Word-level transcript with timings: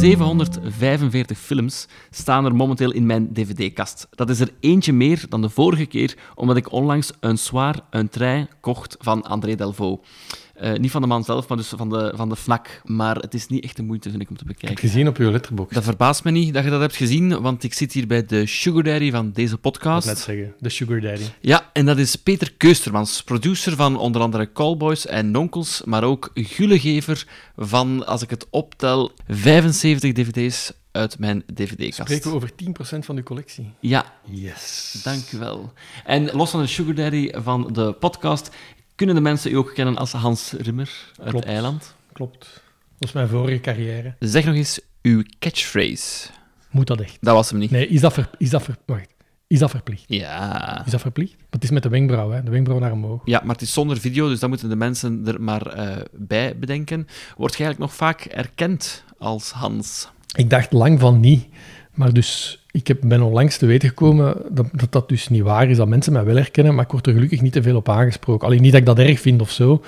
745 0.00 1.38
films 1.38 1.86
staan 2.10 2.44
er 2.44 2.54
momenteel 2.54 2.92
in 2.92 3.06
mijn 3.06 3.32
dvd-kast. 3.32 4.06
Dat 4.10 4.30
is 4.30 4.40
er 4.40 4.50
eentje 4.60 4.92
meer 4.92 5.24
dan 5.28 5.42
de 5.42 5.48
vorige 5.48 5.86
keer, 5.86 6.16
omdat 6.34 6.56
ik 6.56 6.72
onlangs 6.72 7.12
een 7.20 7.38
soir, 7.38 7.74
een 7.90 8.08
trein 8.08 8.48
kocht 8.60 8.96
van 8.98 9.22
André 9.22 9.54
Delvaux. 9.54 10.08
Uh, 10.62 10.72
niet 10.72 10.90
van 10.90 11.00
de 11.00 11.06
man 11.06 11.24
zelf, 11.24 11.48
maar 11.48 11.56
dus 11.56 11.68
van 11.68 11.88
de, 11.88 12.12
van 12.14 12.28
de 12.28 12.36
FNAC. 12.36 12.80
Maar 12.84 13.16
het 13.16 13.34
is 13.34 13.46
niet 13.46 13.64
echt 13.64 13.76
de 13.76 13.82
moeite, 13.82 14.10
vind 14.10 14.22
ik, 14.22 14.30
om 14.30 14.36
te 14.36 14.44
bekijken. 14.44 14.70
Ik 14.70 14.78
heb 14.78 14.90
gezien 14.90 15.08
op 15.08 15.16
uw 15.16 15.30
letterbox. 15.30 15.74
Dat 15.74 15.84
verbaast 15.84 16.24
me 16.24 16.30
niet 16.30 16.54
dat 16.54 16.64
je 16.64 16.70
dat 16.70 16.80
hebt 16.80 16.96
gezien, 16.96 17.40
want 17.40 17.62
ik 17.62 17.74
zit 17.74 17.92
hier 17.92 18.06
bij 18.06 18.26
de 18.26 18.46
Sugar 18.46 18.82
Daddy 18.82 19.10
van 19.10 19.32
deze 19.32 19.56
podcast. 19.56 20.06
Ik 20.06 20.14
net 20.14 20.22
zeggen, 20.22 20.54
de 20.58 20.68
Sugar 20.68 21.00
Daddy. 21.00 21.24
Ja, 21.40 21.70
en 21.72 21.86
dat 21.86 21.98
is 21.98 22.16
Peter 22.16 22.52
Keustermans, 22.56 23.22
producer 23.22 23.76
van 23.76 23.98
onder 23.98 24.20
andere 24.20 24.52
Callboys 24.52 25.06
en 25.06 25.30
Nonkels, 25.30 25.82
maar 25.84 26.04
ook 26.04 26.30
gullegever 26.34 27.26
van, 27.56 28.06
als 28.06 28.22
ik 28.22 28.30
het 28.30 28.46
optel, 28.50 29.12
75 29.28 30.12
dvd's 30.12 30.72
uit 30.96 31.18
mijn 31.18 31.42
dvd-kast. 31.54 32.10
Spreken 32.10 32.30
we 32.30 32.36
over 32.36 32.50
10% 32.96 32.98
van 32.98 33.16
uw 33.16 33.22
collectie? 33.22 33.72
Ja. 33.80 34.12
Yes. 34.24 35.00
Dank 35.02 35.30
u 35.32 35.38
wel. 35.38 35.72
En 36.04 36.30
los 36.32 36.50
van 36.50 36.60
de 36.60 36.66
Sugar 36.66 36.94
Daddy 36.94 37.30
van 37.34 37.72
de 37.72 37.92
podcast, 37.92 38.50
kunnen 38.96 39.14
de 39.14 39.20
mensen 39.20 39.50
u 39.50 39.54
ook 39.54 39.74
kennen 39.74 39.96
als 39.96 40.12
Hans 40.12 40.52
Rimmer 40.52 40.90
uit 41.20 41.30
Klopt. 41.30 41.44
Eiland? 41.44 41.94
Klopt. 42.12 42.38
Dat 42.38 42.98
was 42.98 43.12
mijn 43.12 43.28
vorige 43.28 43.60
carrière. 43.60 44.14
Zeg 44.18 44.44
nog 44.44 44.54
eens 44.54 44.80
uw 45.02 45.22
catchphrase. 45.38 46.28
Moet 46.70 46.86
dat 46.86 47.00
echt? 47.00 47.16
Dat 47.20 47.34
was 47.34 47.50
hem 47.50 47.58
niet. 47.58 47.70
Nee, 47.70 47.88
is 47.88 48.00
dat, 48.00 48.12
ver, 48.12 48.30
is 48.38 48.50
dat, 48.50 48.62
ver, 48.62 48.76
wacht. 48.86 49.14
Is 49.46 49.58
dat 49.58 49.70
verplicht? 49.70 50.04
Ja. 50.06 50.82
Is 50.84 50.90
dat 50.90 51.00
verplicht? 51.00 51.34
Want 51.36 51.46
het 51.50 51.62
is 51.64 51.70
met 51.70 51.82
de 51.82 51.88
wenkbrauw, 51.88 52.30
hè? 52.30 52.42
De 52.42 52.50
wenkbrauw 52.50 52.78
naar 52.78 52.92
omhoog. 52.92 53.22
Ja, 53.24 53.40
maar 53.44 53.54
het 53.54 53.62
is 53.62 53.72
zonder 53.72 53.98
video, 53.98 54.28
dus 54.28 54.40
dat 54.40 54.48
moeten 54.48 54.68
de 54.68 54.76
mensen 54.76 55.22
er 55.26 55.42
maar 55.42 55.66
eh, 55.66 55.96
bij 56.12 56.58
bedenken. 56.58 57.06
Word 57.36 57.56
je 57.56 57.64
eigenlijk 57.64 57.78
nog 57.78 57.94
vaak 57.94 58.20
erkend 58.24 59.04
als 59.18 59.50
Hans? 59.50 60.08
Ik 60.36 60.50
dacht 60.50 60.72
lang 60.72 61.00
van 61.00 61.20
niet. 61.20 61.46
Maar 61.96 62.12
dus, 62.12 62.64
ik 62.70 62.86
heb, 62.86 62.98
ben 63.02 63.22
onlangs 63.22 63.56
te 63.56 63.66
weten 63.66 63.88
gekomen 63.88 64.36
dat, 64.50 64.66
dat 64.90 65.08
dus 65.08 65.28
niet 65.28 65.42
waar 65.42 65.70
is, 65.70 65.76
dat 65.76 65.88
mensen 65.88 66.12
mij 66.12 66.24
wel 66.24 66.36
herkennen, 66.36 66.74
maar 66.74 66.84
ik 66.84 66.90
word 66.90 67.06
er 67.06 67.12
gelukkig 67.12 67.40
niet 67.40 67.52
te 67.52 67.62
veel 67.62 67.76
op 67.76 67.88
aangesproken. 67.88 68.46
Alleen 68.46 68.62
niet 68.62 68.72
dat 68.72 68.80
ik 68.80 68.86
dat 68.86 68.98
erg 68.98 69.20
vind 69.20 69.40
of 69.40 69.50
zo. 69.50 69.82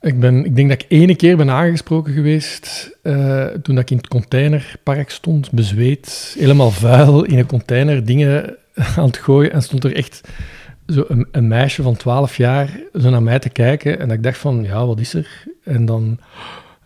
Ik, 0.00 0.20
ben, 0.20 0.44
ik 0.44 0.56
denk 0.56 0.68
dat 0.68 0.82
ik 0.82 0.86
ene 0.88 1.16
keer 1.16 1.36
ben 1.36 1.50
aangesproken 1.50 2.12
geweest 2.12 2.96
uh, 3.02 3.46
toen 3.46 3.78
ik 3.78 3.90
in 3.90 3.96
het 3.96 4.08
containerpark 4.08 5.10
stond, 5.10 5.50
bezweet, 5.50 6.36
helemaal 6.38 6.70
vuil, 6.70 7.24
in 7.24 7.38
een 7.38 7.46
container 7.46 8.04
dingen 8.04 8.56
aan 8.96 9.06
het 9.06 9.16
gooien. 9.16 9.52
En 9.52 9.62
stond 9.62 9.84
er 9.84 9.94
echt 9.94 10.20
zo 10.86 11.04
een, 11.30 11.48
meisje 11.48 11.82
van 11.82 11.96
12 11.96 12.36
jaar 12.36 12.80
zo 13.00 13.10
naar 13.10 13.22
mij 13.22 13.38
te 13.38 13.48
kijken. 13.48 13.98
En 13.98 14.08
dat 14.08 14.16
ik 14.16 14.22
dacht 14.22 14.38
van, 14.38 14.62
ja, 14.62 14.86
wat 14.86 15.00
is 15.00 15.14
er? 15.14 15.44
En 15.64 15.84
dan, 15.84 16.18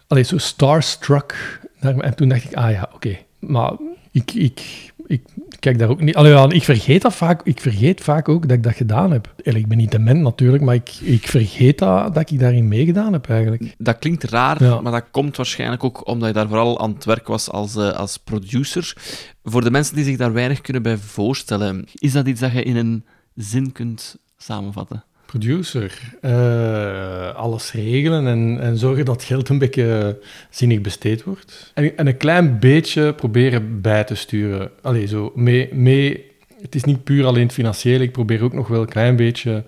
allee, 0.07 0.23
zo 0.23 0.39
starstruck. 0.39 1.61
Naar 1.81 1.97
en 1.99 2.15
toen 2.15 2.29
dacht 2.29 2.45
ik, 2.45 2.55
ah 2.55 2.71
ja, 2.71 2.91
oké. 2.95 3.17
Maar 3.39 3.73
ik, 4.13 4.33
ik, 4.33 4.93
ik 5.07 5.23
kijk 5.59 5.79
daar 5.79 5.89
ook 5.89 6.01
niet... 6.01 6.15
Allee, 6.15 6.55
ik 6.55 6.63
vergeet 6.63 7.03
dat 7.03 7.15
vaak. 7.15 7.41
Ik 7.45 7.61
vergeet 7.61 8.01
vaak 8.01 8.29
ook 8.29 8.49
dat 8.49 8.57
ik 8.57 8.63
dat 8.63 8.75
gedaan 8.75 9.13
heb. 9.13 9.35
Ik 9.37 9.69
ben 9.69 9.77
niet 9.77 9.91
dement 9.91 10.21
natuurlijk, 10.21 10.63
maar 10.63 10.75
ik, 10.75 10.91
ik 11.01 11.29
vergeet 11.29 11.79
dat, 11.79 12.15
dat 12.15 12.31
ik 12.31 12.39
daarin 12.39 12.69
meegedaan 12.69 13.13
heb 13.13 13.29
eigenlijk. 13.29 13.75
Dat 13.79 13.99
klinkt 13.99 14.25
raar, 14.25 14.65
ja. 14.65 14.81
maar 14.81 14.93
dat 14.93 15.05
komt 15.11 15.37
waarschijnlijk 15.37 15.85
ook 15.85 16.07
omdat 16.07 16.29
je 16.29 16.35
daar 16.35 16.49
vooral 16.49 16.81
aan 16.81 16.93
het 16.95 17.05
werk 17.05 17.27
was 17.27 17.51
als, 17.51 17.77
uh, 17.77 17.93
als 17.93 18.17
producer. 18.17 18.97
Voor 19.45 19.65
de 19.65 19.71
mensen 19.71 19.95
die 19.95 20.05
zich 20.05 20.17
daar 20.17 20.33
weinig 20.33 20.61
kunnen 20.61 20.83
bij 20.83 20.97
voorstellen, 20.97 21.87
is 21.95 22.13
dat 22.13 22.27
iets 22.27 22.41
dat 22.41 22.53
je 22.53 22.63
in 22.63 22.77
een 22.77 23.05
zin 23.35 23.73
kunt 23.73 24.17
samenvatten? 24.37 25.05
Producer. 25.33 26.01
Uh, 26.23 27.35
alles 27.35 27.73
regelen 27.73 28.27
en, 28.27 28.61
en 28.61 28.79
zorgen 28.79 29.05
dat 29.05 29.25
geld 29.25 29.49
een 29.49 29.59
beetje 29.59 30.19
zinnig 30.51 30.81
besteed 30.81 31.25
wordt. 31.25 31.71
En, 31.75 31.97
en 31.97 32.07
een 32.07 32.17
klein 32.17 32.59
beetje 32.59 33.15
proberen 33.15 33.81
bij 33.81 34.05
te 34.05 34.15
sturen. 34.15 34.71
Allee, 34.83 35.07
zo 35.07 35.33
mee, 35.35 35.75
mee, 35.75 36.31
het 36.61 36.75
is 36.75 36.85
niet 36.85 37.05
puur 37.05 37.27
alleen 37.27 37.43
het 37.43 37.53
financiële, 37.53 38.05
ik 38.05 38.13
probeer 38.13 38.43
ook 38.43 38.53
nog 38.53 38.69
wel 38.69 38.81
een 38.81 38.89
klein 38.89 39.17
beetje 39.17 39.65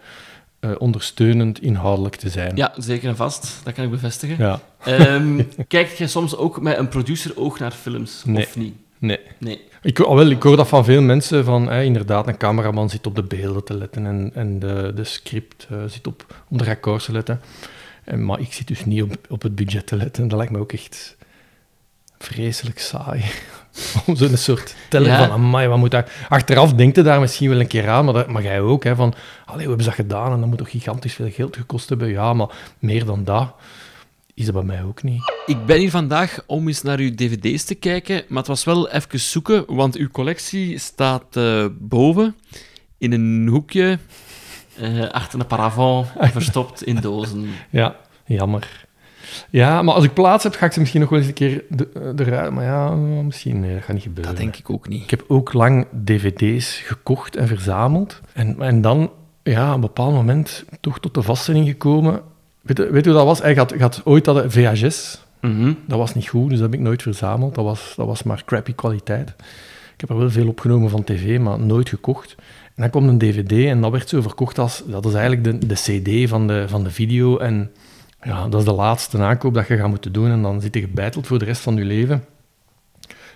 uh, 0.60 0.70
ondersteunend 0.78 1.62
inhoudelijk 1.62 2.16
te 2.16 2.28
zijn. 2.28 2.56
Ja, 2.56 2.74
zeker 2.76 3.08
en 3.08 3.16
vast. 3.16 3.60
Dat 3.64 3.74
kan 3.74 3.84
ik 3.84 3.90
bevestigen. 3.90 4.36
Ja. 4.38 4.60
Um, 5.14 5.48
kijk 5.68 5.88
je 5.88 6.06
soms 6.06 6.36
ook 6.36 6.60
met 6.60 6.78
een 6.78 6.88
producer-oog 6.88 7.58
naar 7.58 7.72
films, 7.72 8.22
nee. 8.24 8.44
of 8.44 8.56
niet? 8.56 8.74
Nee. 9.04 9.20
Nee. 9.38 9.60
Ik, 9.82 9.98
oh 9.98 10.14
wel, 10.14 10.30
ik 10.30 10.42
hoor 10.42 10.56
dat 10.56 10.68
van 10.68 10.84
veel 10.84 11.02
mensen, 11.02 11.44
van 11.44 11.68
hè, 11.68 11.82
inderdaad, 11.82 12.28
een 12.28 12.36
cameraman 12.36 12.90
zit 12.90 13.06
op 13.06 13.14
de 13.14 13.22
beelden 13.22 13.64
te 13.64 13.74
letten 13.74 14.06
en, 14.06 14.30
en 14.34 14.58
de, 14.58 14.92
de 14.94 15.04
script 15.04 15.66
uh, 15.72 15.78
zit 15.86 16.06
op, 16.06 16.42
op 16.48 16.58
de 16.58 16.64
records 16.64 17.04
te 17.04 17.12
letten. 17.12 17.40
En, 18.04 18.24
maar 18.24 18.40
ik 18.40 18.52
zit 18.52 18.66
dus 18.66 18.84
niet 18.84 19.02
op, 19.02 19.16
op 19.28 19.42
het 19.42 19.54
budget 19.54 19.86
te 19.86 19.96
letten. 19.96 20.28
Dat 20.28 20.38
lijkt 20.38 20.52
me 20.52 20.58
ook 20.58 20.72
echt 20.72 21.16
vreselijk 22.18 22.78
saai. 22.78 23.24
Om 24.06 24.16
zo'n 24.16 24.36
soort 24.36 24.74
tellen 24.88 25.10
Ja. 25.10 25.18
van, 25.18 25.30
amai, 25.30 25.68
wat 25.68 25.78
moet 25.78 25.90
daar... 25.90 26.26
Achteraf 26.28 26.72
denkt 26.72 26.96
je 26.96 27.02
daar 27.02 27.20
misschien 27.20 27.50
wel 27.50 27.60
een 27.60 27.66
keer 27.66 27.88
aan, 27.88 28.04
maar, 28.04 28.14
dat, 28.14 28.28
maar 28.28 28.42
jij 28.42 28.60
ook, 28.60 28.84
hè, 28.84 28.94
van, 28.94 29.14
allee, 29.44 29.66
hoe 29.66 29.68
hebben 29.68 29.86
dat 29.86 29.94
gedaan? 29.94 30.32
En 30.32 30.40
dat 30.40 30.48
moet 30.48 30.58
toch 30.58 30.70
gigantisch 30.70 31.14
veel 31.14 31.30
geld 31.30 31.56
gekost 31.56 31.88
hebben? 31.88 32.08
Ja, 32.08 32.32
maar 32.32 32.48
meer 32.78 33.04
dan 33.04 33.24
dat 33.24 33.54
is 34.34 34.44
dat 34.44 34.54
bij 34.54 34.62
mij 34.62 34.82
ook 34.82 35.02
niet. 35.02 35.32
Ik 35.46 35.66
ben 35.66 35.78
hier 35.78 35.90
vandaag 35.90 36.42
om 36.46 36.66
eens 36.66 36.82
naar 36.82 36.98
uw 36.98 37.14
dvd's 37.14 37.64
te 37.64 37.74
kijken, 37.74 38.24
maar 38.28 38.38
het 38.38 38.46
was 38.46 38.64
wel 38.64 38.90
even 38.90 39.20
zoeken, 39.20 39.64
want 39.74 39.96
uw 39.96 40.08
collectie 40.08 40.78
staat 40.78 41.36
uh, 41.36 41.66
boven 41.78 42.34
in 42.98 43.12
een 43.12 43.48
hoekje 43.48 43.98
uh, 44.80 45.08
achter 45.10 45.40
een 45.40 45.46
paravent, 45.46 46.06
verstopt 46.32 46.84
in 46.84 46.96
dozen. 46.96 47.48
Ja, 47.70 47.96
jammer. 48.26 48.86
Ja, 49.50 49.82
maar 49.82 49.94
als 49.94 50.04
ik 50.04 50.12
plaats 50.12 50.44
heb, 50.44 50.54
ga 50.54 50.66
ik 50.66 50.72
ze 50.72 50.78
misschien 50.78 51.00
nog 51.00 51.10
wel 51.10 51.18
eens 51.18 51.28
een 51.28 51.34
keer 51.34 51.64
eruit. 52.16 52.52
Maar 52.52 52.64
ja, 52.64 52.90
misschien 52.94 53.60
nee, 53.60 53.74
dat 53.74 53.82
gaat 53.82 53.94
niet 53.94 54.02
gebeuren. 54.02 54.34
Dat 54.34 54.42
denk 54.42 54.56
ik 54.56 54.70
ook 54.70 54.88
niet. 54.88 55.02
Ik 55.02 55.10
heb 55.10 55.24
ook 55.28 55.52
lang 55.52 55.86
dvd's 56.04 56.76
gekocht 56.76 57.36
en 57.36 57.48
verzameld. 57.48 58.20
En, 58.32 58.62
en 58.62 58.80
dan, 58.80 59.10
ja, 59.42 59.68
op 59.68 59.74
een 59.74 59.80
bepaald 59.80 60.14
moment 60.14 60.64
toch 60.80 61.00
tot 61.00 61.14
de 61.14 61.22
vaststelling 61.22 61.66
gekomen 61.66 62.22
Weet, 62.64 62.78
weet 62.78 63.04
je 63.04 63.10
hoe 63.10 63.18
dat 63.18 63.26
was? 63.26 63.42
Hij 63.42 63.54
had, 63.54 63.74
had 63.74 64.00
ooit 64.04 64.24
dat 64.24 64.52
VHS. 64.52 65.22
Mm 65.40 65.56
-hmm. 65.56 65.78
Dat 65.86 65.98
was 65.98 66.14
niet 66.14 66.28
goed, 66.28 66.48
dus 66.48 66.58
dat 66.58 66.70
heb 66.70 66.80
ik 66.80 66.86
nooit 66.86 67.02
verzameld. 67.02 67.54
Dat 67.54 67.64
was, 67.64 67.92
dat 67.96 68.06
was 68.06 68.22
maar 68.22 68.42
crappy 68.44 68.74
kwaliteit. 68.74 69.28
Ik 69.94 70.00
heb 70.00 70.10
er 70.10 70.18
wel 70.18 70.30
veel 70.30 70.48
opgenomen 70.48 70.90
van 70.90 71.04
tv, 71.04 71.38
maar 71.38 71.58
nooit 71.58 71.88
gekocht. 71.88 72.34
En 72.64 72.82
dan 72.82 72.90
kwam 72.90 73.08
een 73.08 73.18
dvd 73.18 73.52
en 73.52 73.80
dat 73.80 73.90
werd 73.90 74.08
zo 74.08 74.22
verkocht 74.22 74.58
als... 74.58 74.82
Dat 74.86 75.06
is 75.06 75.14
eigenlijk 75.14 75.44
de, 75.44 75.66
de 75.66 75.74
cd 75.74 76.28
van 76.28 76.46
de, 76.46 76.64
van 76.68 76.84
de 76.84 76.90
video. 76.90 77.38
En 77.38 77.70
ja, 78.22 78.48
dat 78.48 78.60
is 78.60 78.66
de 78.66 78.72
laatste 78.72 79.18
aankoop 79.18 79.54
dat 79.54 79.68
je 79.68 79.76
gaat 79.76 79.88
moeten 79.88 80.12
doen. 80.12 80.30
En 80.30 80.42
dan 80.42 80.60
zit 80.60 80.74
je 80.74 80.80
gebeiteld 80.80 81.26
voor 81.26 81.38
de 81.38 81.44
rest 81.44 81.60
van 81.60 81.76
je 81.76 81.84
leven. 81.84 82.24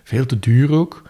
Veel 0.03 0.27
te 0.27 0.39
duur 0.39 0.73
ook. 0.73 1.03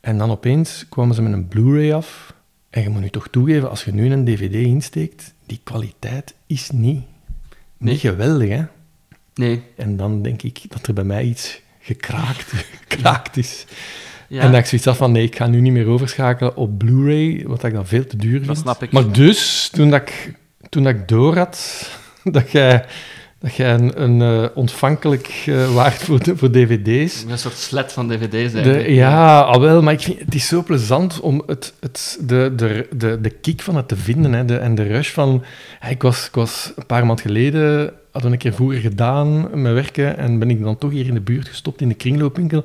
En 0.00 0.18
dan 0.18 0.30
opeens 0.30 0.86
kwamen 0.88 1.14
ze 1.14 1.22
met 1.22 1.32
een 1.32 1.48
Blu-ray 1.48 1.92
af. 1.92 2.34
En 2.70 2.82
je 2.82 2.88
moet 2.88 3.00
nu 3.00 3.08
toch 3.08 3.28
toegeven, 3.28 3.70
als 3.70 3.84
je 3.84 3.92
nu 3.92 4.12
een 4.12 4.24
dvd 4.24 4.54
insteekt, 4.54 5.34
die 5.46 5.60
kwaliteit 5.64 6.34
is 6.46 6.70
niet. 6.70 7.04
Niet 7.84 8.00
geweldig, 8.00 8.48
hè? 8.48 8.62
Nee. 9.34 9.62
En 9.76 9.96
dan 9.96 10.22
denk 10.22 10.42
ik 10.42 10.60
dat 10.68 10.86
er 10.86 10.94
bij 10.94 11.04
mij 11.04 11.24
iets 11.24 11.60
gekraakt, 11.80 12.52
gekraakt 12.88 13.36
is. 13.36 13.64
Ja. 14.28 14.40
En 14.40 14.50
dat 14.50 14.60
ik 14.60 14.66
zoiets 14.66 14.86
had 14.86 14.96
van, 14.96 15.12
nee, 15.12 15.24
ik 15.24 15.36
ga 15.36 15.46
nu 15.46 15.60
niet 15.60 15.72
meer 15.72 15.86
overschakelen 15.86 16.56
op 16.56 16.78
Blu-ray, 16.78 17.44
wat 17.46 17.64
ik 17.64 17.72
dan 17.72 17.86
veel 17.86 18.06
te 18.06 18.16
duur 18.16 18.36
vind. 18.36 18.46
Dat 18.46 18.56
snap 18.56 18.82
ik. 18.82 18.92
Maar 18.92 19.12
dus, 19.12 19.68
toen, 19.72 19.90
dat 19.90 20.00
ik, 20.00 20.34
toen 20.68 20.82
dat 20.82 20.94
ik 20.94 21.08
door 21.08 21.36
had 21.36 21.88
dat 22.24 22.50
jij, 22.50 22.84
dat 23.44 23.54
jij 23.54 23.74
een, 23.74 24.02
een 24.02 24.20
uh, 24.20 24.46
ontvankelijk 24.54 25.44
uh, 25.46 25.74
waard 25.74 26.02
voor, 26.02 26.22
de, 26.22 26.36
voor 26.36 26.50
dvd's... 26.50 27.24
Een 27.28 27.38
soort 27.38 27.56
slet 27.56 27.92
van 27.92 28.08
dvd's 28.08 28.52
De, 28.52 28.60
eigenlijk. 28.60 28.88
ja, 28.88 29.40
al 29.40 29.60
wel, 29.60 29.82
maar 29.82 29.92
ik 29.92 30.00
vind, 30.00 30.18
het 30.18 30.34
is 30.34 30.48
zo 30.48 30.62
plezant 30.62 31.20
om 31.20 31.42
het, 31.46 31.74
het, 31.80 32.18
de, 32.20 32.52
de, 32.56 32.86
de, 32.96 33.20
de 33.20 33.30
kick 33.30 33.62
van 33.62 33.76
het 33.76 33.88
te 33.88 33.96
vinden 33.96 34.32
hè, 34.32 34.44
de, 34.44 34.56
en 34.56 34.74
de 34.74 34.82
rush 34.82 35.10
van... 35.10 35.44
Ik, 35.88 36.02
was, 36.02 36.26
ik 36.26 36.34
was 36.34 36.72
een 36.76 36.86
paar 36.86 37.06
maanden 37.06 37.24
geleden, 37.24 37.92
had 38.12 38.24
een 38.24 38.38
keer 38.38 38.54
vroeger 38.54 38.80
gedaan 38.80 39.60
met 39.62 39.72
werken 39.72 40.16
en 40.16 40.38
ben 40.38 40.50
ik 40.50 40.62
dan 40.62 40.78
toch 40.78 40.90
hier 40.90 41.06
in 41.06 41.14
de 41.14 41.20
buurt 41.20 41.48
gestopt 41.48 41.80
in 41.80 41.88
de 41.88 41.94
kringloopwinkel. 41.94 42.64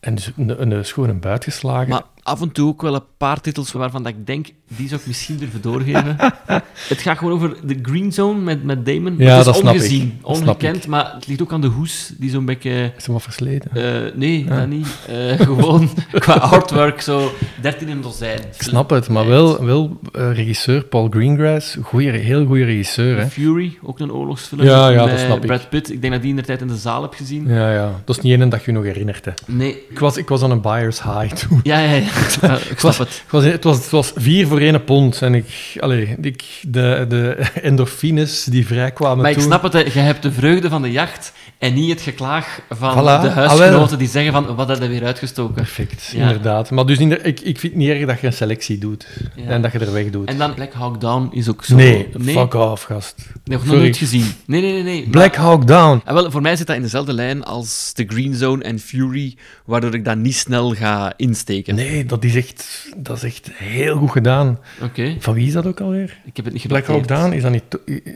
En 0.00 0.14
dus 0.14 0.32
een, 0.36 0.62
een, 0.62 0.70
een 0.70 0.84
schone 0.84 1.12
buit 1.12 1.44
geslagen. 1.44 1.88
Maar 1.88 2.02
af 2.28 2.40
en 2.40 2.52
toe 2.52 2.68
ook 2.68 2.82
wel 2.82 2.94
een 2.94 3.02
paar 3.16 3.40
titels 3.40 3.72
waarvan 3.72 4.02
dat 4.02 4.12
ik 4.12 4.26
denk, 4.26 4.46
die 4.66 4.88
zou 4.88 5.00
ik 5.00 5.06
misschien 5.06 5.36
durven 5.36 5.60
doorgeven. 5.60 6.16
het 6.88 7.00
gaat 7.00 7.18
gewoon 7.18 7.32
over 7.32 7.56
de 7.64 7.78
Green 7.82 8.12
Zone 8.12 8.40
met, 8.40 8.64
met 8.64 8.86
Damon. 8.86 9.14
Ja, 9.18 9.38
is 9.38 9.44
dat 9.44 9.56
snap 9.56 9.74
ongezien. 9.74 10.18
Dat 10.22 10.30
ongekend, 10.30 10.86
maar 10.86 11.12
het 11.14 11.26
ligt 11.26 11.42
ook 11.42 11.52
aan 11.52 11.60
de 11.60 11.66
hoes, 11.66 12.12
die 12.16 12.30
zo'n 12.30 12.44
beetje... 12.44 12.92
Is 12.96 13.04
hem 13.04 13.14
wat 13.14 13.22
versleten? 13.22 13.70
Uh, 13.74 14.14
nee, 14.14 14.44
Ja. 14.44 14.56
dat 14.56 14.68
niet. 14.68 14.88
Uh, 15.10 15.40
gewoon 15.46 15.90
qua 16.18 16.34
artwork, 16.34 17.00
zo 17.00 17.32
13 17.60 17.88
in 17.88 17.96
een 17.96 18.02
dozijn. 18.02 18.38
ik 18.38 18.62
snap 18.62 18.90
het, 18.90 19.08
maar 19.08 19.26
wel, 19.26 19.64
wel 19.64 20.00
uh, 20.16 20.32
regisseur 20.32 20.84
Paul 20.84 21.08
Greengrass, 21.10 21.76
goeie, 21.82 22.10
heel 22.10 22.46
goede 22.46 22.64
regisseur. 22.64 23.18
Hè? 23.18 23.26
Fury, 23.26 23.78
ook 23.82 23.98
een 23.98 24.12
oorlogsfilm. 24.12 24.62
Ja, 24.62 24.88
ja, 24.88 25.04
met 25.04 25.10
dat 25.10 25.20
snap 25.24 25.40
ik. 25.40 25.46
Brad 25.46 25.68
Pitt, 25.68 25.90
ik 25.92 26.00
denk 26.00 26.12
dat 26.12 26.22
die 26.22 26.30
in 26.30 26.36
de 26.36 26.42
tijd 26.42 26.60
in 26.60 26.66
de 26.66 26.76
zaal 26.76 27.02
heb 27.02 27.14
gezien. 27.14 27.48
Ja, 27.48 27.72
ja. 27.72 28.00
Dat 28.04 28.16
is 28.16 28.22
niet 28.22 28.40
één 28.40 28.48
dat 28.48 28.64
je 28.64 28.72
nog 28.72 28.84
herinnert. 28.84 29.24
Hè. 29.24 29.32
Nee. 29.46 29.82
Ik, 29.90 29.98
was, 29.98 30.16
ik 30.16 30.28
was 30.28 30.42
aan 30.42 30.50
een 30.50 30.60
buyer's 30.60 31.02
high 31.02 31.34
toen. 31.34 31.60
Ja, 31.62 31.78
ja, 31.78 31.92
ja. 31.92 32.06
Ik 32.20 32.28
snap 32.30 32.50
het. 32.50 32.68
Het 32.68 33.30
was, 33.30 33.44
het, 33.44 33.64
was, 33.64 33.76
het 33.76 33.90
was 33.90 34.12
vier 34.14 34.46
voor 34.46 34.58
één 34.60 34.84
pond. 34.84 35.22
En 35.22 35.34
ik, 35.34 35.76
allee, 35.80 36.16
ik, 36.20 36.44
de, 36.62 37.04
de 37.08 37.36
endorfines 37.62 38.44
die 38.44 38.66
vrijkwamen 38.66 39.18
Maar 39.22 39.30
ik 39.30 39.36
toen... 39.36 39.46
snap 39.46 39.62
het, 39.62 39.72
hè. 39.72 39.78
je 39.78 39.90
hebt 39.90 40.22
de 40.22 40.32
vreugde 40.32 40.68
van 40.68 40.82
de 40.82 40.90
jacht 40.90 41.32
en 41.58 41.74
niet 41.74 41.90
het 41.90 42.00
geklaag 42.00 42.60
van 42.70 42.92
Voilà. 42.92 43.22
de 43.22 43.28
Ah, 43.28 43.34
huisgenoten 43.34 43.98
die 43.98 44.08
zeggen 44.08 44.32
van, 44.32 44.54
wat 44.54 44.68
heb 44.68 44.80
je 44.82 44.88
weer 44.88 45.04
uitgestoken? 45.04 45.54
Perfect, 45.54 46.12
Ja. 46.14 46.20
inderdaad. 46.26 46.70
Maar 46.70 46.86
dus 46.86 46.98
inder- 46.98 47.24
ik, 47.24 47.40
ik 47.40 47.58
vind 47.58 47.72
het 47.72 47.82
niet 47.82 47.88
erg 47.90 48.06
dat 48.06 48.20
je 48.20 48.26
een 48.26 48.32
selectie 48.32 48.78
doet. 48.78 49.06
Ja. 49.36 49.44
En 49.44 49.62
dat 49.62 49.72
je 49.72 49.78
er 49.78 49.92
weg 49.92 50.10
doet. 50.10 50.28
En 50.28 50.38
dan 50.38 50.54
Black 50.54 50.72
Hawk 50.72 51.00
Down 51.00 51.28
is 51.32 51.48
ook 51.48 51.64
zo... 51.64 51.74
nee, 51.76 52.08
fuck 52.24 52.54
off, 52.54 52.82
gast. 52.84 53.14
Nog 53.44 53.62
Sorry. 53.64 53.78
nooit 53.78 53.96
gezien. 53.96 54.32
Nee, 54.46 54.60
nee, 54.60 54.72
nee. 54.72 54.82
nee. 54.82 55.08
Black 55.10 55.34
Hawk 55.36 55.66
Down. 55.66 56.02
Ah, 56.04 56.14
wel, 56.14 56.30
voor 56.30 56.42
mij 56.42 56.56
zit 56.56 56.66
dat 56.66 56.76
in 56.76 56.82
dezelfde 56.82 57.12
lijn 57.12 57.44
als 57.44 57.92
The 57.92 58.04
Green 58.06 58.34
Zone 58.34 58.62
en 58.64 58.78
Fury, 58.78 59.36
waardoor 59.64 59.94
ik 59.94 60.04
dat 60.04 60.16
niet 60.16 60.34
snel 60.36 60.70
ga 60.74 61.12
insteken. 61.16 61.74
Nee, 61.74 62.04
dat 62.08 62.24
is 62.24 62.34
echt, 62.34 62.88
dat 62.96 63.16
is 63.16 63.22
echt 63.22 63.50
heel 63.52 63.96
goed 63.96 64.10
gedaan. 64.10 64.58
Oké, 64.82 65.16
Van 65.18 65.34
wie 65.34 65.46
is 65.46 65.52
dat 65.52 65.66
ook 65.66 65.80
alweer? 65.80 66.18
ik 66.24 66.36
heb 66.36 66.44
het 66.44 66.54
niet 66.54 66.66
Black 66.66 66.86
Hawk 66.86 67.02
genoteerd. 67.06 67.20
Down, 67.20 67.32
is 67.36 67.42
dat 67.42 67.52
niet... 67.52 67.62
eh, 68.04 68.12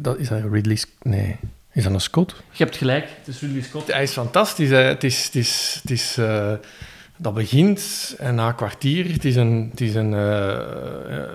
dat, 0.00 0.18
is 0.18 0.28
dat 0.28 0.40
Ridley... 0.52 0.78
Nee. 1.02 1.36
Is 1.72 1.82
dat 1.84 1.92
een 1.92 2.00
Scott? 2.00 2.34
Je 2.50 2.64
hebt 2.64 2.76
gelijk, 2.76 3.06
het 3.18 3.28
is 3.34 3.40
Ridley 3.40 3.62
Scott. 3.62 3.92
Hij 3.92 4.02
is 4.02 4.12
fantastisch. 4.12 4.68
hè. 4.70 4.76
Het 4.76 5.04
is... 5.04 5.24
Het 5.24 5.34
is, 5.34 5.78
het 5.82 5.90
is 5.90 6.16
eh, 6.18 6.52
dat 7.16 7.34
begint 7.34 8.14
en 8.18 8.34
na 8.34 8.48
een 8.48 8.54
kwartier, 8.54 9.12
het 9.12 9.24
is 9.24 9.36
een, 9.36 9.68
het 9.70 9.80
is 9.80 9.94
een, 9.94 10.14
eh, 10.14 10.58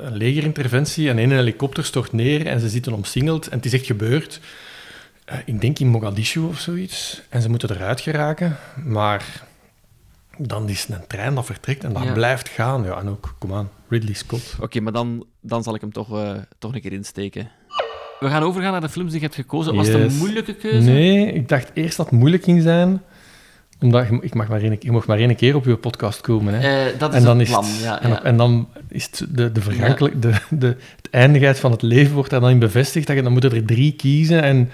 een 0.04 0.16
legerinterventie 0.18 1.10
en 1.10 1.18
een 1.18 1.32
helikopter 1.32 1.86
stort 1.86 2.12
neer 2.14 2.46
en 2.48 2.60
ze 2.60 2.70
zitten 2.70 2.94
omsingeld 2.94 3.48
en 3.48 3.56
het 3.58 3.66
is 3.66 3.74
echt 3.74 3.86
gebeurd. 3.86 4.40
Ik 5.46 5.62
denk 5.62 5.80
in 5.80 5.88
Mogadishu 5.88 6.40
of 6.40 6.60
zoiets. 6.60 7.22
En 7.30 7.42
ze 7.42 7.50
moeten 7.50 7.72
eruit 7.72 8.02
geraken, 8.02 8.58
maar 8.86 9.44
dan 10.38 10.70
is 10.70 10.88
een 10.90 11.08
trein 11.08 11.36
dat 11.36 11.46
vertrekt 11.46 11.84
en 11.84 11.94
dat 11.94 12.04
Ja. 12.04 12.14
blijft 12.14 12.50
gaan. 12.50 12.84
Ja, 12.84 13.00
en 13.00 13.08
ook, 13.08 13.36
kom 13.38 13.54
aan, 13.54 13.70
Ridley 13.90 14.14
Scott. 14.14 14.56
Oké, 14.62 14.80
maar 14.80 14.94
dan, 14.94 15.26
dan 15.42 15.64
zal 15.64 15.76
ik 15.76 15.82
hem 15.82 15.92
toch, 15.92 16.18
eh, 16.18 16.32
toch 16.60 16.74
een 16.76 16.82
keer 16.82 16.94
insteken. 16.94 17.50
We 18.20 18.28
gaan 18.28 18.44
overgaan 18.44 18.72
naar 18.72 18.82
de 18.82 18.90
films 18.90 19.12
die 19.12 19.20
je 19.20 19.26
hebt 19.26 19.38
gekozen. 19.40 19.76
Was 19.76 19.88
het 19.88 20.12
een 20.12 20.18
moeilijke 20.18 20.54
keuze? 20.56 20.90
Nee, 20.90 21.34
ik 21.34 21.50
dacht 21.50 21.72
eerst 21.74 21.98
dat 21.98 22.10
het 22.10 22.20
moeilijk 22.20 22.44
ging 22.44 22.62
zijn, 22.62 23.02
omdat 23.82 24.08
je, 24.08 24.18
ik 24.22 24.34
mag 24.34 24.48
maar 24.48 24.62
één, 24.62 24.78
je 24.80 24.92
mag 24.92 25.06
maar 25.08 25.18
één 25.18 25.36
keer 25.36 25.56
op 25.56 25.66
je 25.66 25.76
podcast 25.76 26.22
komen. 26.22 26.54
Hè. 26.54 26.90
Eh, 26.90 27.00
dat 27.00 27.12
is 27.14 27.18
en 27.20 27.24
dan 27.24 27.40
het 27.40 27.48
is 27.48 27.54
plan, 27.54 27.66
het, 27.66 27.80
ja. 27.80 28.02
en, 28.02 28.10
ja. 28.10 28.24
en 28.24 28.38
dan 28.38 28.68
is 28.90 29.06
het 29.06 29.26
de, 29.30 29.52
de 29.52 29.62
vergankelijk, 29.62 30.22
de, 30.22 30.34
de, 30.50 30.68
het 30.96 31.10
eindigheid 31.12 31.60
van 31.60 31.72
het 31.72 31.82
leven 31.82 32.14
wordt 32.14 32.30
daar 32.30 32.40
dan 32.42 32.50
in 32.50 32.60
bevestigd. 32.60 33.08
Dat 33.08 33.16
je, 33.16 33.22
dan 33.24 33.32
moet 33.32 33.44
je 33.44 33.50
er 33.50 33.66
drie 33.66 33.92
kiezen 33.92 34.42
en, 34.44 34.70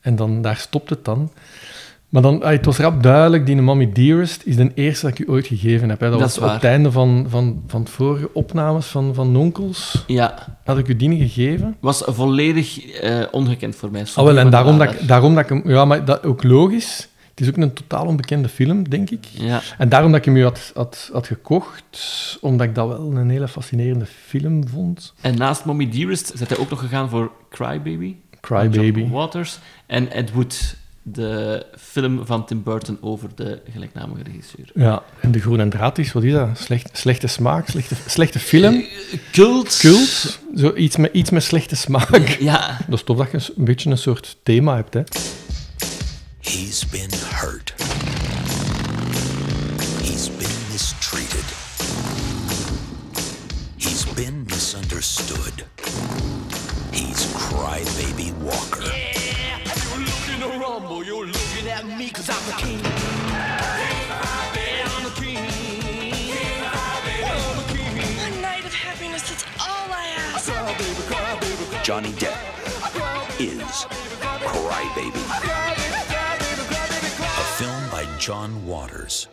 en 0.00 0.16
dan, 0.16 0.42
daar 0.42 0.56
stopt 0.56 0.90
het 0.90 1.04
dan. 1.04 1.30
Maar 2.10 2.22
dan, 2.22 2.42
ah, 2.42 2.50
het 2.50 2.64
was 2.64 2.78
rap 2.78 3.02
duidelijk, 3.02 3.46
die 3.46 3.56
Mommy 3.56 3.92
Dearest 3.92 4.42
is 4.44 4.56
de 4.56 4.70
eerste 4.74 5.06
dat 5.08 5.18
ik 5.18 5.26
u 5.26 5.30
ooit 5.30 5.46
gegeven 5.46 5.88
heb. 5.88 6.00
Hè. 6.00 6.10
Dat, 6.10 6.18
Dat 6.18 6.34
was 6.34 6.48
op 6.48 6.52
het 6.54 6.64
einde 6.64 6.92
van, 6.92 7.26
van, 7.28 7.62
van 7.66 7.80
het 7.80 7.90
vorige 7.90 8.30
opnames 8.34 8.86
van, 8.86 9.14
van 9.14 9.32
Nonkels. 9.32 10.04
Ja, 10.06 10.58
Had 10.64 10.78
ik 10.78 10.88
u 10.88 10.96
die 10.96 11.28
gegeven? 11.28 11.76
was 11.80 12.02
volledig 12.06 12.90
eh, 12.92 13.22
ongekend 13.30 13.76
voor 13.76 13.90
mij. 13.90 14.04
Ah, 14.14 14.24
wel, 14.24 14.38
en 14.38 14.50
daarom 14.50 14.78
dat, 14.78 14.92
ik. 14.92 15.08
daarom 15.08 15.34
dat 15.34 15.42
ik 15.42 15.48
hem... 15.48 15.62
Ja, 15.70 15.84
maar 15.84 16.04
dat 16.04 16.24
ook 16.24 16.42
logisch. 16.42 17.08
Het 17.30 17.40
is 17.40 17.48
ook 17.48 17.56
een 17.56 17.72
totaal 17.72 18.06
onbekende 18.06 18.48
film, 18.48 18.88
denk 18.88 19.10
ik. 19.10 19.24
Ja, 19.30 19.60
En 19.78 19.88
daarom 19.88 20.10
dat 20.10 20.20
ik 20.20 20.24
hem 20.26 20.36
u 20.36 20.42
had, 20.42 20.70
had, 20.74 21.10
had 21.12 21.26
gekocht, 21.26 22.38
omdat 22.40 22.66
ik 22.66 22.74
dat 22.74 22.88
wel 22.88 23.16
een 23.16 23.30
hele 23.30 23.48
fascinerende 23.48 24.06
film 24.26 24.68
vond. 24.68 25.14
en 25.20 25.36
naast 25.38 25.64
Mommy 25.64 25.88
Dearest 25.90 26.32
zit 26.34 26.48
hij 26.48 26.58
ook 26.58 26.70
nog 26.70 26.80
gegaan 26.80 27.08
voor 27.08 27.30
Crybaby. 27.50 28.14
Cry 28.40 28.56
van 28.58 28.70
John 28.70 28.92
Baby. 28.92 29.08
Waters. 29.10 29.58
En 29.86 30.10
Ed 30.12 30.32
Wood, 30.32 30.76
de 31.02 31.66
film 31.78 32.26
van 32.26 32.46
Tim 32.46 32.62
Burton 32.62 32.98
over 33.00 33.28
de 33.34 33.60
gelijknamige 33.72 34.22
regisseur. 34.22 34.70
Ja, 34.74 35.02
en 35.20 35.30
De 35.30 35.40
Groene 35.40 35.68
Draad 35.68 35.98
is, 35.98 36.12
wat 36.12 36.22
is 36.22 36.32
dat? 36.32 36.48
Slecht, 36.58 36.90
slechte 36.92 37.26
smaak, 37.26 37.68
slechte, 37.68 37.94
slechte 38.06 38.38
film, 38.38 38.84
Cult. 39.32 39.76
cult, 39.78 40.38
zo 40.56 40.74
iets 40.74 40.96
met, 40.96 41.12
iets 41.12 41.30
met 41.30 41.42
slechte 41.42 41.76
smaak. 41.76 42.26
Ja, 42.40 42.78
Dat 42.88 42.98
is 42.98 43.04
tof 43.04 43.16
dat 43.16 43.30
je 43.30 43.52
een 43.56 43.64
beetje 43.64 43.90
een 43.90 43.98
soort 43.98 44.36
thema 44.42 44.74
hebt, 44.76 44.94
hè. 44.94 45.02
He's 46.40 46.86
been 46.86 47.10
hurt. 47.24 47.74
He's 50.02 50.28
been 50.28 50.56
mistreated. 50.72 51.44
He's 53.76 54.04
been 54.14 54.42
misunderstood. 54.46 55.64
He's 56.90 57.26
Crybaby 57.32 58.09
Johnny 71.90 72.14
Depp 72.18 72.38
is 73.38 73.86
Crybaby. 74.44 75.22
A 77.18 77.44
film 77.56 77.90
by 77.90 78.04
John 78.18 78.50
Waters. 78.66 79.28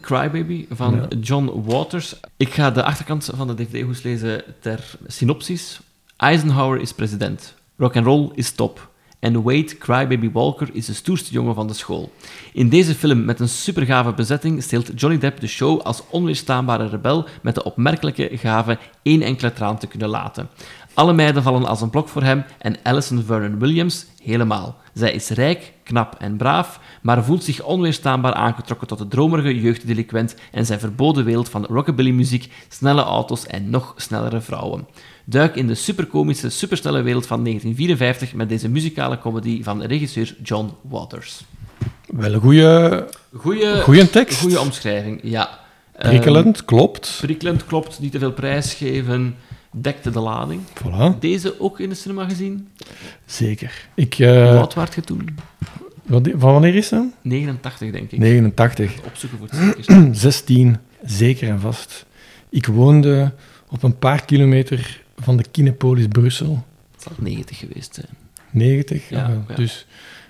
Crybaby 0.00 0.66
van 0.70 1.08
John 1.20 1.62
Waters. 1.64 2.14
Ik 2.36 2.54
ga 2.54 2.70
de 2.70 2.82
achterkant 2.82 3.30
van 3.34 3.46
de 3.46 3.54
DVD-hoes 3.54 4.02
lezen 4.02 4.42
ter 4.60 4.94
synopsis. 5.06 5.80
Eisenhower 6.16 6.80
is 6.80 6.92
president. 6.92 7.54
Rock 7.76 7.96
and 7.96 8.06
roll 8.06 8.30
is 8.34 8.50
top. 8.50 8.90
En 9.22 9.42
Wade 9.42 9.78
Crybaby 9.78 10.30
Walker 10.32 10.68
is 10.72 10.86
de 10.86 10.94
stoerste 10.94 11.32
jongen 11.32 11.54
van 11.54 11.66
de 11.66 11.74
school. 11.74 12.12
In 12.52 12.68
deze 12.68 12.94
film 12.94 13.24
met 13.24 13.40
een 13.40 13.48
supergave 13.48 14.12
bezetting 14.12 14.62
steelt 14.62 15.00
Johnny 15.00 15.18
Depp 15.18 15.40
de 15.40 15.46
show 15.46 15.80
als 15.80 16.02
onweerstaanbare 16.10 16.86
rebel 16.86 17.26
met 17.42 17.54
de 17.54 17.64
opmerkelijke 17.64 18.30
gave 18.32 18.78
één 19.02 19.22
enkele 19.22 19.52
traan 19.52 19.78
te 19.78 19.86
kunnen 19.86 20.08
laten. 20.08 20.48
Alle 20.94 21.12
meiden 21.12 21.42
vallen 21.42 21.64
als 21.66 21.80
een 21.80 21.90
blok 21.90 22.08
voor 22.08 22.22
hem 22.22 22.44
en 22.58 22.76
Alison 22.82 23.22
Vernon 23.26 23.58
Williams 23.58 24.06
helemaal. 24.22 24.76
Zij 24.94 25.12
is 25.12 25.28
rijk, 25.28 25.72
knap 25.82 26.14
en 26.18 26.36
braaf, 26.36 26.80
maar 27.02 27.24
voelt 27.24 27.44
zich 27.44 27.62
onweerstaanbaar 27.62 28.32
aangetrokken 28.34 28.86
tot 28.88 28.98
de 28.98 29.08
dromerige 29.08 29.60
jeugddelinquent 29.60 30.34
en 30.50 30.66
zijn 30.66 30.80
verboden 30.80 31.24
wereld 31.24 31.48
van 31.48 31.64
rockabilly-muziek, 31.66 32.52
snelle 32.68 33.02
auto's 33.02 33.46
en 33.46 33.70
nog 33.70 33.94
snellere 33.96 34.40
vrouwen. 34.40 34.86
Duik 35.24 35.56
in 35.56 35.66
de 35.66 35.74
superkomische, 35.74 36.48
supersnelle 36.50 37.02
wereld 37.02 37.26
van 37.26 37.44
1954 37.44 38.34
met 38.34 38.48
deze 38.48 38.68
muzikale 38.68 39.18
comedy 39.18 39.62
van 39.62 39.82
regisseur 39.82 40.36
John 40.42 40.70
Waters. 40.82 41.44
Wel 42.06 42.32
een 42.32 42.40
goede, 42.40 43.08
Goeie, 43.34 43.80
goede 43.80 44.10
tekst. 44.10 44.40
goeie 44.40 44.60
omschrijving, 44.60 45.20
ja. 45.22 45.60
Ehm, 45.96 46.08
Prikkelend, 46.08 46.64
klopt. 46.64 47.18
prikkelend, 47.20 47.66
klopt, 47.66 47.98
niet 48.00 48.12
te 48.12 48.18
veel 48.18 48.32
prijs 48.32 48.74
geven, 48.74 49.36
dekte 49.72 50.10
de 50.10 50.20
lading. 50.20 50.60
Voilà, 50.82 51.18
Deze 51.18 51.60
ook 51.60 51.80
in 51.80 51.88
de 51.88 51.94
cinema 51.94 52.28
gezien? 52.28 52.68
zeker. 53.26 53.88
Ik, 53.94 54.14
Wat 54.52 54.74
waard 54.74 54.94
je 54.94 55.00
toen? 55.00 55.28
wat, 56.02 56.28
van 56.36 56.52
wanneer 56.52 56.74
is 56.74 56.88
dat? 56.88 57.04
89, 57.22 57.90
denk 57.90 58.10
ik. 58.10 58.18
89. 58.18 58.94
Opzoeken 59.06 59.38
voor 59.38 59.48
het 59.50 59.56
zekerst. 59.56 60.16
16, 60.22 60.76
zeker 61.04 61.48
en 61.48 61.60
vast. 61.60 62.06
Ik 62.48 62.66
woonde 62.66 63.32
op 63.70 63.82
een 63.82 63.98
paar 63.98 64.24
kilometer 64.24 65.02
van 65.16 65.36
de 65.36 65.44
Kinepolis 65.50 66.06
Brussel. 66.08 66.64
Het 66.92 67.02
zal 67.02 67.12
90 67.18 67.58
geweest 67.58 67.94
zijn. 67.94 68.06
90. 68.50 69.08
Ja, 69.08 69.22
ah, 69.22 69.28
wel. 69.28 69.44
ja. 69.48 69.54
Dus, 69.54 69.86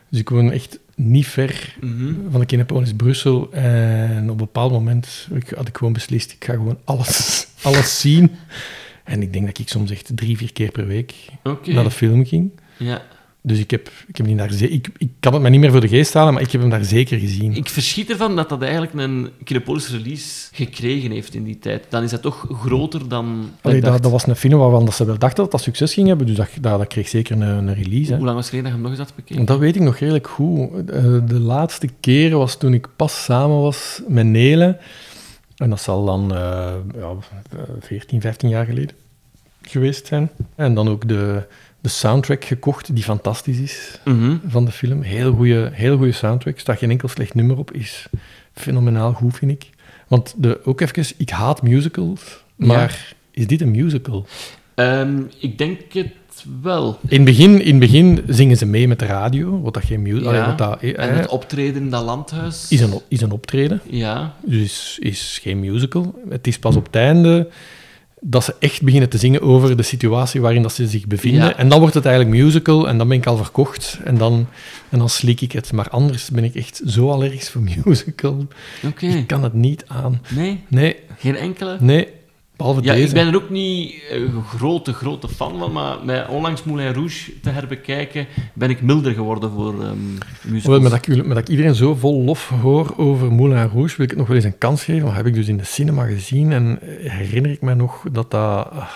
dus 0.09 0.21
ik 0.21 0.29
woon 0.29 0.53
echt 0.53 0.79
niet 0.97 1.27
ver 1.27 1.77
Mhm. 1.81 2.15
van 2.31 2.41
de 2.41 2.47
Kinepolis 2.47 2.93
Brussel. 2.95 3.53
En 3.53 4.23
op 4.23 4.29
een 4.31 4.37
bepaald 4.37 4.73
moment 4.73 5.29
had 5.57 5.69
ik 5.69 5.77
gewoon 5.77 5.93
beslist, 5.93 6.33
ik 6.33 6.45
ga 6.45 6.53
gewoon 6.53 6.79
alles, 6.85 7.47
alles 7.63 8.01
zien. 8.01 8.31
En 9.05 9.23
ik 9.23 9.33
denk 9.33 9.47
dat 9.47 9.59
ik 9.59 9.69
soms 9.69 9.91
echt 9.91 10.11
drie, 10.15 10.37
vier 10.37 10.53
keer 10.53 10.71
per 10.71 10.87
week 10.87 11.15
naar 11.65 11.85
de 11.85 11.91
film 11.91 12.27
ging. 12.27 12.51
Ja. 12.79 13.03
Dus 13.45 13.59
ik 13.59 13.71
heb, 13.71 13.91
ik 14.07 14.17
heb 14.17 14.27
die 14.27 14.37
daar 14.37 14.63
ik, 14.63 14.89
ik 14.99 15.09
kan 15.21 15.33
het 15.33 15.43
me 15.43 15.49
niet 15.49 15.61
meer 15.61 15.71
voor 15.71 15.81
de 15.81 15.89
geest 15.89 16.15
halen, 16.15 16.33
maar 16.33 16.43
ik 16.43 16.53
heb 16.53 16.61
hem 16.61 16.71
daar 16.71 16.85
zeker 16.85 17.19
gezien. 17.19 17.55
Ik 17.55 17.69
verschiet 17.69 18.11
ervan 18.11 18.37
dat 18.37 18.49
dat 18.49 18.63
eigenlijk 18.63 18.93
een 18.95 19.31
Kinepolis 19.45 19.91
release 19.91 20.49
gekregen 20.53 21.11
heeft 21.11 21.35
in 21.35 21.45
die 21.45 21.59
tijd. 21.59 21.87
Dan 21.89 22.03
is 22.03 22.11
dat 22.11 22.23
toch 22.23 22.47
groter 22.53 23.09
dan... 23.09 23.51
Allee, 23.61 23.81
dat, 23.81 24.11
was 24.11 24.27
een 24.27 24.37
film 24.37 24.59
waarvan 24.59 24.85
dat 24.85 24.95
ze 24.95 25.05
wel 25.05 25.19
dachten 25.19 25.43
dat 25.43 25.53
dat 25.53 25.61
succes 25.63 25.95
ging 25.95 26.09
hebben, 26.09 26.27
dus 26.27 26.37
dat, 26.37 26.49
dat, 26.61 26.79
dat 26.79 26.89
kreeg 26.89 27.09
zeker 27.09 27.41
een, 27.41 27.41
een 27.41 27.75
release. 27.75 28.11
Hè. 28.11 28.17
Hoe 28.17 28.25
lang 28.25 28.37
was 28.37 28.51
het 28.51 28.55
geleden 28.55 28.63
dat 28.63 28.65
je 28.65 28.71
hem 28.71 28.81
nog 28.81 28.91
eens 28.91 28.99
had 28.99 29.15
bekeken? 29.17 29.45
Dat 29.45 29.59
weet 29.59 29.77
ik 29.77 29.83
nog 29.83 29.97
redelijk 29.97 30.29
goed. 30.29 30.91
Eh, 30.91 31.03
De 31.27 31.41
laatste 31.41 31.89
keer 32.01 32.37
was 32.37 32.57
toen 32.57 32.75
ik 32.75 32.89
pas 32.97 33.25
samen 33.25 33.61
was 33.61 34.03
met 34.09 34.27
Nele. 34.27 34.79
En 35.63 35.71
dat 35.71 35.81
zal 35.81 36.05
dan 36.05 36.35
eh, 36.35 36.75
ja, 36.95 37.11
eh, 37.51 37.59
14, 37.81 38.21
15 38.21 38.49
jaar 38.49 38.65
geleden 38.67 38.97
geweest 39.63 40.07
zijn. 40.07 40.31
En 40.55 40.75
dan 40.75 40.89
ook 40.89 41.09
de, 41.09 41.43
de 41.81 41.89
soundtrack 41.89 42.45
gekocht, 42.45 42.95
die 42.95 43.05
fantastisch 43.05 43.59
is 43.59 44.01
Mhm. 44.05 44.37
van 44.47 44.65
de 44.65 44.71
film. 44.71 45.03
Heel 45.03 45.35
goede 45.35 45.71
heel 45.73 45.97
goede 45.97 46.13
soundtrack. 46.13 46.59
Staat 46.59 46.79
geen 46.79 46.91
enkel 46.91 47.09
slecht 47.09 47.35
nummer 47.35 47.59
op. 47.59 47.73
Is 47.73 48.07
fenomenaal 48.53 49.13
goed, 49.13 49.37
vind 49.37 49.51
ik. 49.51 49.71
Want 50.09 50.35
de, 50.37 50.61
ook 50.65 50.81
even, 50.81 51.15
ik 51.17 51.31
haat 51.31 51.63
musicals. 51.63 52.45
Maar 52.57 53.15
is 53.31 53.47
dit 53.47 53.61
een 53.61 53.71
musical? 53.71 54.27
Ehm, 54.75 55.21
ik 55.39 55.59
denk 55.59 55.93
het 55.93 56.13
wel. 56.63 56.99
In 57.09 57.17
het 57.17 57.25
begin, 57.25 57.61
in 57.63 57.71
het 57.71 57.79
begin 57.81 58.23
zingen 58.29 58.57
ze 58.57 58.67
mee 58.67 58.89
met 58.89 58.99
de 58.99 59.07
radio, 59.07 59.61
wat 59.61 59.75
dat 59.75 59.85
geen 59.85 60.03
musical 60.03 60.35
Ja. 60.35 60.53
dat, 60.55 60.81
eh, 60.81 60.99
En 60.99 61.17
het 61.17 61.29
optreden 61.29 61.83
in 61.83 61.91
dat 61.91 62.05
landhuis. 62.05 62.67
is, 62.71 62.81
een, 62.81 62.93
is 63.09 63.21
een 63.21 63.31
optreden. 63.31 63.81
Ja, 63.91 64.35
Dus 64.45 64.63
is, 64.63 64.97
is 65.01 65.39
geen 65.43 65.61
musical. 65.61 66.15
Het 66.29 66.47
is 66.47 66.59
pas 66.59 66.77
op 66.77 66.87
het 66.87 66.95
einde 66.97 67.49
dat 68.25 68.45
ze 68.45 68.55
echt 68.59 68.83
beginnen 68.83 69.09
te 69.09 69.19
zingen 69.19 69.41
over 69.41 69.77
de 69.77 69.83
situatie 69.83 70.41
waarin 70.41 70.63
dat 70.63 70.73
ze 70.73 70.87
zich 70.89 71.07
bevinden. 71.07 71.45
Ja. 71.49 71.57
En 71.57 71.69
dan 71.69 71.81
wordt 71.81 71.95
het 71.95 72.07
eigenlijk 72.07 72.37
musical 72.37 72.89
en 72.89 72.99
dan 72.99 73.09
ben 73.09 73.17
ik 73.17 73.27
al 73.27 73.37
verkocht 73.37 73.99
en 74.05 74.19
dan, 74.19 74.47
en 74.89 74.99
dan 74.99 75.09
slik 75.09 75.41
ik 75.41 75.53
het. 75.53 75.73
Maar 75.73 75.89
anders 75.89 76.31
ben 76.31 76.45
ik 76.45 76.55
echt 76.55 76.83
zo 76.87 77.11
allergisch 77.11 77.49
voor 77.51 77.63
musical. 77.85 78.47
oké. 78.87 79.07
Ik 79.07 79.27
kan 79.27 79.43
het 79.43 79.53
niet 79.55 79.85
aan. 79.87 80.21
Nee, 80.29 80.61
Nee, 80.69 80.97
geen 81.19 81.37
enkele? 81.37 81.77
nee. 81.81 82.09
Behalve 82.63 82.83
Ja, 82.87 82.95
deze. 82.95 83.07
ik 83.07 83.13
ben 83.15 83.27
er 83.27 83.35
ook 83.35 83.51
niet 83.51 83.95
eh, 84.11 84.21
een 84.21 84.45
grote, 84.45 84.93
grote 84.93 85.29
fan 85.29 85.59
van, 85.59 85.73
maar 85.73 85.97
met 86.05 86.29
onlangs 86.29 86.63
Moulin 86.63 86.93
Rouge 86.93 87.41
te 87.41 87.51
herbekijken, 87.51 88.27
ben 88.55 88.71
ik 88.71 88.83
milder 88.83 89.13
geworden 89.13 89.51
voor 89.51 89.83
ehm 89.83 89.99
musicals. 90.43 90.65
Wel, 90.65 90.81
met, 90.81 90.91
dat 90.91 91.07
ik, 91.07 91.17
met 91.17 91.29
dat 91.29 91.39
ik 91.39 91.49
iedereen 91.49 91.75
zo 91.75 91.95
vol 91.95 92.23
lof 92.23 92.49
hoor 92.49 92.95
over 92.97 93.33
Moulin 93.33 93.69
Rouge, 93.69 93.97
wil 93.97 94.05
ik 94.05 94.11
het 94.11 94.19
nog 94.19 94.27
wel 94.27 94.37
eens 94.37 94.45
een 94.45 94.59
kans 94.59 94.85
geven. 94.85 95.05
Dat 95.05 95.15
heb 95.15 95.27
ik 95.27 95.35
dus 95.35 95.49
in 95.49 95.57
de 95.57 95.65
cinema 95.65 96.05
gezien 96.05 96.53
en 96.53 96.79
eh, 96.81 97.11
herinner 97.11 97.51
ik 97.51 97.61
me 97.61 97.75
nog 97.75 98.05
dat 98.13 98.31
dat 98.31 98.71
ah, 98.71 98.89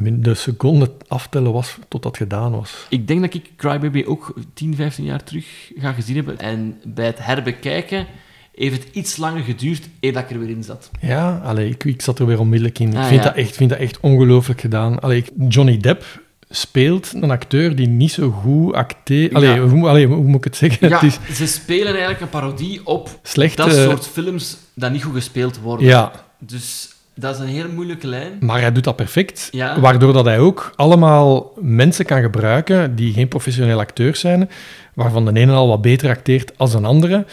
de 0.00 0.34
seconde 0.34 0.92
aftellen 1.08 1.52
was 1.52 1.78
tot 1.88 2.02
dat 2.02 2.16
gedaan 2.16 2.52
was. 2.52 2.86
Ik 2.88 3.08
denk 3.08 3.20
dat 3.20 3.34
ik 3.34 3.50
Crybaby 3.56 4.04
ook 4.06 4.34
10, 4.54 4.74
15 4.74 5.04
jaar 5.04 5.24
terug 5.24 5.72
ga 5.76 5.92
gezien 5.92 6.16
hebben. 6.16 6.38
En 6.38 6.80
bij 6.84 7.06
het 7.06 7.24
herbekijken 7.24 8.06
heeft 8.54 8.84
het 8.84 8.94
iets 8.94 9.16
langer 9.16 9.42
geduurd 9.42 9.88
eer 10.00 10.12
dat 10.12 10.22
ik 10.22 10.30
er 10.30 10.38
weer 10.38 10.48
in 10.48 10.62
zat. 10.62 10.90
Ja, 11.00 11.40
allee, 11.44 11.68
ik, 11.68 11.84
ik 11.84 12.02
zat 12.02 12.18
er 12.18 12.26
weer 12.26 12.40
onmiddellijk 12.40 12.78
in. 12.78 12.96
Ah, 12.96 13.02
ik 13.02 13.08
vind, 13.08 13.22
ja. 13.22 13.28
dat 13.28 13.36
echt, 13.36 13.56
vind 13.56 13.70
dat 13.70 13.78
echt 13.78 14.00
ongelooflijk 14.00 14.60
gedaan. 14.60 15.00
Allee, 15.00 15.18
ik- 15.18 15.30
Johnny 15.52 15.76
Depp 15.76 16.04
speelt 16.50 17.12
een 17.20 17.30
acteur 17.30 17.76
die 17.76 17.86
niet 17.88 18.12
zo 18.12 18.30
goed 18.30 18.74
acteert. 18.74 19.34
Allee, 19.34 19.48
Ja. 19.54 19.60
hoe, 19.60 19.88
allee, 19.88 20.06
hoe 20.06 20.24
moet 20.24 20.36
ik 20.36 20.44
het 20.44 20.56
zeggen? 20.56 20.88
Ja, 20.88 21.00
Het 21.00 21.18
is 21.28 21.36
ze 21.36 21.46
spelen 21.46 21.86
eigenlijk 21.92 22.20
een 22.20 22.28
parodie 22.28 22.80
op 22.86 23.18
slecht. 23.22 23.56
dat 23.56 23.72
soort 23.72 24.06
films 24.06 24.56
dat 24.74 24.92
niet 24.92 25.02
goed 25.02 25.14
gespeeld 25.14 25.60
worden. 25.60 25.86
ja, 25.86 26.12
Dus 26.38 26.88
dat 27.14 27.34
is 27.34 27.40
een 27.40 27.46
heel 27.48 27.68
moeilijke 27.74 28.06
lijn. 28.06 28.32
maar 28.40 28.60
hij 28.60 28.72
doet 28.72 28.84
dat 28.84 28.96
perfect. 28.96 29.48
Ja. 29.50 29.80
Waardoor 29.80 30.12
dat 30.12 30.24
hij 30.24 30.38
ook 30.38 30.72
allemaal 30.76 31.52
mensen 31.60 32.04
kan 32.04 32.22
gebruiken 32.22 32.94
die 32.96 33.12
geen 33.12 33.28
professioneel 33.28 33.78
acteurs 33.78 34.20
zijn, 34.20 34.50
waarvan 34.94 35.24
de 35.24 35.40
ene 35.40 35.52
al 35.52 35.68
wat 35.68 35.82
beter 35.82 36.08
acteert 36.10 36.52
als 36.58 36.74
een 36.74 36.84
andere. 36.84 37.26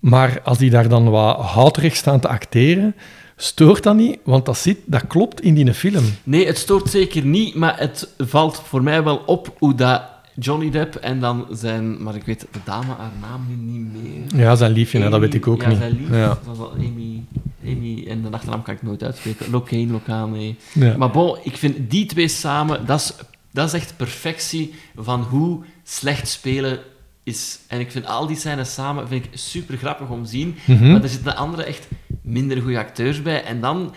Maar 0.00 0.40
als 0.44 0.58
die 0.58 0.70
daar 0.70 0.88
dan 0.88 1.10
wat 1.10 1.36
houterig 1.36 1.96
staan 1.96 2.20
te 2.20 2.28
acteren, 2.28 2.94
stoort 3.36 3.82
dat 3.82 3.96
niet, 3.96 4.18
want 4.24 4.46
dat, 4.46 4.58
zit, 4.58 4.78
dat 4.84 5.06
klopt 5.06 5.40
in 5.40 5.54
die 5.54 5.74
film. 5.74 6.04
Nee, 6.22 6.46
het 6.46 6.58
stoort 6.58 6.90
zeker 6.90 7.24
niet, 7.24 7.54
maar 7.54 7.78
het 7.78 8.08
valt 8.18 8.62
voor 8.64 8.82
mij 8.82 9.04
wel 9.04 9.16
op 9.26 9.54
hoe 9.58 9.74
dat 9.74 10.02
Johnny 10.34 10.70
Depp 10.70 10.94
en 10.94 11.20
dan 11.20 11.46
zijn... 11.50 12.02
Maar 12.02 12.14
ik 12.14 12.24
weet 12.24 12.40
de 12.40 12.58
dame 12.64 12.94
haar 12.98 13.10
naam 13.20 13.46
nu 13.48 13.54
niet 13.54 14.02
meer. 14.02 14.40
Ja, 14.40 14.54
zijn 14.54 14.72
liefje, 14.72 15.08
dat 15.08 15.20
weet 15.20 15.34
ik 15.34 15.46
ook 15.46 15.62
ja, 15.62 15.68
niet. 15.68 15.78
Zijn 15.78 15.96
lief, 15.98 16.10
Ja. 16.10 16.38
dat 16.44 16.56
was 16.56 16.68
Amy, 16.70 17.22
Amy, 17.66 18.04
en 18.08 18.22
de 18.22 18.28
achternaam 18.30 18.62
kan 18.62 18.74
ik 18.74 18.82
nooit 18.82 19.02
uitspreken. 19.02 19.50
Locane, 19.50 19.86
Locane. 19.86 20.54
Ja. 20.72 20.96
Maar 20.96 21.10
bon, 21.10 21.38
ik 21.42 21.56
vind 21.56 21.90
die 21.90 22.06
twee 22.06 22.28
samen, 22.28 22.86
dat 22.86 23.00
is, 23.00 23.12
dat 23.50 23.66
is 23.66 23.72
echt 23.72 23.94
perfectie 23.96 24.74
van 24.96 25.20
hoe 25.22 25.58
slecht 25.84 26.28
spelen 26.28 26.78
is. 27.26 27.58
En 27.66 27.80
ik 27.80 27.90
vind 27.90 28.06
al 28.06 28.26
die 28.26 28.36
scènes 28.36 28.74
samen 28.74 29.08
vind 29.08 29.24
ik 29.24 29.30
super 29.34 29.76
grappig 29.76 30.08
om 30.08 30.24
te 30.24 30.30
zien. 30.30 30.56
Mhm. 30.64 30.92
Maar 30.92 31.02
er 31.02 31.08
zitten 31.08 31.36
andere 31.36 31.64
echt 31.64 31.88
minder 32.22 32.60
goede 32.60 32.78
acteurs 32.78 33.22
bij. 33.22 33.44
En 33.44 33.60
dan 33.60 33.94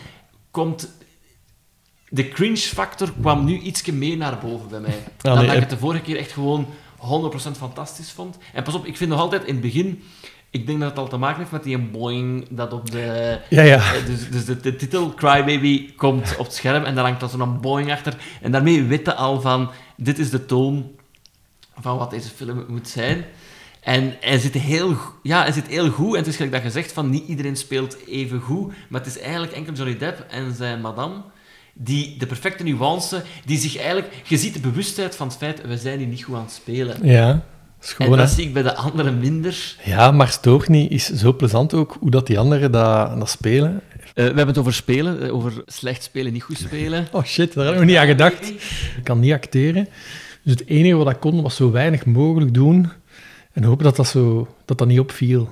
komt... 0.51 0.97
De 2.09 2.27
cringe-factor 2.27 3.13
kwam 3.21 3.45
nu 3.45 3.59
ietsje 3.59 3.93
meer 3.93 4.17
naar 4.17 4.37
boven 4.39 4.69
bij 4.69 4.79
mij. 4.79 4.97
dan 5.21 5.35
dat 5.35 5.43
ik 5.43 5.49
eh. 5.49 5.59
het 5.59 5.69
de 5.69 5.77
vorige 5.77 6.03
keer 6.03 6.17
echt 6.17 6.31
gewoon 6.31 6.67
100% 6.97 7.01
fantastisch 7.57 8.11
vond. 8.11 8.37
En 8.53 8.63
pas 8.63 8.73
op, 8.73 8.85
ik 8.85 8.97
vind 8.97 9.09
nog 9.09 9.19
altijd 9.19 9.43
in 9.43 9.53
het 9.53 9.63
begin... 9.63 10.03
Ik 10.51 10.67
denk 10.67 10.79
dat 10.79 10.89
het 10.89 10.99
al 10.99 11.07
te 11.07 11.17
maken 11.17 11.39
heeft 11.39 11.51
met 11.51 11.63
die 11.63 11.77
boing 11.77 12.47
dat 12.49 12.73
op 12.73 12.91
de... 12.91 13.39
Ja, 13.49 13.61
ja. 13.61 13.93
Eh, 13.93 14.05
Dus, 14.05 14.29
dus 14.29 14.45
de, 14.45 14.59
de 14.59 14.75
titel 14.75 15.13
Crybaby 15.13 15.95
komt 15.95 16.35
op 16.37 16.45
het 16.45 16.55
scherm 16.55 16.83
en 16.83 16.95
daar 16.95 17.03
hangt 17.03 17.19
dan 17.19 17.29
zo'n 17.29 17.61
boing 17.61 17.91
achter. 17.91 18.17
En 18.41 18.51
daarmee 18.51 18.83
weten 18.83 19.17
al 19.17 19.41
van, 19.41 19.69
dit 19.97 20.19
is 20.19 20.29
de 20.29 20.45
toon 20.45 20.91
van 21.81 21.97
wat 21.97 22.09
deze 22.09 22.29
film 22.29 22.65
moet 22.67 22.87
zijn. 22.87 23.25
En 23.79 24.15
hij 24.19 24.39
zit 24.39 24.53
heel, 24.53 24.97
ja, 25.23 25.41
hij 25.41 25.51
zit 25.51 25.67
heel 25.67 25.89
goed. 25.89 26.11
En 26.11 26.19
het 26.19 26.27
is 26.27 26.35
gelijk 26.35 26.53
dat 26.53 26.63
je 26.63 26.69
zegt 26.69 26.91
van, 26.91 27.09
niet 27.09 27.27
iedereen 27.27 27.55
speelt 27.55 27.97
even 28.07 28.39
goed. 28.39 28.73
Maar 28.89 29.01
het 29.01 29.15
is 29.15 29.19
eigenlijk 29.19 29.51
enkel 29.51 29.73
Johnny 29.73 29.97
Depp 29.97 30.25
en 30.29 30.55
zijn 30.55 30.81
madame 30.81 31.21
die 31.73 32.17
de 32.17 32.25
perfecte 32.25 32.63
nuance, 32.63 33.23
die 33.45 33.57
zich 33.57 33.77
eigenlijk... 33.77 34.13
Je 34.23 34.37
ziet 34.37 34.53
de 34.53 34.59
bewustheid 34.59 35.15
van 35.15 35.27
het 35.27 35.37
feit, 35.37 35.61
we 35.61 35.77
zijn 35.77 35.97
hier 35.97 36.07
niet 36.07 36.23
goed 36.23 36.35
aan 36.35 36.41
het 36.41 36.51
spelen. 36.51 36.97
Ja, 37.01 37.43
schoon, 37.79 38.07
En 38.07 38.13
hè? 38.13 38.19
dat 38.19 38.29
zie 38.29 38.45
ik 38.45 38.53
bij 38.53 38.63
de 38.63 38.75
anderen 38.75 39.19
minder. 39.19 39.75
Ja, 39.83 40.11
maar 40.11 40.27
stoort 40.27 40.67
niet 40.67 40.91
is 40.91 41.05
zo 41.05 41.33
plezant 41.33 41.73
ook 41.73 41.97
hoe 41.99 42.11
dat 42.11 42.27
die 42.27 42.39
anderen 42.39 42.71
dat, 42.71 43.19
dat 43.19 43.29
spelen. 43.29 43.81
Eh, 43.99 44.13
we 44.13 44.21
hebben 44.21 44.47
het 44.47 44.57
over 44.57 44.73
spelen, 44.73 45.21
eh, 45.21 45.35
over 45.35 45.63
slecht 45.65 46.03
spelen, 46.03 46.33
niet 46.33 46.43
goed 46.43 46.57
spelen. 46.57 47.07
Oh 47.11 47.23
shit, 47.23 47.53
daar 47.53 47.63
heb 47.63 47.73
ik 47.73 47.79
nog 47.79 47.89
niet 47.89 47.97
aan 47.97 48.07
gedacht. 48.07 48.49
Ik 48.97 49.03
kan 49.03 49.19
niet 49.19 49.33
acteren. 49.33 49.87
Dus 50.49 50.59
het 50.59 50.67
enige 50.69 50.95
wat 50.95 51.09
ik 51.09 51.19
kon 51.19 51.41
was 51.41 51.55
zo 51.55 51.71
weinig 51.71 52.05
mogelijk 52.05 52.53
doen 52.53 52.89
en 53.53 53.63
hopen 53.63 53.83
dat 53.83 53.95
dat, 53.95 54.07
zo, 54.07 54.47
dat, 54.65 54.77
dat 54.77 54.87
niet 54.87 54.99
opviel. 54.99 55.49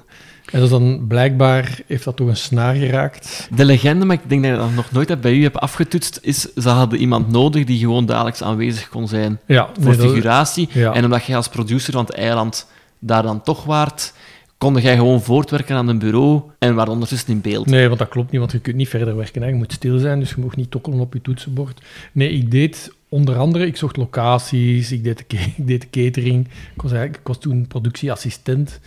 En 0.51 0.59
dus 0.59 0.69
dan 0.69 1.05
blijkbaar 1.07 1.79
heeft 1.87 2.03
dat 2.03 2.15
toch 2.15 2.27
een 2.27 2.37
snaar 2.37 2.75
geraakt. 2.75 3.47
De 3.55 3.65
legende, 3.65 4.05
maar 4.05 4.15
ik 4.15 4.29
denk 4.29 4.43
dat 4.43 4.51
je 4.51 4.57
dat 4.57 4.73
nog 4.73 4.91
nooit 4.91 5.21
bij 5.21 5.33
u 5.33 5.43
hebt 5.43 5.57
afgetoetst, 5.57 6.19
is 6.21 6.53
ze 6.53 6.69
hadden 6.69 6.99
iemand 6.99 7.31
nodig 7.31 7.63
die 7.65 7.79
gewoon 7.79 8.05
dagelijks 8.05 8.43
aanwezig 8.43 8.89
kon 8.89 9.07
zijn 9.07 9.39
Ja, 9.45 9.69
voor 9.79 9.87
nee, 9.89 9.97
dat- 9.97 10.05
figuratie. 10.05 10.69
ja. 10.71 10.93
En 10.93 11.03
omdat 11.03 11.25
jij 11.25 11.35
als 11.35 11.49
producer 11.49 11.93
van 11.93 12.05
het 12.05 12.13
eiland 12.13 12.67
daar 12.99 13.23
dan 13.23 13.41
toch 13.41 13.63
waart, 13.65 14.13
kon 14.57 14.75
jij 14.75 14.95
gewoon 14.95 15.21
voortwerken 15.21 15.75
aan 15.75 15.87
een 15.87 15.99
bureau 15.99 16.41
en 16.59 16.75
waar 16.75 16.87
ondertussen 16.87 17.29
in 17.33 17.41
beeld. 17.41 17.65
Nee, 17.65 17.87
want 17.87 17.99
dat 17.99 18.09
klopt 18.09 18.31
niet, 18.31 18.39
want 18.39 18.51
je 18.51 18.59
kunt 18.59 18.75
niet 18.75 18.89
verder 18.89 19.15
werken. 19.15 19.41
Hè. 19.41 19.47
Je 19.47 19.53
moet 19.55 19.71
stil 19.73 19.97
zijn, 19.99 20.19
dus 20.19 20.29
je 20.29 20.41
mag 20.41 20.55
niet 20.55 20.71
tokkelen 20.71 20.99
op 20.99 21.13
je 21.13 21.21
toetsenbord. 21.21 21.81
Nee, 22.11 22.29
ik 22.29 22.51
deed 22.51 22.95
onder 23.09 23.37
andere, 23.37 23.65
ik 23.65 23.77
zocht 23.77 23.97
locaties, 23.97 24.91
ik 24.91 25.03
deed 25.03 25.23
de, 25.57 25.77
catering. 25.91 26.47
Ik 26.75 26.81
was, 26.81 26.91
eigenlijk, 26.91 27.39
toen 27.39 27.67
productieassistent. 27.67 28.79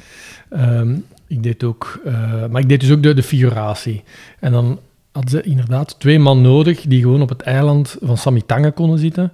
Ehm, 0.50 0.96
ik 1.26 1.42
deed 1.42 1.64
ook, 1.64 2.00
eh, 2.04 2.46
maar 2.46 2.60
ik 2.60 2.68
deed 2.68 2.80
dus 2.80 2.90
ook 2.90 3.02
de, 3.02 3.14
de 3.14 3.22
figuratie. 3.22 4.02
En 4.38 4.52
dan 4.52 4.78
hadden 5.12 5.30
ze 5.30 5.42
inderdaad 5.42 5.96
twee 5.98 6.18
man 6.18 6.42
nodig 6.42 6.80
die 6.80 7.00
gewoon 7.00 7.22
op 7.22 7.28
het 7.28 7.40
eiland 7.40 7.96
van 8.00 8.16
Samitange 8.16 8.70
konden 8.70 8.98
zitten. 8.98 9.32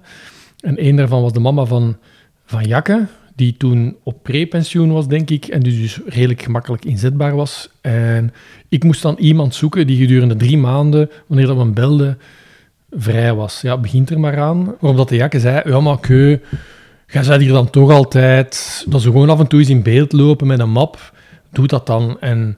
En 0.59 0.77
één 0.77 0.95
daarvan 0.95 1.21
was 1.21 1.33
de 1.33 1.39
mama 1.39 1.65
van, 1.65 1.97
van 2.45 2.63
Jakke, 2.63 3.07
die 3.35 3.57
toen 3.57 3.95
op 4.03 4.23
prepensioen 4.23 4.91
was, 4.91 5.07
denk 5.07 5.29
ik, 5.29 5.45
en 5.45 5.59
dus, 5.59 5.77
dus 5.77 5.99
redelijk 6.05 6.41
gemakkelijk 6.41 6.85
inzetbaar 6.85 7.35
was. 7.35 7.69
En 7.81 8.33
ik 8.69 8.83
moest 8.83 9.01
dan 9.01 9.15
iemand 9.19 9.55
zoeken 9.55 9.87
die 9.87 9.97
gedurende 9.97 10.35
drie 10.35 10.57
maanden, 10.57 11.09
wanneer 11.27 11.47
dat 11.47 11.57
men 11.57 11.73
belde, 11.73 12.17
vrij 12.97 13.33
was. 13.33 13.61
Ja, 13.61 13.77
begint 13.77 14.09
er 14.09 14.19
maar 14.19 14.39
aan. 14.39 14.65
Waarop 14.65 14.97
dat 14.97 15.09
de 15.09 15.15
Jakke 15.15 15.39
zei, 15.39 15.61
ja, 15.69 15.79
maar 15.79 15.99
keu, 15.99 16.37
jij 17.07 17.37
hier 17.37 17.51
dan 17.51 17.69
toch 17.69 17.91
altijd, 17.91 18.83
dat 18.89 19.01
ze 19.01 19.11
gewoon 19.11 19.29
af 19.29 19.39
en 19.39 19.47
toe 19.47 19.59
eens 19.59 19.69
in 19.69 19.83
beeld 19.83 20.11
lopen 20.11 20.47
met 20.47 20.59
een 20.59 20.69
map, 20.69 21.13
doe 21.51 21.67
dat 21.67 21.85
dan. 21.85 22.17
En 22.19 22.57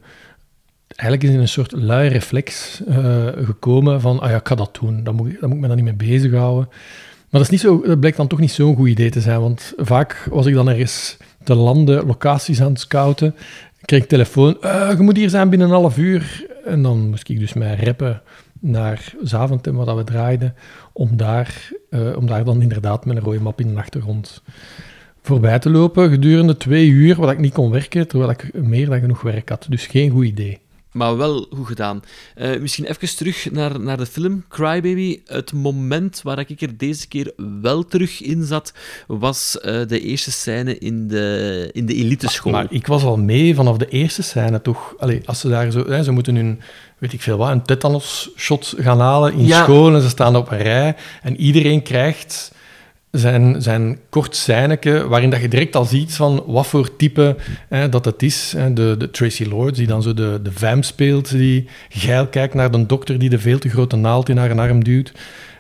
eigenlijk 0.96 1.24
is 1.24 1.30
het 1.30 1.40
een 1.40 1.48
soort 1.54 1.72
lui 1.72 2.08
reflex 2.10 2.82
eh, 2.88 3.26
gekomen 3.44 4.02
van, 4.02 4.20
ah 4.20 4.30
ja, 4.30 4.36
ik 4.36 4.48
ga 4.48 4.56
dat 4.56 4.78
doen, 4.82 5.04
dan 5.04 5.16
moet, 5.16 5.28
ik- 5.30 5.40
dan 5.40 5.50
moet 5.50 5.58
ik 5.58 5.62
me 5.62 5.68
dan 5.68 5.84
niet 5.84 5.98
mee 5.98 6.10
bezighouden. 6.10 6.68
Maar 6.70 7.42
dat, 7.42 7.42
is 7.42 7.50
niet 7.50 7.60
zo, 7.60 7.82
dat 7.86 8.00
blijkt 8.00 8.18
dan 8.18 8.28
toch 8.28 8.40
niet 8.40 8.52
zo'n 8.52 8.76
goed 8.76 8.88
idee 8.90 9.10
te 9.10 9.22
zijn, 9.22 9.40
want 9.42 9.74
vaak 9.78 10.28
was 10.32 10.46
ik 10.46 10.54
dan 10.54 10.70
ergens 10.70 11.18
te 11.44 11.56
landen, 11.56 12.06
locaties 12.06 12.62
aan 12.62 12.70
het 12.72 12.80
scouten, 12.80 13.36
kreeg 13.86 14.02
ik 14.04 14.10
telefoon, 14.10 14.58
"Eh, 14.62 14.90
je 14.98 15.04
moet 15.04 15.18
hier 15.18 15.30
zijn 15.30 15.50
binnen 15.50 15.68
een 15.68 15.74
half 15.74 15.98
uur. 15.98 16.46
En 16.66 16.82
dan 16.82 17.10
moest 17.10 17.30
ik 17.30 17.40
dus 17.40 17.54
mij 17.54 17.76
reppen 17.76 18.22
naar 18.60 19.14
Zaventem, 19.22 19.76
waar 19.76 19.96
we 19.96 20.04
draaiden, 20.04 20.56
om 20.94 21.18
daar, 21.18 21.72
eh, 21.90 22.18
om 22.18 22.28
daar 22.28 22.44
dan 22.44 22.62
inderdaad 22.62 23.06
met 23.06 23.18
een 23.18 23.24
rode 23.24 23.40
map 23.40 23.60
in 23.60 23.74
de 23.74 23.80
achtergrond 23.80 24.42
voorbij 25.22 25.60
te 25.60 25.70
lopen 25.70 26.10
gedurende 26.10 26.58
twee 26.58 26.88
uur, 26.88 27.16
wat 27.16 27.32
ik 27.32 27.40
niet 27.40 27.54
kon 27.54 27.72
werken, 27.72 28.08
terwijl 28.08 28.30
ik 28.30 28.54
meer 28.54 28.90
dan 28.90 29.00
genoeg 29.00 29.22
werk 29.22 29.50
had. 29.50 29.66
Dus 29.70 29.88
geen 29.88 30.12
goed 30.12 30.26
idee. 30.26 30.60
Maar 30.92 31.18
wel 31.18 31.48
goed 31.56 31.68
gedaan. 31.68 32.02
Eh, 32.36 32.60
misschien 32.60 32.86
even 32.86 33.16
terug 33.16 33.52
naar, 33.52 33.80
naar 33.80 33.98
de 33.98 34.06
film 34.06 34.46
Crybaby. 34.50 35.20
Het 35.26 35.54
moment 35.54 36.22
waar 36.24 36.40
ik 36.40 36.62
er 36.62 36.78
deze 36.78 37.08
keer 37.08 37.32
wel 37.62 37.86
terug 37.86 38.22
in 38.22 38.44
zat, 38.44 38.74
was 39.08 39.60
eh, 39.60 39.88
de 39.88 40.00
eerste 40.00 40.32
scène 40.32 40.78
in 40.78 41.08
de, 41.08 41.70
in 41.74 41.86
de 41.86 41.94
eliteschool. 41.94 42.52
Maar 42.52 42.66
ik 42.70 42.88
was 42.88 43.04
al 43.04 43.18
mee 43.18 43.56
vanaf 43.56 43.78
de 43.78 43.88
eerste 43.90 44.22
scène, 44.24 44.62
toch? 44.62 44.94
Allee, 44.98 45.22
als 45.26 45.40
ze 45.40 45.50
daar 45.50 45.72
zo... 45.72 45.86
Hè, 45.88 46.04
ze 46.04 46.12
moeten 46.12 46.36
hun, 46.36 46.62
weet 46.98 47.14
ik 47.14 47.22
veel 47.22 47.38
wat, 47.38 47.50
een 47.50 47.64
tetanus-shot 47.64 48.74
gaan 48.78 49.00
halen 49.00 49.34
in 49.34 49.46
Ja. 49.46 49.64
school 49.64 49.96
en 49.96 50.02
ze 50.02 50.10
staan 50.10 50.36
op 50.36 50.52
een 50.52 50.58
rij 50.62 50.96
en 51.22 51.38
iedereen 51.38 51.82
krijgt 51.84 52.52
zijn, 53.12 53.62
zijn 53.62 54.00
kort 54.10 54.36
waarin 55.08 55.30
dat 55.30 55.42
je 55.42 55.48
direct 55.48 55.76
al 55.76 55.86
ziet 55.86 56.14
van 56.14 56.44
wat 56.46 56.68
voor 56.68 56.96
type 56.96 57.36
dat 57.90 58.06
het 58.06 58.24
is. 58.24 58.56
De, 58.74 58.96
de 58.98 59.12
Tracy 59.12 59.46
Lords, 59.46 59.78
die 59.78 59.88
dan 59.88 60.02
zo 60.02 60.14
de, 60.14 60.40
de 60.44 60.52
vamp 60.52 60.84
speelt, 60.84 61.32
die 61.32 61.68
geil 61.90 62.28
kijkt 62.28 62.54
naar 62.54 62.72
de 62.72 62.86
dokter 62.86 63.20
die 63.20 63.30
de 63.30 63.40
veel 63.40 63.60
te 63.60 63.70
grote 63.70 63.96
naald 63.96 64.30
in 64.30 64.38
haar 64.38 64.60
arm 64.60 64.84
duwt. 64.84 65.12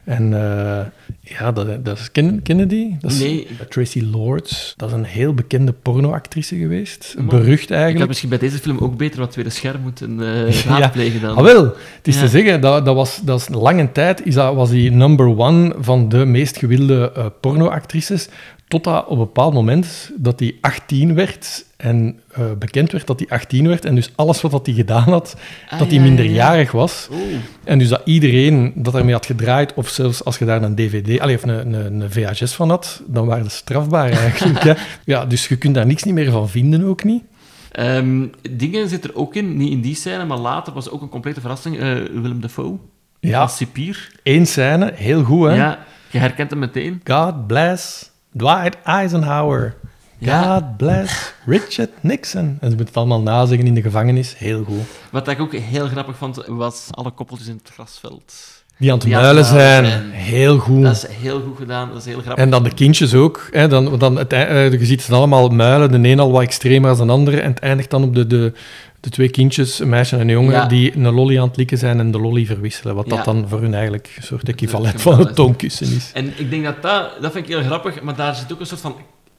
En 0.03 0.34
eh, 0.34 0.86
ja, 1.22 1.51
dat, 1.51 1.86
dat 1.86 1.98
is 2.00 2.12
Ken, 2.12 2.41
Kennedy. 2.41 2.94
Dat 3.00 3.12
is 3.12 3.20
Nee. 3.20 3.48
Tracy 3.70 4.01
Lords. 4.12 4.74
Dat 4.77 4.89
is 4.89 4.96
een 4.96 5.03
heel 5.03 5.34
bekende 5.34 5.72
pornoactrice 5.74 6.56
geweest. 6.58 7.15
Berucht 7.29 7.62
Ik 7.63 7.70
had 7.70 7.77
eigenlijk. 7.77 8.08
misschien 8.08 8.29
bij 8.29 8.38
deze 8.38 8.58
film 8.58 8.77
ook 8.77 8.98
beter 8.98 9.20
wat 9.20 9.32
tweede 9.32 9.50
scherm 9.50 9.82
moeten 9.82 10.20
eh 10.48 10.62
raadplegen 10.65 11.22
dan. 11.22 11.36
Ah, 11.36 11.44
wel, 11.44 11.63
het 11.96 12.08
is 12.08 12.15
Ja. 12.15 12.22
te 12.22 12.27
zeggen, 12.27 12.62
dat, 12.62 12.86
dat, 12.86 12.96
was, 12.96 13.22
dat 13.24 13.39
is 13.39 13.48
lange 13.50 13.91
tijd 13.91 14.25
is 14.25 14.34
dat, 14.34 14.56
was 14.56 14.70
die 14.70 14.91
number 14.91 15.38
one 15.38 15.75
van 15.79 16.10
de 16.10 16.25
meest 16.25 16.58
gewilde 16.58 17.12
eh, 17.15 17.25
pornoactrices. 17.41 18.27
Totdat 18.68 19.06
op 19.06 19.12
een 19.12 19.18
bepaald 19.18 19.53
moment 19.53 20.12
dat 20.18 20.39
hij 20.39 20.58
18 20.62 21.13
werd 21.15 21.65
en 21.79 22.19
eh, 22.31 22.43
bekend 22.59 22.91
werd 22.91 23.07
dat 23.07 23.19
hij 23.19 23.29
18 23.29 23.67
werd. 23.67 23.86
En 23.86 23.95
dus 23.95 24.12
alles 24.15 24.41
wat 24.41 24.65
hij 24.65 24.75
gedaan 24.75 25.03
had, 25.09 25.36
Ah, 25.69 25.79
dat 25.79 25.88
hij 25.88 25.98
ja, 25.98 26.03
ja, 26.03 26.09
ja. 26.09 26.15
minderjarig 26.15 26.71
was. 26.71 27.07
Oeh. 27.12 27.21
En 27.63 27.79
dus 27.79 27.88
dat 27.89 28.01
iedereen 28.05 28.71
dat 28.75 28.95
ermee 28.95 29.13
had 29.13 29.25
gedraaid, 29.25 29.74
of 29.74 29.89
zelfs 29.89 30.24
als 30.25 30.38
je 30.38 30.45
daar 30.45 30.62
een 30.63 30.75
DVD, 30.75 31.19
allee, 31.19 31.36
of 31.36 31.43
een, 31.43 31.74
een, 31.74 32.01
een 32.01 32.12
VHS 32.12 32.53
van 32.53 32.69
had, 32.69 33.01
dan 33.07 33.25
waren 33.25 33.43
ze 33.51 33.57
strafbaar 33.57 34.09
eigenlijk. 34.12 34.63
hè. 34.69 34.74
Ja, 35.05 35.25
dus 35.25 35.48
je 35.48 35.55
kunt 35.57 35.75
daar 35.75 35.86
niks 35.86 36.03
niet 36.03 36.13
meer 36.13 36.31
van 36.31 36.50
vinden 36.50 36.83
ook 36.83 37.03
niet. 37.03 37.24
Ehm, 37.71 38.25
dingen 38.51 38.89
zit 38.89 39.03
er 39.03 39.15
ook 39.15 39.36
in, 39.36 39.57
niet 39.57 39.71
in 39.71 39.81
die 39.81 39.95
scène, 39.95 40.25
maar 40.25 40.38
later 40.38 40.74
was 40.74 40.89
ook 40.89 41.01
een 41.01 41.09
complete 41.09 41.39
verrassing. 41.39 41.79
eh, 41.79 41.93
Willem 42.13 42.41
Dafoe 42.41 42.77
Ja, 43.19 43.41
als 43.41 43.55
cipier. 43.57 44.12
één 44.24 44.45
scène, 44.45 44.91
heel 44.95 45.24
goed 45.24 45.48
hè. 45.48 45.55
Ja, 45.55 45.79
je 46.12 46.17
herkent 46.17 46.50
hem 46.50 46.59
meteen. 46.59 47.01
God 47.03 47.48
bless 47.48 48.12
Dwight 48.38 48.77
Eisenhower. 48.83 49.75
Ja. 50.20 50.54
God 50.54 50.78
bless 50.78 51.34
Richard 51.46 51.90
Nixon. 52.02 52.42
En 52.44 52.58
ze 52.60 52.68
moeten 52.68 52.86
het 52.86 52.98
allemaal 52.98 53.22
nazeggen 53.22 53.68
in 53.68 53.74
de 53.74 53.82
gevangenis. 53.82 54.36
Heel 54.38 54.64
goed. 54.64 54.76
Wat 55.12 55.28
ik 55.28 55.40
ook 55.40 55.54
heel 55.54 55.88
grappig 55.88 56.18
vond, 56.18 56.44
was 56.48 56.88
alle 56.92 57.12
koppeltjes 57.12 57.48
in 57.48 57.60
het 57.64 57.72
grasveld. 57.74 58.34
Die 58.78 58.92
aan 58.92 58.98
het 58.98 59.06
Die 59.08 59.18
aan 59.18 59.24
het 59.24 59.34
muilen 59.34 59.54
muilen 59.54 59.92
zijn. 59.92 60.12
Heel 60.12 60.58
goed. 60.58 60.84
Dat 60.84 60.96
is 60.96 61.06
heel 61.16 61.42
goed 61.42 61.58
gedaan, 61.58 61.88
dat 61.90 61.98
is 61.98 62.06
heel 62.06 62.22
grappig. 62.22 62.44
En 62.44 62.50
dan 62.50 62.64
de 62.64 62.74
kindjes 62.74 63.14
ook. 63.14 63.48
Hè, 63.52 63.68
dan, 63.68 63.98
dan 64.00 64.16
het, 64.18 64.34
eh, 64.34 64.72
je 64.72 64.86
ziet 64.86 65.02
ze 65.02 65.14
allemaal 65.16 65.50
muilen, 65.50 66.02
de 66.02 66.10
een 66.10 66.20
al 66.20 66.32
wat 66.32 66.42
extremer 66.42 66.98
dan 66.98 67.08
de 67.08 67.14
andere. 67.14 67.42
En 67.42 67.50
het 67.50 67.60
eindigt 67.60 67.90
dan 67.90 68.04
op 68.04 68.16
de, 68.16 68.28
de, 68.28 68.54
de 69.00 69.10
twee 69.10 69.30
kindjes, 69.30 69.80
een 69.80 69.90
meisje 69.90 70.16
en 70.16 70.22
een 70.22 70.30
jongen, 70.30 70.52
Ja. 70.54 70.66
die 70.66 70.96
een 70.96 71.14
lolly 71.14 71.40
aan 71.40 71.48
het 71.48 71.58
likken 71.58 71.78
zijn 71.78 72.00
en 72.00 72.12
de 72.12 72.20
lolly 72.20 72.46
verwisselen. 72.46 72.96
Wat 72.96 73.06
Ja. 73.10 73.16
dat 73.16 73.26
dan 73.26 73.46
voor 73.50 73.62
hun 73.62 73.74
eigenlijk 73.74 74.14
een 74.18 74.24
soort 74.24 74.50
equivalent 74.50 75.02
van 75.02 75.20
een 75.20 75.34
tongkussen 75.34 75.96
is. 75.96 76.12
En 76.14 76.34
ik 76.38 76.50
denk 76.50 76.64
dat 76.64 76.82
dat, 76.82 77.12
dat 77.22 77.32
vind 77.32 77.48
ik 77.50 77.52
heel 77.56 77.64
grappig, 77.64 78.02
maar 78.02 78.16
daar 78.16 78.36
zit 78.36 78.54
ook 78.54 78.60
een 78.60 78.66
soort 78.66 78.82
van 78.82 78.96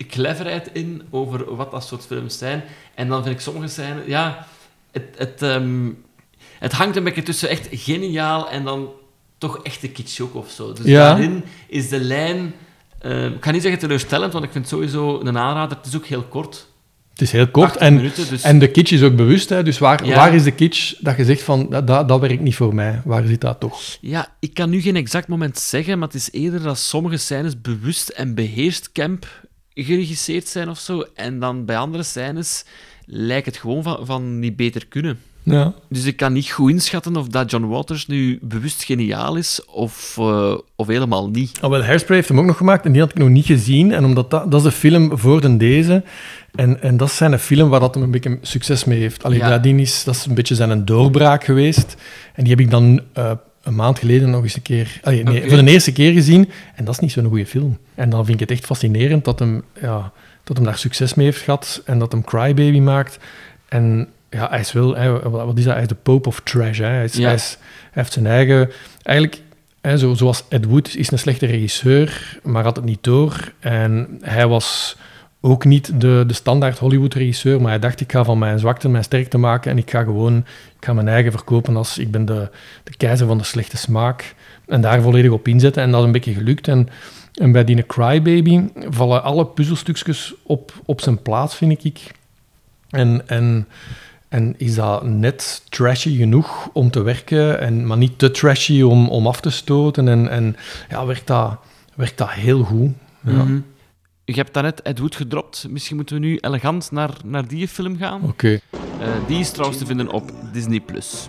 cleverheid 0.07 0.71
in 0.73 1.03
over 1.11 1.55
wat 1.57 1.71
dat 1.71 1.85
soort 1.87 2.07
films 2.07 2.39
zijn. 2.39 2.63
En 2.95 3.09
dan 3.09 3.23
vind 3.23 3.35
ik 3.35 3.41
sommige 3.41 3.69
scènes, 3.69 4.07
ja, 4.07 4.47
het, 4.93 5.05
het, 5.17 5.43
ehm, 5.43 5.89
het 6.59 6.73
hangt 6.73 6.97
een 6.97 7.05
beetje 7.05 7.23
tussen 7.23 7.49
echt 7.49 7.69
geniaal 7.71 8.51
en 8.51 8.65
dan 8.65 8.89
toch 9.39 9.61
echt 9.63 9.81
de 9.81 9.89
kitsch 9.91 10.21
ook 10.21 10.35
of 10.35 10.51
zo. 10.51 10.73
Dus 10.73 10.85
Ja. 10.87 11.05
daarin 11.09 11.45
is 11.69 11.89
de 11.89 12.01
lijn, 12.01 12.55
eh, 12.99 13.25
ik 13.27 13.45
ga 13.45 13.51
niet 13.51 13.63
zeggen 13.63 13.81
teleurstellend, 13.81 14.33
want 14.33 14.45
ik 14.45 14.51
vind 14.53 14.65
het 14.65 14.73
sowieso 14.75 15.21
een 15.21 15.39
aanrader. 15.39 15.77
Het 15.77 15.87
is 15.87 15.97
ook 15.97 16.07
heel 16.07 16.23
kort. 16.23 16.69
Het 17.11 17.21
is 17.29 17.33
heel 17.35 17.49
kort 17.49 17.67
80 17.73 17.87
en, 17.89 17.95
minuten, 17.95 18.29
dus- 18.29 18.43
en 18.43 18.59
de 18.59 18.71
kitsch 18.71 18.93
is 18.93 19.03
ook 19.03 19.17
bewust. 19.17 19.49
Hè, 19.49 19.63
dus 19.63 19.79
waar, 19.79 20.05
Ja. 20.07 20.15
waar 20.17 20.35
is 20.35 20.43
de 20.43 20.51
kitsch 20.51 20.95
dat 20.99 21.17
je 21.17 21.25
zegt 21.25 21.43
van, 21.43 21.67
dat, 21.71 21.87
dat, 21.87 22.09
dat 22.09 22.21
werkt 22.21 22.41
niet 22.41 22.55
voor 22.57 22.75
mij? 22.75 23.01
Waar 23.05 23.27
zit 23.27 23.41
dat 23.41 23.61
toch? 23.61 23.81
Ja, 24.01 24.27
ik 24.39 24.55
kan 24.55 24.71
nu 24.71 24.81
geen 24.81 24.97
exact 24.97 25.29
moment 25.29 25.59
zeggen, 25.59 25.99
maar 25.99 26.07
het 26.09 26.17
is 26.17 26.29
eerder 26.33 26.63
dat 26.63 26.79
sommige 26.79 27.17
scènes 27.17 27.61
bewust 27.61 28.09
en 28.09 28.35
beheerst 28.35 28.93
camp 28.93 29.27
geregisseerd 29.75 30.49
zijn 30.49 30.69
of 30.69 30.79
zo. 30.79 31.05
En 31.15 31.39
dan 31.39 31.65
bij 31.65 31.77
andere 31.77 32.03
scènes 32.03 32.65
lijkt 33.05 33.47
het 33.47 33.57
gewoon 33.57 33.83
van, 33.83 34.07
van 34.07 34.39
niet 34.39 34.57
beter 34.57 34.87
kunnen. 34.87 35.19
Ja. 35.43 35.75
Dus 35.89 36.05
ik 36.05 36.17
kan 36.17 36.33
niet 36.33 36.51
goed 36.51 36.71
inschatten 36.71 37.17
of 37.17 37.29
dat 37.29 37.51
John 37.51 37.67
Waters 37.67 38.07
nu 38.07 38.39
bewust 38.43 38.85
geniaal 38.85 39.37
is 39.37 39.65
of, 39.65 40.17
eh, 40.19 40.55
of 40.77 40.87
helemaal 40.87 41.29
niet. 41.31 41.59
Oh, 41.63 41.71
wel, 41.71 41.83
Hairspray 41.83 42.17
heeft 42.17 42.29
hem 42.29 42.39
ook 42.39 42.45
nog 42.45 42.57
gemaakt 42.57 42.85
en 42.85 42.93
die 42.93 43.01
had 43.01 43.11
ik 43.11 43.19
nog 43.19 43.29
niet 43.29 43.47
gezien. 43.47 43.93
En 43.93 44.05
omdat 44.05 44.31
dat, 44.31 44.51
dat 44.51 44.61
is 44.61 44.67
een 44.67 44.73
film 44.73 45.19
voor 45.19 45.41
de 45.41 45.57
deze. 45.57 46.03
En, 46.55 46.83
en 46.83 46.97
dat 46.97 47.09
is 47.09 47.17
zijn 47.17 47.39
film 47.39 47.69
waar 47.69 47.81
dat 47.81 47.95
hem 47.95 48.03
een 48.03 48.11
beetje 48.11 48.39
succes 48.43 48.85
mee 48.85 48.99
heeft. 49.01 49.25
Allee, 49.25 49.39
Ja. 49.39 49.59
dat, 49.59 49.65
is, 49.67 50.05
dat 50.05 50.15
is 50.15 50.27
een 50.27 50.35
beetje 50.35 50.55
zijn 50.55 50.85
doorbraak 50.85 51.45
geweest. 51.45 51.97
En 52.35 52.43
die 52.45 52.53
heb 52.53 52.61
ik 52.61 52.71
dan 52.71 53.01
eh, 53.13 53.33
een 53.63 53.75
maand 53.75 53.99
geleden 53.99 54.31
nog 54.31 54.43
eens 54.43 54.57
een 54.57 54.63
keer... 54.63 55.01
allee, 55.03 55.23
nee, 55.23 55.49
voor 55.49 55.65
de 55.65 55.71
eerste 55.71 55.93
keer 55.93 56.13
gezien. 56.13 56.51
En 56.75 56.85
dat 56.85 56.95
is 56.95 57.01
niet 57.01 57.13
zo'n 57.13 57.27
goede 57.27 57.47
film. 57.47 57.79
En 57.95 58.11
dan 58.11 58.25
vind 58.25 58.41
ik 58.41 58.49
het 58.49 58.59
echt 58.59 58.67
fascinerend 58.67 59.25
dat 59.25 59.39
hem, 59.39 59.63
ja, 59.81 60.13
dat 60.45 60.57
hem 60.57 60.67
daar 60.67 60.79
succes 60.79 61.15
mee 61.15 61.27
heeft 61.27 61.43
gehad. 61.43 61.83
En 61.85 61.99
dat 61.99 62.13
hem 62.13 62.25
Crybaby 62.25 62.79
maakt. 62.79 63.19
En 63.69 64.09
ja, 64.31 64.49
hij 64.51 64.61
is 64.61 64.73
wel... 64.73 64.97
Hij, 64.97 65.13
wat 65.13 65.59
is 65.59 65.65
dat? 65.65 65.73
Hij 65.73 65.83
is 65.83 65.89
de 65.89 65.95
Pope 65.95 66.29
of 66.29 66.41
Trash. 66.45 66.79
Hè. 66.79 66.87
Hij, 66.87 67.05
is, 67.05 67.15
Ja. 67.15 67.25
hij, 67.25 67.35
is, 67.35 67.59
hij 67.61 68.03
heeft 68.03 68.13
zijn 68.13 68.27
eigen... 68.27 68.71
Eigenlijk 69.03 69.43
Hè, 69.81 69.99
zo, 69.99 70.15
zoals 70.15 70.45
Ed 70.49 70.65
Wood 70.65 70.95
is 70.95 71.11
een 71.11 71.19
slechte 71.19 71.47
regisseur, 71.47 72.39
maar 72.43 72.65
had 72.65 72.77
het 72.77 72.85
niet 72.85 73.03
door. 73.03 73.53
En 73.61 74.19
hij 74.21 74.47
was 74.47 74.97
ook 75.41 75.65
niet 75.65 76.01
de, 76.01 76.25
de 76.27 76.35
standaard 76.35 76.79
Hollywood-regisseur, 76.79 77.61
maar 77.61 77.71
hij 77.71 77.79
dacht, 77.79 78.01
ik 78.01 78.13
ga 78.13 78.25
van 78.25 78.39
mijn 78.39 78.59
zwakte 78.59 78.89
mijn 78.89 79.05
sterkte 79.05 79.39
maken 79.39 79.71
en 79.71 79.79
ik 79.79 79.91
ga 79.91 80.03
gewoon 80.03 80.37
ik 80.81 80.87
ga 80.87 80.93
mijn 80.93 81.09
eigen 81.09 81.33
verkopen 81.33 81.77
als 81.77 81.99
ik 81.99 82.11
ben 82.11 82.25
de, 82.25 82.51
de 82.85 82.97
keizer 82.97 83.27
van 83.27 83.39
de 83.39 83.45
slechte 83.45 83.77
smaak. 83.77 84.35
En 84.67 84.81
daar 84.81 85.03
volledig 85.03 85.31
op 85.31 85.49
inzetten. 85.49 85.83
En 85.83 85.91
dat 85.91 86.01
is 86.01 86.07
een 86.07 86.13
beetje 86.13 86.35
gelukt. 86.35 86.69
En, 86.69 86.89
en 87.35 87.53
bij 87.53 87.65
die 87.65 87.87
Crybaby 87.87 88.69
vallen 88.89 89.23
alle 89.23 89.47
puzzelstukjes 89.47 90.35
op, 90.43 90.73
op 90.85 91.01
zijn 91.01 91.23
plaats, 91.23 91.55
vind 91.55 91.85
ik. 91.85 92.01
En, 92.91 93.29
en, 93.29 93.67
en 94.29 94.55
is 94.59 94.75
dat 94.75 95.05
net 95.05 95.63
trashy 95.69 96.17
genoeg 96.17 96.71
om 96.73 96.91
te 96.91 97.03
werken, 97.03 97.61
en, 97.61 97.87
maar 97.87 97.97
niet 97.97 98.19
te 98.19 98.31
trashy 98.31 98.83
om, 98.83 99.09
om 99.09 99.27
af 99.27 99.41
te 99.41 99.51
stoten. 99.51 100.09
En, 100.09 100.29
en 100.29 100.57
ja, 100.89 101.07
werkt 101.07 101.27
dat, 101.27 101.57
werkt 101.95 102.19
dat 102.19 102.31
heel 102.31 102.63
goed. 102.63 102.91
Ja. 103.21 103.33
Mhm. 103.33 103.59
Je 104.31 104.37
hebt 104.37 104.55
daarnet 104.55 104.83
Ed 104.83 104.99
Wood 104.99 105.17
gedropt. 105.17 105.67
Misschien 105.69 105.97
moeten 105.97 106.15
we 106.15 106.27
nu 106.27 106.37
elegant 106.37 106.91
naar, 106.91 107.11
naar 107.25 107.49
die 107.49 107.69
film 107.69 107.97
gaan. 107.97 108.23
Oké. 108.23 108.61
Eh, 108.71 109.09
die 109.27 109.39
is 109.39 109.51
trouwens 109.51 109.79
te 109.79 109.87
vinden 109.87 110.13
op 110.13 110.31
Disney+. 110.53 110.81
Plus. 110.81 111.29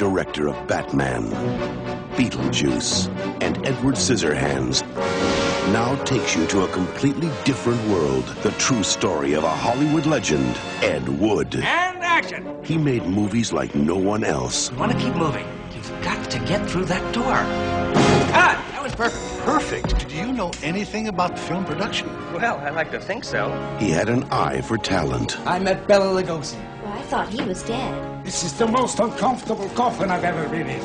director 0.00 0.48
of 0.48 0.56
Batman, 0.66 1.28
Beetlejuice, 2.16 3.10
and 3.42 3.58
Edward 3.66 3.98
Scissorhands, 3.98 4.82
now 5.72 5.94
takes 6.04 6.34
you 6.34 6.46
to 6.46 6.62
a 6.62 6.68
completely 6.68 7.28
different 7.44 7.80
world. 7.88 8.24
The 8.40 8.50
true 8.56 8.82
story 8.82 9.34
of 9.34 9.44
a 9.44 9.48
Hollywood 9.48 10.06
legend, 10.06 10.56
Ed 10.80 11.06
Wood. 11.18 11.54
And 11.54 12.02
action! 12.02 12.46
He 12.62 12.78
made 12.78 13.04
movies 13.04 13.52
like 13.52 13.74
no 13.74 13.96
one 13.96 14.24
else. 14.24 14.72
Want 14.78 14.92
to 14.92 14.98
keep 14.98 15.14
moving. 15.16 15.44
You've 15.74 15.92
got 16.02 16.30
to 16.30 16.38
get 16.38 16.66
through 16.70 16.86
that 16.86 17.12
door. 17.12 17.44
Ah, 18.32 18.56
that 18.72 18.82
was 18.82 18.94
perfect. 18.94 19.29
Perfect. 19.44 20.08
Do 20.08 20.16
you 20.16 20.32
know 20.32 20.50
anything 20.62 21.08
about 21.08 21.38
film 21.38 21.64
production? 21.64 22.08
Well, 22.34 22.58
I 22.66 22.70
like 22.70 22.90
to 22.98 23.04
think 23.06 23.24
so. 23.24 23.50
He 23.78 23.90
had 23.90 24.08
an 24.08 24.24
eye 24.30 24.62
for 24.62 24.78
talent. 24.78 25.38
I 25.46 25.58
met 25.58 25.86
Bella 25.86 26.22
Lugosi. 26.22 26.56
Well, 26.84 26.92
I 26.98 27.02
thought 27.08 27.28
he 27.28 27.46
was 27.46 27.62
dead. 27.64 28.24
This 28.24 28.42
is 28.44 28.52
the 28.52 28.66
most 28.66 28.98
uncomfortable 29.00 29.68
coffin 29.74 30.10
I've 30.10 30.24
ever 30.26 30.48
been 30.48 30.66
in. 30.68 30.80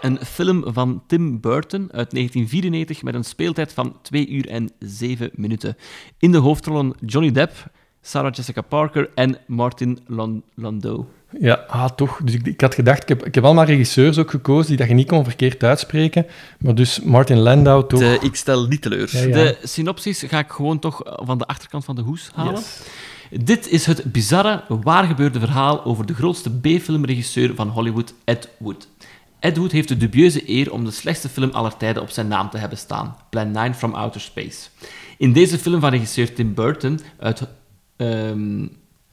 Een 0.00 0.18
film 0.24 0.64
van 0.66 1.02
Tim 1.06 1.40
Burton 1.40 1.80
uit 1.92 2.10
1994 2.10 3.02
met 3.02 3.14
een 3.14 3.24
speeltijd 3.24 3.72
van 3.72 3.98
2 4.02 4.28
uur 4.28 4.48
en 4.48 4.70
7 4.78 5.30
minuten. 5.34 5.76
In 6.18 6.32
de 6.32 6.38
hoofdrollen 6.38 6.94
Johnny 7.06 7.30
Depp, 7.32 7.52
Sarah 8.00 8.32
Jessica 8.34 8.60
Parker 8.62 9.10
en 9.14 9.38
Martin 9.46 9.98
Lon- 10.06 10.44
Landau. 10.54 11.04
Ja, 11.38 11.64
ah, 11.68 11.88
toch. 11.88 12.20
Dus 12.24 12.34
ik, 12.34 12.46
ik 12.46 12.60
had 12.60 12.74
gedacht, 12.74 13.02
ik 13.02 13.08
heb, 13.08 13.26
ik 13.26 13.34
heb 13.34 13.44
allemaal 13.44 13.64
regisseurs 13.64 14.18
ook 14.18 14.30
gekozen 14.30 14.66
die 14.66 14.76
dat 14.76 14.88
je 14.88 14.94
niet 14.94 15.08
kon 15.08 15.24
verkeerd 15.24 15.62
uitspreken. 15.62 16.26
Maar 16.58 16.74
dus 16.74 17.00
Martin 17.00 17.38
Landau 17.38 17.86
toch. 17.88 18.00
De, 18.00 18.18
ik 18.20 18.34
stel 18.34 18.66
niet 18.66 18.82
teleur. 18.82 19.08
Ja, 19.12 19.20
ja. 19.20 19.26
De 19.26 19.58
synopsis 19.62 20.22
ga 20.22 20.38
ik 20.38 20.50
gewoon 20.50 20.78
toch 20.78 21.00
van 21.04 21.38
de 21.38 21.46
achterkant 21.46 21.84
van 21.84 21.94
de 21.94 22.02
hoes 22.02 22.30
halen. 22.34 22.54
Yes. 22.54 22.80
Dit 23.44 23.68
is 23.68 23.86
het 23.86 24.12
bizarre, 24.12 24.64
waargebeurde 24.68 25.38
verhaal 25.38 25.84
over 25.84 26.06
de 26.06 26.14
grootste 26.14 26.50
B-filmregisseur 26.50 27.54
van 27.54 27.68
Hollywood, 27.68 28.14
Ed 28.24 28.48
Wood. 28.58 28.88
Ed 29.38 29.56
Wood 29.56 29.72
heeft 29.72 29.88
de 29.88 29.96
dubieuze 29.96 30.50
eer 30.50 30.72
om 30.72 30.84
de 30.84 30.90
slechtste 30.90 31.28
film 31.28 31.50
aller 31.50 31.76
tijden 31.76 32.02
op 32.02 32.10
zijn 32.10 32.28
naam 32.28 32.50
te 32.50 32.58
hebben 32.58 32.78
staan, 32.78 33.16
Plan 33.30 33.50
9 33.50 33.74
from 33.74 33.94
Outer 33.94 34.20
Space. 34.20 34.68
In 35.18 35.32
deze 35.32 35.58
film 35.58 35.80
van 35.80 35.90
regisseur 35.90 36.32
Tim 36.32 36.54
Burton 36.54 37.00
uit... 37.18 37.42
ehm, 37.96 38.66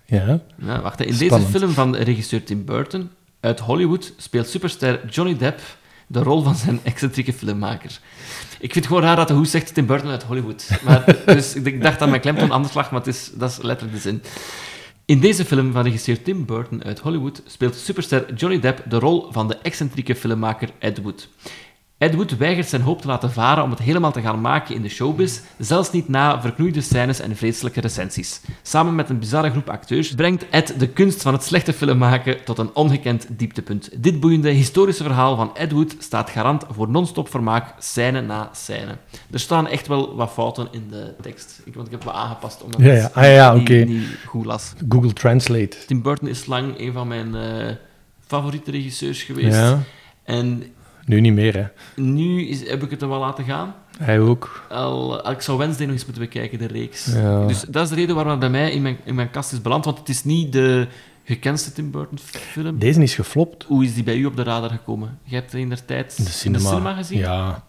Ja. 0.07 0.39
ja, 0.57 0.81
wacht, 0.81 1.01
in 1.01 1.13
Spannend. 1.13 1.51
deze 1.51 1.59
film 1.59 1.71
van 1.71 1.95
regisseur 1.95 2.43
Tim 2.43 2.65
Burton 2.65 3.09
uit 3.39 3.59
Hollywood 3.59 4.13
speelt 4.17 4.47
superster 4.47 5.07
Johnny 5.09 5.37
Depp 5.37 5.61
de 6.07 6.23
rol 6.23 6.41
van 6.41 6.55
zijn 6.55 6.79
excentrieke 6.83 7.33
filmmaker. 7.33 7.99
Ik 8.59 8.73
vind 8.73 8.75
het 8.75 8.85
gewoon 8.85 9.01
raar 9.01 9.15
dat 9.15 9.27
de 9.27 9.33
hoes 9.33 9.51
zegt 9.51 9.73
Tim 9.73 9.85
Burton 9.85 10.09
uit 10.09 10.23
Hollywood. 10.23 10.69
Maar, 10.83 11.15
dus 11.25 11.55
ik 11.55 11.65
ik 11.65 11.81
dacht 11.81 11.99
dat 11.99 12.09
mijn 12.09 12.21
klemtoon 12.21 12.51
anders 12.51 12.73
lag, 12.73 12.91
maar 12.91 12.99
het 12.99 13.15
is, 13.15 13.31
dat 13.33 13.49
is 13.51 13.57
letterlijk 13.61 13.95
de 13.97 14.01
zin. 14.01 14.21
In 15.05 15.19
deze 15.19 15.45
film 15.45 15.71
van 15.71 15.83
regisseur 15.83 16.21
Tim 16.21 16.45
Burton 16.45 16.83
uit 16.83 16.99
Hollywood 16.99 17.41
speelt 17.45 17.75
superster 17.75 18.33
Johnny 18.33 18.59
Depp 18.59 18.83
de 18.89 18.99
rol 18.99 19.27
van 19.31 19.47
de 19.47 19.57
excentrieke 19.57 20.15
filmmaker 20.15 20.69
Ed 20.79 21.01
Wood. 21.01 21.29
Ed 21.97 22.15
Wood 22.15 22.37
weigert 22.37 22.67
zijn 22.67 22.81
hoop 22.81 23.01
te 23.01 23.07
laten 23.07 23.31
varen 23.31 23.63
om 23.63 23.69
het 23.69 23.79
helemaal 23.79 24.11
te 24.11 24.21
gaan 24.21 24.41
maken 24.41 24.75
in 24.75 24.81
de 24.81 24.89
showbiz, 24.89 25.39
zelfs 25.57 25.91
niet 25.91 26.09
na 26.09 26.41
verknoeide 26.41 26.81
scènes 26.81 27.19
en 27.19 27.35
vreselijke 27.35 27.81
recensies. 27.81 28.41
Samen 28.61 28.95
met 28.95 29.09
een 29.09 29.19
bizarre 29.19 29.49
groep 29.49 29.69
acteurs 29.69 30.13
brengt 30.15 30.45
Ed 30.49 30.73
de 30.79 30.87
kunst 30.87 31.21
van 31.21 31.33
het 31.33 31.43
slechte 31.43 31.73
film 31.73 31.97
maken 31.97 32.43
tot 32.43 32.57
een 32.57 32.69
ongekend 32.75 33.27
dieptepunt. 33.29 33.89
Dit 34.03 34.19
boeiende 34.19 34.49
historische 34.49 35.03
verhaal 35.03 35.35
van 35.35 35.55
Ed 35.55 35.71
Wood 35.71 35.95
staat 35.99 36.29
garant 36.29 36.65
voor 36.69 36.89
non-stop 36.89 37.29
vermaak, 37.29 37.73
scène 37.79 38.21
na 38.21 38.49
scène. 38.53 38.97
Er 39.31 39.39
staan 39.39 39.67
echt 39.67 39.87
wel 39.87 40.15
wat 40.15 40.31
fouten 40.31 40.67
in 40.71 40.87
de 40.89 41.13
tekst, 41.21 41.61
ik, 41.65 41.73
want 41.73 41.85
ik 41.85 41.91
heb 41.93 42.03
wat 42.03 42.13
aangepast 42.13 42.63
omdat 42.63 42.81
Ja, 42.81 42.93
ja. 42.93 43.01
het 43.03 43.13
Ah, 43.13 43.23
ja, 43.23 43.53
niet, 43.53 43.61
oké. 43.61 43.73
niet 43.83 44.07
goed 44.25 44.45
las. 44.45 44.73
Google 44.89 45.13
Translate. 45.13 45.77
Tim 45.87 46.01
Burton 46.01 46.27
is 46.27 46.45
lang 46.45 46.79
een 46.79 46.93
van 46.93 47.07
mijn 47.07 47.35
eh, 47.35 47.75
favoriete 48.27 48.71
regisseurs 48.71 49.23
geweest. 49.23 49.55
Ja, 49.57 49.79
En 50.23 50.63
nu 51.07 51.19
niet 51.21 51.33
meer, 51.33 51.55
hè. 51.55 51.65
nu 52.01 52.47
is, 52.47 52.69
heb 52.69 52.83
ik 52.83 52.89
het 52.89 53.01
er 53.01 53.09
wel 53.09 53.19
laten 53.19 53.43
gaan. 53.43 53.75
Hij 53.97 54.19
ook. 54.19 54.65
Al, 54.69 55.29
ik 55.31 55.41
zou 55.41 55.57
Wednesday 55.57 55.85
nog 55.85 55.95
eens 55.95 56.05
moeten 56.05 56.23
bekijken, 56.23 56.59
de 56.59 56.67
reeks. 56.67 57.05
Ja. 57.13 57.45
Dus 57.47 57.61
dat 57.61 57.83
is 57.83 57.89
de 57.89 57.95
reden 57.95 58.15
waarom 58.15 58.31
het 58.31 58.39
bij 58.41 58.49
mij 58.49 58.71
in 58.71 58.81
mijn, 58.81 58.97
in 59.03 59.15
mijn 59.15 59.31
kast 59.31 59.51
is 59.51 59.61
beland, 59.61 59.85
want 59.85 59.97
het 59.99 60.09
is 60.09 60.23
niet 60.23 60.53
de 60.53 60.87
gekendste 61.23 61.71
Tim 61.71 61.91
Burton 61.91 62.17
film. 62.19 62.79
Deze 62.79 63.01
is 63.03 63.15
geflopt. 63.15 63.63
Hoe 63.63 63.83
is 63.83 63.93
die 63.93 64.03
bij 64.03 64.15
u 64.17 64.25
op 64.25 64.35
de 64.35 64.43
radar 64.43 64.69
gekomen? 64.69 65.17
Je 65.23 65.35
hebt 65.35 65.53
in 65.53 65.69
der 65.69 65.85
tijd 65.85 66.15
In 66.17 66.23
de 66.23 66.29
cinema. 66.29 66.93
gezien? 66.93 67.17
Ja, 67.19 67.63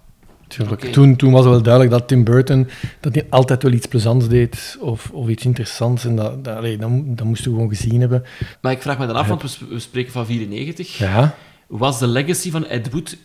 tuurlijk. 0.49 0.83
Oké. 0.83 0.93
Toen, 0.93 1.17
toen 1.17 1.33
was 1.33 1.41
het 1.45 1.53
wel 1.53 1.63
duidelijk 1.63 1.93
dat 1.95 2.09
Tim 2.09 2.25
Burton 2.25 2.69
dat 3.01 3.15
hij 3.15 3.27
altijd 3.31 3.63
wel 3.63 3.73
iets 3.73 3.87
plezants 3.87 4.29
deed 4.29 4.77
of, 4.81 5.11
of 5.11 5.29
iets 5.29 5.45
interessants. 5.45 6.05
En 6.05 6.17
dat, 6.17 6.45
dat, 6.45 6.57
allee, 6.57 6.77
dat, 6.77 6.91
dat 7.05 7.27
moesten 7.27 7.51
we 7.51 7.57
gewoon 7.57 7.75
gezien 7.75 8.01
hebben. 8.01 8.23
Maar 8.61 8.73
ik 8.73 8.83
vraag 8.83 8.99
me 8.99 9.07
dan 9.07 9.17
af, 9.17 9.29
want 9.29 9.43
we, 9.43 9.49
sp- 9.49 9.69
we 9.71 9.79
spreken 9.79 10.13
van 10.13 10.27
94. 10.27 10.99
Ja, 10.99 11.35
Was 11.67 11.99
de 11.99 12.07
legacy 12.07 12.51
van 12.51 12.67
Ed 12.67 12.91
Wood 12.91 13.17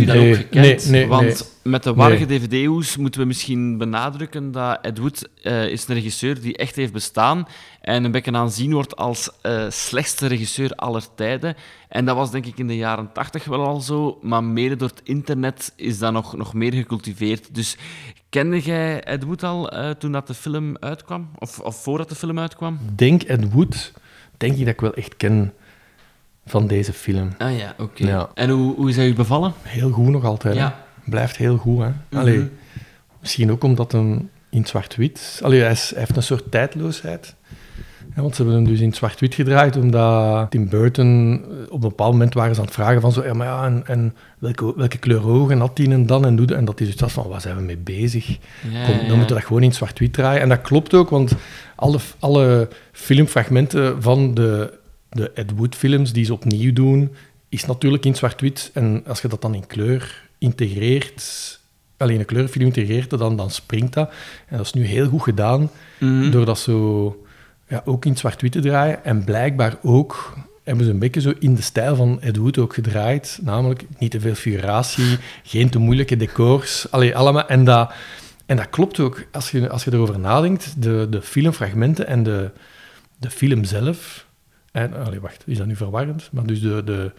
u 0.00 0.04
Nee, 0.04 0.30
ook 0.30 0.36
gekend? 0.36 0.64
nee, 0.64 1.00
nee, 1.00 1.06
Want 1.06 1.58
met 1.62 1.82
de 1.82 1.94
warrige 1.94 2.26
dvd-hoes 2.26 2.96
moeten 2.96 3.20
we 3.20 3.26
misschien 3.26 3.78
benadrukken 3.78 4.52
dat 4.52 4.78
Ed 4.82 4.98
Wood 4.98 5.28
eh, 5.42 5.66
is 5.66 5.88
een 5.88 5.94
regisseur 5.94 6.40
die 6.40 6.56
echt 6.56 6.76
heeft 6.76 6.92
bestaan 6.92 7.46
en 7.80 8.04
een 8.04 8.10
beetje 8.10 8.32
aanzien 8.32 8.72
wordt 8.72 8.96
als 8.96 9.30
eh, 9.42 9.66
slechtste 9.68 10.26
regisseur 10.26 10.70
aller 10.70 11.04
tijden. 11.14 11.56
En 11.88 12.04
dat 12.04 12.16
was 12.16 12.30
denk 12.30 12.46
ik 12.46 12.58
in 12.58 12.66
de 12.66 12.76
jaren 12.76 13.10
tachtig 13.12 13.44
wel 13.44 13.66
al 13.66 13.80
zo, 13.80 14.18
maar 14.22 14.44
mede 14.44 14.76
door 14.76 14.88
het 14.88 15.00
internet 15.04 15.72
is 15.76 15.98
dat 15.98 16.12
nog, 16.12 16.36
nog 16.36 16.54
meer 16.54 16.72
gecultiveerd. 16.72 17.54
Dus 17.54 17.76
kende 18.28 18.60
jij 18.60 19.02
Ed 19.02 19.24
Wood 19.24 19.42
al 19.42 19.70
eh, 19.70 19.90
toen 19.90 20.12
dat 20.12 20.26
de 20.26 20.34
film 20.34 20.76
uitkwam? 20.78 21.30
Of, 21.38 21.58
of 21.58 21.82
voordat 21.82 22.08
de 22.08 22.14
film 22.14 22.38
uitkwam? 22.38 22.78
denk 22.94 23.22
Ed 23.22 23.52
Wood, 23.52 23.92
denk 24.36 24.52
ik 24.52 24.58
dat 24.58 24.74
ik 24.74 24.80
wel 24.80 24.94
echt 24.94 25.16
ken 25.16 25.52
van 26.50 26.66
deze 26.66 26.92
film. 26.92 27.28
Ah 27.38 27.58
ja, 27.58 27.74
oké. 27.78 28.06
Ja. 28.06 28.28
En 28.34 28.50
hoe, 28.50 28.74
hoe 28.74 28.88
is 28.88 28.96
hij 28.96 29.06
u 29.08 29.14
bevallen? 29.14 29.52
Heel 29.62 29.90
goed 29.90 30.08
nog 30.08 30.24
altijd. 30.24 30.54
hè. 30.54 30.60
Ja. 30.60 30.84
Blijft 31.04 31.36
heel 31.36 31.56
goed. 31.56 31.82
Hè. 31.82 32.18
Allee, 32.18 32.48
misschien 33.20 33.50
ook 33.50 33.64
omdat 33.64 33.92
hem 33.92 34.30
in 34.50 34.66
zwart-wit... 34.66 35.40
Allee, 35.42 35.60
hij, 35.60 35.70
is- 35.70 35.90
hij 35.90 35.98
heeft 35.98 36.16
een 36.16 36.22
soort 36.22 36.50
tijdloosheid. 36.50 37.34
Ja, 38.16 38.22
want 38.22 38.34
ze 38.36 38.42
hebben 38.42 38.60
hem 38.62 38.70
dus 38.70 38.80
in 38.80 38.92
zwart-wit 38.94 39.34
gedraaid, 39.34 39.76
omdat 39.76 40.50
Tim 40.50 40.68
Burton... 40.68 41.40
eh, 41.50 41.56
Op 41.72 41.82
een 41.82 41.88
bepaald 41.88 42.12
moment 42.12 42.34
waren 42.34 42.54
ze 42.54 42.60
aan 42.60 42.66
het 42.66 42.74
vragen 42.74 43.00
van 43.00 43.12
zo... 43.12 43.24
Ja, 43.24 43.34
maar 43.34 43.46
ja, 43.46 43.64
en, 43.64 43.82
en 43.86 44.14
welke, 44.38 44.72
welke 44.76 44.98
kleur 44.98 45.26
ogen 45.28 45.60
had 45.60 45.76
die 45.76 45.90
en 45.90 46.06
dan? 46.06 46.26
En, 46.26 46.36
doe, 46.36 46.54
en 46.54 46.64
dat 46.64 46.78
hij 46.78 46.88
dus 46.88 47.00
was 47.00 47.12
van, 47.12 47.28
waar 47.28 47.40
zijn 47.40 47.56
we 47.56 47.62
mee 47.62 47.76
bezig? 47.76 48.28
Ja, 48.28 48.84
Kom, 48.84 48.94
dan 48.96 49.04
ja. 49.06 49.14
moeten 49.14 49.26
we 49.28 49.34
dat 49.34 49.44
gewoon 49.44 49.62
in 49.62 49.72
zwart-wit 49.74 50.12
draaien. 50.12 50.40
En 50.42 50.48
dat 50.48 50.60
klopt 50.60 50.94
ook, 50.94 51.10
want 51.10 51.32
alle, 51.76 51.98
alle 52.18 52.68
filmfragmenten 52.92 54.02
van 54.02 54.34
de, 54.34 54.78
de 55.10 55.30
Ed 55.34 55.50
Wood-films 55.56 56.12
die 56.12 56.24
ze 56.24 56.32
opnieuw 56.32 56.72
doen, 56.72 57.10
is 57.48 57.66
natuurlijk 57.66 58.04
in 58.04 58.14
zwart-wit. 58.14 58.70
En 58.74 59.02
als 59.06 59.20
je 59.22 59.28
dat 59.28 59.42
dan 59.42 59.54
in 59.54 59.66
kleur 59.66 60.28
integreert, 60.38 61.58
alleen 61.96 62.18
een 62.18 62.24
kleurfilm 62.24 62.64
integreert, 62.66 63.10
dan, 63.10 63.36
dan 63.36 63.50
springt 63.50 63.94
dat. 63.94 64.10
En 64.46 64.56
dat 64.56 64.66
is 64.66 64.72
nu 64.72 64.84
heel 64.84 65.08
goed 65.08 65.22
gedaan, 65.22 65.70
Mhm. 65.98 66.30
door 66.30 66.44
dat 66.44 66.58
zo 66.58 67.24
ja, 67.68 67.82
ook 67.84 68.04
in 68.04 68.16
zwart-wit 68.16 68.52
te 68.52 68.60
draaien. 68.60 69.04
En 69.04 69.24
blijkbaar 69.24 69.76
ook 69.82 70.36
hebben 70.64 70.84
ze 70.84 70.90
een 70.90 70.98
beetje 70.98 71.20
zo 71.20 71.32
in 71.38 71.54
de 71.54 71.62
stijl 71.62 71.96
van 71.96 72.20
Ed 72.20 72.36
Wood 72.36 72.58
ook 72.58 72.74
gedraaid. 72.74 73.38
Namelijk 73.42 73.82
niet 73.98 74.10
te 74.10 74.20
veel 74.20 74.34
figuratie, 74.34 75.18
geen 75.42 75.70
te 75.70 75.78
moeilijke 75.78 76.16
decors. 76.16 76.90
Allee, 76.90 77.16
allemaal. 77.16 77.46
En 77.46 77.64
dat, 77.64 77.92
en 78.46 78.56
dat 78.56 78.70
klopt 78.70 79.00
ook. 79.00 79.24
Als 79.32 79.50
je, 79.50 79.68
als 79.68 79.84
je 79.84 79.92
erover 79.92 80.18
nadenkt, 80.18 80.82
de, 80.82 81.06
de 81.10 81.22
filmfragmenten 81.22 82.06
en 82.06 82.22
de, 82.22 82.50
de 83.18 83.30
film 83.30 83.64
zelf... 83.64 84.28
En, 84.72 84.94
allee, 85.06 85.20
wacht, 85.20 85.42
is 85.46 85.58
dat 85.58 85.66
nu 85.66 85.76
verwarrend? 85.76 86.28
Maar 86.32 86.46
dus 86.46 86.60
de, 86.60 86.82
de, 86.84 87.10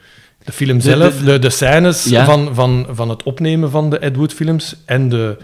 de 0.43 0.51
film 0.51 0.77
De- 0.77 0.83
zelf, 0.83 1.17
de- 1.17 1.23
de, 1.25 1.39
de, 1.39 1.49
scènes 1.49 2.03
Ja. 2.03 2.25
van, 2.25 2.55
van, 2.55 2.85
van 2.89 3.09
het 3.09 3.23
opnemen 3.23 3.71
van 3.71 3.89
de 3.89 3.99
Ed 3.99 4.15
Wood 4.15 4.33
films 4.33 4.75
en 4.85 5.09
de, 5.09 5.37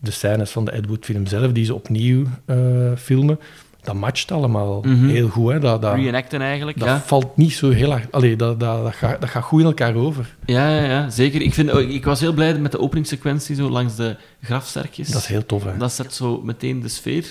de 0.00 0.10
scènes 0.10 0.50
van 0.50 0.64
de 0.64 0.70
Ed 0.70 0.86
Wood 0.86 1.04
film 1.04 1.26
zelf, 1.26 1.52
die 1.52 1.64
ze 1.64 1.74
opnieuw 1.74 2.24
eh, 2.44 2.56
filmen, 2.96 3.40
dat 3.82 3.94
matcht 3.94 4.30
allemaal 4.32 4.80
Mhm. 4.82 5.08
heel 5.08 5.28
goed. 5.28 5.52
Hè? 5.52 5.58
Dat, 5.58 5.82
dat, 5.82 5.94
Reenacten 5.94 6.40
eigenlijk, 6.40 6.78
dat 6.78 6.88
ja. 6.88 7.00
valt 7.00 7.36
niet 7.36 7.52
zo 7.52 7.70
heel 7.70 7.90
hard... 7.90 8.12
Allee, 8.12 8.36
dat, 8.36 8.60
dat, 8.60 8.82
dat, 8.84 8.94
gaat, 8.94 9.20
dat 9.20 9.30
gaat 9.30 9.42
goed 9.42 9.60
in 9.60 9.66
elkaar 9.66 9.94
over. 9.94 10.34
Ja, 10.46 10.68
ja, 10.76 10.84
ja, 10.84 11.10
zeker. 11.10 11.40
Ik, 11.42 11.54
vind, 11.54 11.70
ik 11.76 12.04
was 12.04 12.20
heel 12.20 12.32
blij 12.32 12.58
met 12.58 12.72
de 12.72 12.80
openingssequentie 12.80 13.54
zo 13.56 13.68
langs 13.70 13.96
de 13.96 14.16
grafzerkjes. 14.42 15.08
Dat 15.08 15.20
is 15.22 15.26
heel 15.28 15.46
tof, 15.46 15.64
hè. 15.64 15.76
Dat 15.76 15.92
zet 15.92 16.14
zo 16.14 16.40
meteen 16.44 16.80
de 16.80 16.88
sfeer. 16.88 17.24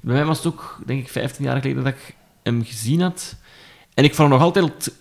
Bij 0.00 0.14
mij 0.14 0.24
was 0.24 0.36
het 0.36 0.46
ook, 0.46 0.78
denk 0.86 1.00
ik, 1.02 1.08
15 1.08 1.44
jaar 1.44 1.60
geleden 1.60 1.84
dat 1.84 1.92
ik 1.92 2.14
hem 2.42 2.64
gezien 2.64 3.00
had. 3.00 3.36
En 3.94 4.04
ik 4.04 4.14
vond 4.14 4.28
hem 4.28 4.38
nog 4.38 4.46
altijd 4.46 4.92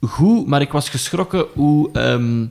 goed, 0.00 0.46
maar 0.46 0.60
ik 0.60 0.72
was 0.72 0.88
geschrokken 0.88 1.46
hoe... 1.52 1.92
ehm, 1.92 2.46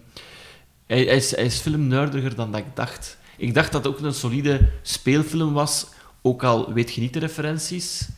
hij, 0.86 1.04
is, 1.06 1.36
hij 1.36 1.46
is 1.46 1.60
filmnerdiger 1.60 2.36
dan 2.36 2.52
dat 2.52 2.60
ik 2.60 2.76
dacht. 2.76 3.18
Ik 3.38 3.54
dacht 3.54 3.72
dat 3.72 3.84
het 3.84 3.94
ook 3.94 4.00
een 4.00 4.14
solide 4.14 4.70
speelfilm 4.82 5.54
was, 5.54 5.88
ook 6.22 6.44
al 6.44 6.74
weet 6.74 6.94
je 6.94 7.02
niet 7.02 7.14
de 7.14 7.20
referenties. 7.20 8.10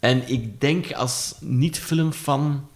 En 0.00 0.28
ik 0.28 0.60
denk 0.60 0.92
als 0.92 1.34
niet-filmfan 1.40 2.68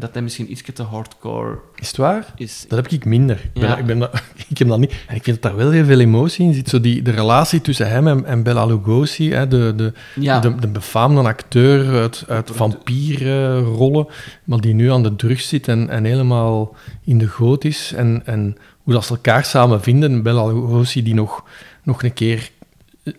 dat 0.00 0.10
hij 0.12 0.22
misschien 0.22 0.50
iets 0.50 0.62
te 0.74 0.82
hardcore 0.82 1.58
Is 1.76 1.86
het 1.88 1.96
waar? 1.96 2.32
is. 2.36 2.64
Dat 2.68 2.82
heb 2.82 2.92
ik 2.92 3.04
minder. 3.04 3.50
Ik, 3.52 3.60
ben, 3.60 3.78
ik, 3.78 3.86
ben 3.86 3.98
dat, 3.98 4.22
ik 4.48 4.58
heb 4.58 4.68
dat 4.68 4.78
niet. 4.78 4.92
En 5.06 5.14
ik 5.16 5.22
vind 5.22 5.42
dat 5.42 5.50
daar 5.52 5.60
wel 5.60 5.70
heel 5.70 5.84
veel 5.84 6.00
emotie 6.00 6.46
in 6.46 6.54
zit. 6.54 6.68
Zo 6.68 6.80
die, 6.80 7.02
de 7.02 7.10
relatie 7.10 7.60
tussen 7.60 7.90
hem 7.90 8.08
en, 8.08 8.24
en 8.24 8.42
Bela 8.42 8.64
Lugosi, 8.66 9.32
hè, 9.32 9.48
de, 9.48 9.72
de, 9.76 9.92
Ja. 10.14 10.40
de, 10.40 10.54
de 10.54 10.68
befaamde 10.68 11.20
acteur 11.22 12.00
uit, 12.00 12.24
uit 12.28 12.50
vampierrollen, 12.54 14.06
maar 14.44 14.60
die 14.60 14.74
nu 14.74 14.90
aan 14.92 15.02
de 15.02 15.16
drugs 15.16 15.48
zit 15.48 15.68
en, 15.68 15.88
en 15.88 16.04
helemaal 16.04 16.74
in 17.04 17.18
de 17.18 17.28
goot 17.28 17.64
is. 17.64 17.92
En, 17.96 18.22
en 18.24 18.56
hoe 18.82 18.92
dat 18.94 19.04
ze 19.04 19.10
elkaar 19.12 19.44
samen 19.44 19.82
vinden. 19.82 20.22
Bela 20.22 20.46
Lugosi 20.46 21.02
die 21.02 21.14
nog, 21.14 21.44
nog 21.82 22.02
een 22.02 22.12
keer 22.12 22.50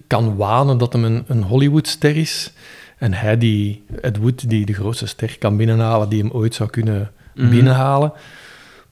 kan 0.08 0.36
wanen 0.36 0.78
dat 0.78 0.94
hem 0.94 1.04
een, 1.04 1.24
een 1.28 1.44
Hollywoodster 1.44 2.16
is. 2.16 2.52
En 3.02 3.14
hij, 3.14 3.38
die, 3.38 3.84
Ed 4.02 4.18
Wood, 4.18 4.50
die 4.50 4.66
de 4.66 4.74
grootste 4.74 5.06
ster 5.06 5.38
kan 5.38 5.58
binnenhalen 5.58 6.10
die 6.10 6.22
hem 6.22 6.32
ooit 6.32 6.56
zou 6.56 6.70
kunnen 6.70 7.12
Mhm. 7.36 7.50
binnenhalen. 7.50 8.14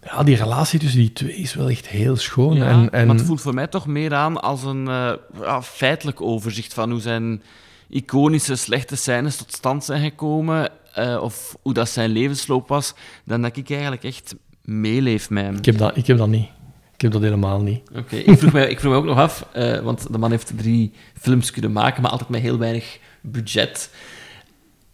Ja, 0.04 0.24
die 0.24 0.36
relatie 0.36 0.80
tussen 0.80 1.00
die 1.00 1.14
twee 1.14 1.36
is 1.36 1.54
wel 1.54 1.70
echt 1.70 1.88
heel 1.88 2.16
schoon. 2.16 2.56
Ja, 2.56 2.66
en, 2.68 2.90
en, 2.92 3.08
maar 3.08 3.16
het 3.16 3.26
voelt 3.26 3.42
voor 3.42 3.54
mij 3.54 3.68
toch 3.68 3.88
meer 3.88 4.14
aan 4.14 4.42
als 4.42 4.64
een 4.64 4.88
eh, 4.88 5.12
ja, 5.42 5.62
feitelijk 5.62 6.22
overzicht 6.22 6.74
van 6.74 6.92
hoe 6.92 7.00
zijn 7.02 7.42
iconische 7.90 8.56
slechte 8.56 8.96
scènes 8.96 9.36
tot 9.36 9.54
stand 9.54 9.84
zijn 9.84 10.02
gekomen, 10.04 10.70
eh, 10.94 11.20
of 11.22 11.58
hoe 11.62 11.74
dat 11.74 11.90
zijn 11.90 12.10
levensloop 12.10 12.68
was, 12.68 12.94
dan 13.26 13.42
dat 13.42 13.58
ik 13.58 13.70
eigenlijk 13.70 14.04
echt 14.04 14.36
meeleef 14.64 15.30
met 15.30 15.44
hem. 15.44 15.56
ik, 15.56 15.66
heb 15.66 15.78
dat, 15.78 15.98
ik 15.98 16.08
heb 16.08 16.18
dat 16.18 16.28
niet. 16.28 16.48
Ik 16.94 17.02
heb 17.02 17.12
dat 17.12 17.22
helemaal 17.22 17.62
niet. 17.62 17.82
Oké, 17.96 18.16
ik, 18.16 18.38
vroeg 18.40 18.52
mij, 18.52 18.70
ik 18.70 18.80
vroeg 18.80 18.92
mij 18.92 19.00
ook 19.02 19.08
nog 19.08 19.18
af, 19.18 19.46
eh, 19.52 19.80
want 19.80 20.12
de 20.12 20.18
man 20.18 20.32
heeft 20.32 20.52
drie 20.58 20.92
films 21.20 21.52
kunnen 21.52 21.72
maken, 21.72 22.02
maar 22.02 22.12
altijd 22.12 22.30
met 22.30 22.42
heel 22.42 22.58
weinig 22.58 23.00
budget. 23.22 23.90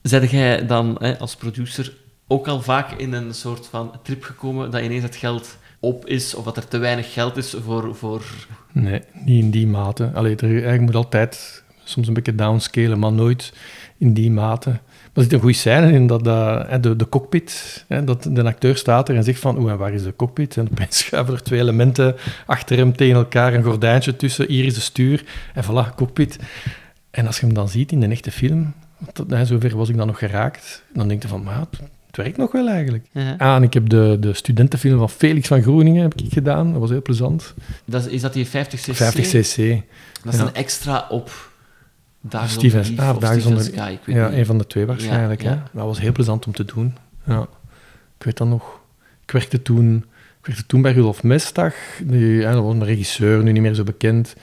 Zet 0.01 0.31
jij 0.31 0.65
dan 0.65 0.95
hè, 0.99 1.19
als 1.19 1.35
producer 1.35 1.93
ook 2.27 2.47
al 2.47 2.61
vaak 2.61 2.91
in 2.91 3.13
een 3.13 3.33
soort 3.33 3.67
van 3.67 3.91
trip 4.03 4.23
gekomen 4.23 4.71
dat 4.71 4.81
ineens 4.81 5.03
het 5.03 5.15
geld 5.15 5.57
op 5.79 6.05
is, 6.05 6.35
of 6.35 6.43
dat 6.43 6.57
er 6.57 6.67
te 6.67 6.77
weinig 6.77 7.13
geld 7.13 7.37
is 7.37 7.55
voor... 7.63 7.95
voor... 7.95 8.23
Nee, 8.71 9.01
niet 9.13 9.43
in 9.43 9.51
die 9.51 9.67
mate. 9.67 10.11
Allee, 10.13 10.35
er, 10.35 10.81
moet 10.81 10.95
altijd 10.95 11.63
soms 11.83 12.07
een 12.07 12.13
beetje 12.13 12.35
downscalen, 12.35 12.99
maar 12.99 13.11
nooit 13.11 13.53
in 13.97 14.13
die 14.13 14.31
mate. 14.31 14.69
Maar 14.69 15.23
er 15.23 15.23
zit 15.23 15.33
een 15.33 15.39
goede 15.39 15.55
scène 15.55 15.91
in 15.91 16.07
dat, 16.07 16.23
de, 16.23 16.93
de 16.95 17.09
cockpit, 17.09 17.85
hè, 17.87 18.03
dat 18.03 18.27
de 18.31 18.43
acteur 18.43 18.77
staat 18.77 19.09
er 19.09 19.15
en 19.15 19.23
zegt 19.23 19.39
van, 19.39 19.57
oeh, 19.57 19.75
waar 19.75 19.93
is 19.93 20.03
de 20.03 20.15
cockpit? 20.15 20.57
En 20.57 20.67
opeens 20.71 20.97
schuiven 21.05 21.33
er 21.33 21.43
twee 21.43 21.59
elementen 21.59 22.15
achter 22.45 22.77
hem 22.77 22.95
tegen 22.95 23.15
elkaar, 23.15 23.53
een 23.53 23.63
gordijntje 23.63 24.15
tussen, 24.15 24.47
hier 24.47 24.65
is 24.65 24.73
de 24.73 24.81
stuur, 24.81 25.23
en 25.53 25.63
voilà, 25.63 25.95
cockpit. 25.95 26.39
En 27.15 27.25
als 27.27 27.39
je 27.39 27.45
hem 27.45 27.55
dan 27.55 27.69
ziet 27.69 27.91
in 27.91 27.99
de 27.99 28.07
echte 28.07 28.31
film, 28.31 28.73
hè, 29.27 29.45
zover 29.45 29.77
was 29.77 29.89
ik 29.89 29.97
dan 29.97 30.07
nog 30.07 30.17
geraakt, 30.19 30.83
dan 30.93 31.07
denk 31.07 31.21
je 31.21 31.27
van, 31.27 31.43
maar 31.43 31.53
ja, 31.53 31.67
het, 32.07 32.15
werkt 32.15 32.37
nog 32.37 32.51
wel 32.51 32.67
eigenlijk. 32.69 33.05
Ja. 33.11 33.35
Ah, 33.37 33.55
en 33.55 33.63
ik 33.63 33.73
heb 33.73 33.89
de, 33.89 34.17
de 34.19 34.33
studentenfilm 34.33 34.97
van 34.97 35.09
Felix 35.09 35.47
van 35.47 35.61
Groeningen 35.61 36.01
heb 36.01 36.13
ik 36.15 36.33
gedaan, 36.33 36.71
dat 36.71 36.81
was 36.81 36.89
heel 36.89 37.01
plezant. 37.01 37.53
Dat 37.85 38.05
is, 38.05 38.11
is 38.11 38.21
dat 38.21 38.33
die 38.33 38.47
50cc? 38.47 38.93
50cc. 38.93 39.83
Dat 40.23 40.33
is 40.33 40.39
Ja. 40.39 40.45
een 40.45 40.53
extra 40.53 41.05
op 41.09 41.51
Dagen 42.21 42.49
Steven, 42.49 42.85
zonder 42.85 43.05
ah, 43.05 43.15
of 43.15 43.21
Dagen 43.21 43.41
Steven 43.41 43.61
zonder- 43.63 43.79
Sky, 43.83 43.91
ik 43.91 44.05
weet 44.05 44.15
Ja, 44.15 44.27
niet. 44.29 44.37
een 44.37 44.45
van 44.45 44.57
de 44.57 44.67
twee 44.67 44.85
waarschijnlijk. 44.85 45.41
Ja, 45.41 45.49
Hè? 45.49 45.55
Dat 45.73 45.85
was 45.85 45.99
heel 45.99 46.11
plezant 46.11 46.45
om 46.45 46.53
te 46.53 46.65
doen. 46.65 46.95
Ja. 47.25 47.47
Ik 48.17 48.25
weet 48.25 48.37
dat 48.37 48.47
nog. 48.47 48.79
Ik 49.25 49.31
werkte 49.31 49.61
toen 49.61 49.95
ik 50.39 50.45
werkte 50.51 50.65
toen 50.65 50.81
bij 50.81 50.91
Rudolf 50.91 51.23
Mestag. 51.23 51.73
Die, 52.03 52.35
ja, 52.35 52.51
dat 52.51 52.63
was 52.63 52.73
een 52.73 52.83
regisseur, 52.85 53.43
nu 53.43 53.51
niet 53.51 53.61
meer 53.61 53.73
zo 53.73 53.83
bekend. 53.83 54.35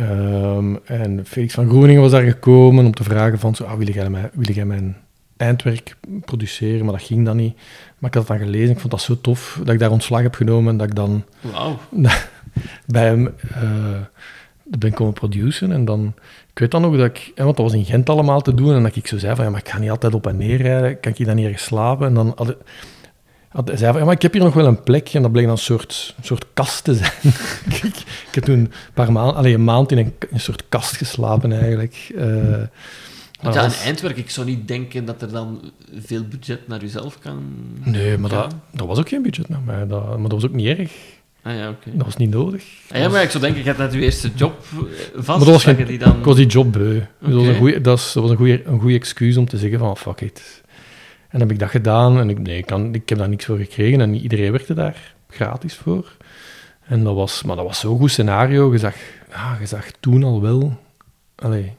Ehm, 0.00 0.76
en 0.84 1.26
Felix 1.26 1.54
van 1.54 1.68
Groeningen 1.68 2.02
was 2.02 2.10
daar 2.10 2.22
gekomen 2.22 2.84
om 2.84 2.94
te 2.94 3.04
vragen 3.04 3.38
van, 3.38 3.54
zo, 3.54 3.64
ah, 3.64 3.76
wil, 3.76 3.88
jij 3.88 4.10
mij, 4.10 4.30
wil 4.32 4.54
jij 4.54 4.64
mijn 4.64 4.96
eindwerk 5.36 5.96
produceren? 6.24 6.84
Maar 6.84 6.94
dat 6.94 7.02
ging 7.02 7.24
dan 7.24 7.36
niet. 7.36 7.54
Maar 7.98 8.10
ik 8.10 8.14
had 8.16 8.28
het 8.28 8.38
dan 8.38 8.46
gelezen, 8.46 8.70
ik 8.70 8.78
vond 8.78 8.90
dat 8.90 9.00
zo 9.00 9.20
tof, 9.20 9.60
dat 9.64 9.74
ik 9.74 9.78
daar 9.78 9.90
ontslag 9.90 10.22
heb 10.22 10.34
genomen 10.34 10.72
en 10.72 10.78
dat 10.78 10.86
ik 10.86 10.94
dan 10.94 11.24
Wauw. 11.40 11.78
bij 12.86 13.04
hem 13.04 13.34
eh, 13.50 14.00
ben 14.62 14.92
komen 14.92 15.12
produceren. 15.12 15.72
En 15.72 15.84
dan, 15.84 16.14
ik 16.52 16.58
weet 16.58 16.70
dan 16.70 16.82
nog 16.82 16.96
dat 16.96 17.06
ik, 17.06 17.32
hè, 17.34 17.44
want 17.44 17.56
dat 17.56 17.66
was 17.66 17.74
in 17.74 17.84
Gent 17.84 18.08
allemaal 18.08 18.40
te 18.40 18.54
doen, 18.54 18.74
en 18.74 18.82
dat 18.82 18.96
ik 18.96 19.06
zo 19.06 19.18
zei 19.18 19.34
van, 19.34 19.44
ja, 19.44 19.50
maar 19.50 19.60
ik 19.60 19.68
ga 19.68 19.78
niet 19.78 19.90
altijd 19.90 20.14
op 20.14 20.26
en 20.26 20.36
neer 20.36 20.62
rijden, 20.62 21.00
kan 21.00 21.12
ik 21.12 21.18
hier 21.18 21.26
dan 21.26 21.36
niet 21.36 21.44
ergens 21.44 21.64
slapen? 21.64 22.06
En 22.06 22.14
dan 22.14 22.32
had, 22.36 22.56
hij 23.50 23.76
zei 23.76 23.90
van, 23.90 24.00
ja, 24.00 24.04
maar 24.04 24.14
ik 24.14 24.22
heb 24.22 24.32
hier 24.32 24.42
nog 24.42 24.54
wel 24.54 24.66
een 24.66 24.82
plek, 24.82 25.08
en 25.08 25.22
dat 25.22 25.32
bleek 25.32 25.44
dan 25.44 25.52
een 25.52 25.58
soort, 25.58 26.14
een 26.18 26.24
soort 26.24 26.46
kast 26.54 26.84
te 26.84 26.94
zijn. 26.94 27.12
ik, 27.82 27.84
ik 28.28 28.34
heb 28.34 28.44
toen 28.44 28.58
een 28.58 28.72
paar 28.94 29.12
maanden, 29.12 29.34
alleen 29.34 29.54
een 29.54 29.64
maand 29.64 29.92
in 29.92 29.98
een, 29.98 30.14
een 30.30 30.40
soort 30.40 30.62
kast 30.68 30.96
geslapen 30.96 31.52
eigenlijk. 31.52 32.12
Eh, 32.16 32.24
Want 33.40 33.54
ja, 33.54 33.64
een 33.64 33.72
eindwerk, 33.72 34.16
ik 34.16 34.30
zou 34.30 34.46
niet 34.46 34.68
denken 34.68 35.04
dat 35.04 35.22
er 35.22 35.30
dan 35.30 35.72
veel 36.00 36.24
budget 36.24 36.68
naar 36.68 36.80
jezelf 36.80 37.18
kan... 37.18 37.42
Nee, 37.84 38.18
maar 38.18 38.30
gaan. 38.30 38.40
dat, 38.40 38.54
dat 38.70 38.86
was 38.86 38.98
ook 38.98 39.08
geen 39.08 39.22
budget 39.22 39.48
naar 39.48 39.62
mij, 39.64 39.86
dat, 39.86 40.18
maar 40.18 40.28
dat 40.28 40.32
was 40.32 40.44
ook 40.44 40.54
niet 40.54 40.78
erg. 40.78 40.92
Ah 41.42 41.54
ja, 41.56 41.68
oké. 41.68 41.90
Dat 41.92 42.04
was 42.04 42.16
niet 42.16 42.30
nodig. 42.30 42.64
Ah, 42.90 42.98
ja, 42.98 43.08
maar 43.08 43.22
ik 43.22 43.30
zou 43.30 43.42
denken, 43.42 43.60
je 43.60 43.66
hebt 43.66 43.78
net 43.78 43.92
je 43.92 44.00
eerste 44.00 44.30
job 44.34 44.64
eh, 44.72 44.78
vast, 45.14 45.26
Maar 45.26 45.38
dat 45.38 45.48
was 45.48 45.64
geen, 45.64 45.86
die 45.86 45.98
dan... 45.98 46.18
ik 46.18 46.24
was 46.24 46.36
die 46.36 46.46
job 46.46 46.72
beu. 46.72 47.00
Dus 47.18 47.82
dat 47.82 48.14
was 48.14 48.30
een 48.30 48.36
goede 48.80 48.94
excuus 48.94 49.36
om 49.36 49.46
te 49.46 49.58
zeggen 49.58 49.78
van 49.78 49.96
fuck 49.96 50.20
it. 50.20 50.59
En 51.30 51.40
heb 51.40 51.50
ik 51.50 51.58
dat 51.58 51.70
gedaan 51.70 52.18
en 52.18 52.30
ik, 52.30 52.38
nee, 52.38 52.58
ik, 52.58 52.66
kan, 52.66 52.94
ik 52.94 53.08
heb 53.08 53.18
daar 53.18 53.28
niks 53.28 53.44
voor 53.44 53.56
gekregen 53.56 54.00
en 54.00 54.14
iedereen 54.14 54.52
werkte 54.52 54.74
daar 54.74 55.14
gratis 55.28 55.76
voor. 55.76 56.16
En 56.80 57.04
dat 57.04 57.14
was, 57.14 57.42
maar 57.42 57.56
dat 57.56 57.64
was 57.64 57.80
zo'n 57.80 57.98
goed 57.98 58.10
scenario. 58.10 58.72
Je 58.72 58.78
zag, 58.78 58.94
ja, 59.30 59.56
je 59.60 59.66
zag 59.66 59.90
toen 60.00 60.24
al 60.24 60.40
wel 60.40 60.76
allee, 61.34 61.72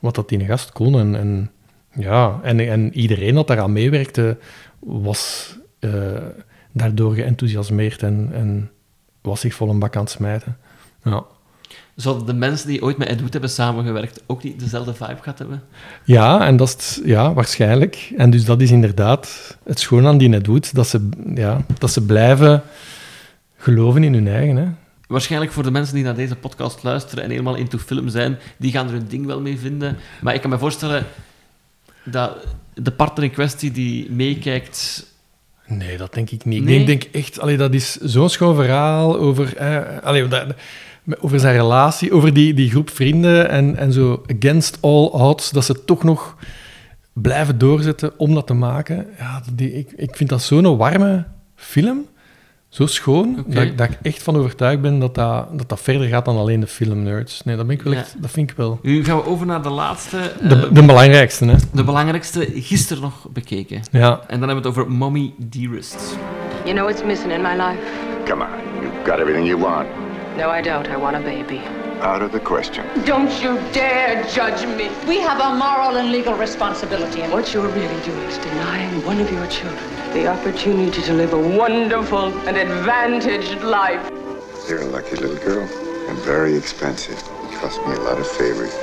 wat 0.00 0.14
dat 0.14 0.30
een 0.30 0.44
gast 0.44 0.72
kon. 0.72 0.98
En, 0.98 1.16
en, 1.16 1.50
ja, 1.92 2.40
en, 2.42 2.60
en 2.60 2.94
iedereen 2.94 3.34
dat 3.34 3.46
daaraan 3.46 3.72
meewerkte 3.72 4.38
was 4.78 5.52
eh, 5.78 5.90
daardoor 6.72 7.14
geenthousiasmeerd 7.14 8.02
en, 8.02 8.30
en 8.32 8.70
was 9.20 9.40
zich 9.40 9.54
vol 9.54 9.68
een 9.68 9.78
bak 9.78 9.96
aan 9.96 10.02
het 10.02 10.10
smijten. 10.10 10.56
Ja. 11.02 11.24
Zouden 11.94 12.26
de 12.26 12.34
mensen 12.34 12.68
die 12.68 12.82
ooit 12.82 12.96
met 12.96 13.08
Ed 13.08 13.20
Wood 13.20 13.32
hebben 13.32 13.50
samengewerkt 13.50 14.22
ook 14.26 14.42
niet 14.42 14.60
dezelfde 14.60 14.94
vibe 14.94 15.18
gehad 15.20 15.38
hebben? 15.38 15.62
Ja, 16.04 16.46
en 16.46 16.56
dat 16.56 16.68
is 16.78 17.00
ja, 17.04 17.32
waarschijnlijk. 17.32 18.12
En 18.16 18.30
dus 18.30 18.44
dat 18.44 18.60
is 18.60 18.70
inderdaad 18.70 19.56
het 19.64 19.80
schoon 19.80 20.06
aan 20.06 20.18
die 20.18 20.40
doet, 20.40 20.74
dat 20.74 20.88
ze, 20.88 21.08
ja, 21.34 21.64
dat 21.78 21.90
ze 21.90 22.04
blijven 22.04 22.62
geloven 23.56 24.04
in 24.04 24.14
hun 24.14 24.28
eigen. 24.28 24.56
Hè. 24.56 24.66
Waarschijnlijk 25.06 25.52
voor 25.52 25.62
de 25.62 25.70
mensen 25.70 25.94
die 25.94 26.04
naar 26.04 26.14
deze 26.14 26.36
podcast 26.36 26.82
luisteren 26.82 27.24
en 27.24 27.30
helemaal 27.30 27.54
into 27.54 27.78
film 27.78 28.08
zijn, 28.08 28.38
die 28.56 28.72
gaan 28.72 28.86
er 28.86 28.92
hun 28.92 29.06
ding 29.08 29.26
wel 29.26 29.40
mee 29.40 29.58
vinden. 29.58 29.96
Maar 30.20 30.34
ik 30.34 30.40
kan 30.40 30.50
me 30.50 30.58
voorstellen 30.58 31.06
dat 32.04 32.46
de 32.74 32.90
partner 32.90 33.24
in 33.24 33.30
kwestie 33.30 33.70
die 33.70 34.10
meekijkt... 34.10 35.06
Nee, 35.66 35.96
dat 35.96 36.14
denk 36.14 36.30
ik 36.30 36.44
niet. 36.44 36.60
Ik 36.60 36.66
denk, 36.66 36.86
denk 36.86 37.02
echt, 37.02 37.40
allee, 37.40 37.56
dat 37.56 37.74
is 37.74 37.96
zo'n 37.96 38.28
schoon 38.28 38.54
verhaal 38.54 39.18
over, 39.18 39.56
eh, 39.56 39.98
allee, 40.02 40.28
dat, 40.28 40.46
over 41.20 41.40
zijn 41.40 41.56
relatie, 41.56 42.12
over 42.12 42.32
die, 42.34 42.54
die 42.54 42.70
groep 42.70 42.90
vrienden 42.90 43.48
en, 43.48 43.76
en 43.76 43.92
zo 43.92 44.22
against 44.38 44.78
all 44.80 45.04
odds, 45.06 45.50
dat 45.50 45.64
ze 45.64 45.84
toch 45.84 46.02
nog 46.02 46.36
blijven 47.12 47.58
doorzetten 47.58 48.12
om 48.18 48.34
dat 48.34 48.46
te 48.46 48.54
maken. 48.54 49.06
Ja, 49.18 49.42
die, 49.52 49.72
ik, 49.78 49.92
ik 49.96 50.16
vind 50.16 50.28
dat 50.30 50.42
zo'n 50.42 50.76
warme 50.76 51.24
film, 51.54 52.06
zo 52.68 52.86
schoon, 52.86 53.44
dat, 53.46 53.62
ik- 53.62 53.78
dat 53.78 53.88
ik 53.90 53.98
echt 54.02 54.22
van 54.22 54.36
overtuigd 54.36 54.80
ben 54.80 54.98
dat 54.98 55.14
dat, 55.14 55.58
dat 55.58 55.68
dat 55.68 55.80
verder 55.80 56.08
gaat 56.08 56.24
dan 56.24 56.36
alleen 56.36 56.60
de 56.60 56.66
filmnerds. 56.66 57.42
Nee, 57.44 57.56
dat, 57.56 57.66
ben 57.66 57.76
ik 57.76 57.82
wel 57.82 57.92
Ja. 57.92 57.98
echt, 57.98 58.14
dat 58.22 58.30
vind 58.30 58.50
ik 58.50 58.56
wel. 58.56 58.78
Nu 58.82 59.04
gaan 59.04 59.16
we 59.16 59.26
over 59.26 59.46
naar 59.46 59.62
de 59.62 59.68
laatste, 59.70 60.18
eh, 60.18 60.48
De, 60.48 60.72
de 60.72 60.82
belangrijkste, 60.84 61.44
hè. 61.44 61.54
de 61.72 61.84
belangrijkste, 61.84 62.48
gisteren 62.54 63.02
nog 63.02 63.28
bekeken. 63.32 63.80
Ja. 63.90 64.20
En 64.26 64.40
dan 64.40 64.48
hebben 64.48 64.48
we 64.48 64.54
het 64.68 64.78
over 64.78 64.90
Mommy 64.90 65.32
Dearest. 65.38 66.16
You 66.64 66.74
know 66.74 66.84
what's 66.88 67.04
missing 67.04 67.32
in 67.32 67.40
my 67.42 67.52
life? 67.56 67.78
Come 68.24 68.42
on, 68.44 68.50
you've 68.80 69.10
got 69.10 69.18
everything 69.18 69.46
you 69.46 69.60
want. 69.60 69.86
No, 70.36 70.48
I 70.48 70.62
don't. 70.62 70.88
I 70.88 70.96
want 70.96 71.14
a 71.16 71.20
baby. 71.20 71.58
Out 72.00 72.22
of 72.22 72.32
the 72.32 72.40
question. 72.40 72.86
Don't 73.04 73.30
you 73.42 73.56
dare 73.72 74.24
judge 74.28 74.66
me. 74.66 74.90
We 75.06 75.20
have 75.20 75.40
a 75.40 75.54
moral 75.54 75.98
and 75.98 76.10
legal 76.10 76.34
responsibility. 76.34 77.20
And 77.20 77.32
What 77.32 77.52
you're 77.52 77.68
really 77.68 78.02
doing 78.02 78.24
is 78.24 78.38
denying 78.38 79.04
one 79.04 79.20
of 79.20 79.30
your 79.30 79.46
children 79.48 79.84
the 80.14 80.26
opportunity 80.26 81.02
to 81.02 81.12
live 81.12 81.32
a 81.34 81.38
wonderful 81.38 82.32
and 82.48 82.56
advantaged 82.56 83.62
life. 83.62 84.10
You're 84.68 84.82
a 84.82 84.86
lucky 84.86 85.16
little 85.16 85.36
girl 85.36 85.68
and 86.08 86.18
very 86.20 86.56
expensive. 86.56 87.18
It 87.18 87.58
cost 87.58 87.78
me 87.86 87.94
a 87.94 88.00
lot 88.00 88.18
of 88.18 88.26
favors. 88.26 88.74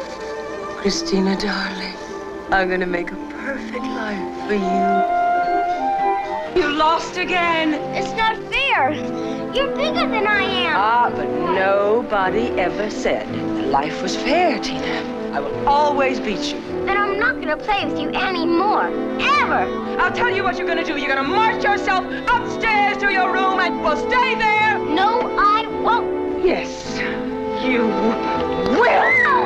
Christina, 0.77 1.35
darling, 1.35 1.95
I'm 2.51 2.67
going 2.67 2.79
to 2.79 2.85
make 2.85 3.11
a 3.11 3.15
perfect 3.31 3.83
life 3.83 4.47
for 4.47 4.53
you. 4.53 5.18
You 6.55 6.69
lost 6.69 7.17
again. 7.17 7.73
It's 7.95 8.13
not 8.17 8.35
fair. 8.51 8.91
You're 9.53 9.75
bigger 9.75 10.07
than 10.07 10.27
I 10.27 10.43
am. 10.43 10.73
Ah, 10.75 11.09
but 11.15 11.27
nobody 11.53 12.47
ever 12.59 12.89
said 12.89 13.27
life 13.69 14.01
was 14.01 14.15
fair, 14.15 14.57
Tina. 14.59 15.31
I 15.33 15.39
will 15.39 15.67
always 15.67 16.19
beat 16.19 16.51
you. 16.51 16.59
Then 16.85 16.97
I'm 16.97 17.19
not 17.19 17.39
gonna 17.39 17.57
play 17.57 17.85
with 17.85 17.99
you 17.99 18.09
anymore. 18.09 18.87
Ever. 19.19 19.63
I'll 19.99 20.11
tell 20.11 20.29
you 20.29 20.43
what 20.43 20.57
you're 20.57 20.67
gonna 20.67 20.83
do. 20.83 20.97
You're 20.97 21.13
gonna 21.15 21.27
march 21.27 21.63
yourself 21.63 22.03
upstairs 22.27 22.97
to 22.97 23.11
your 23.11 23.31
room 23.31 23.59
and 23.59 23.83
will 23.83 23.97
stay 23.97 24.35
there. 24.35 24.79
No, 24.79 25.35
I 25.37 25.67
won't. 25.83 26.43
Yes, 26.43 26.97
you 27.63 27.85
will. 28.79 29.38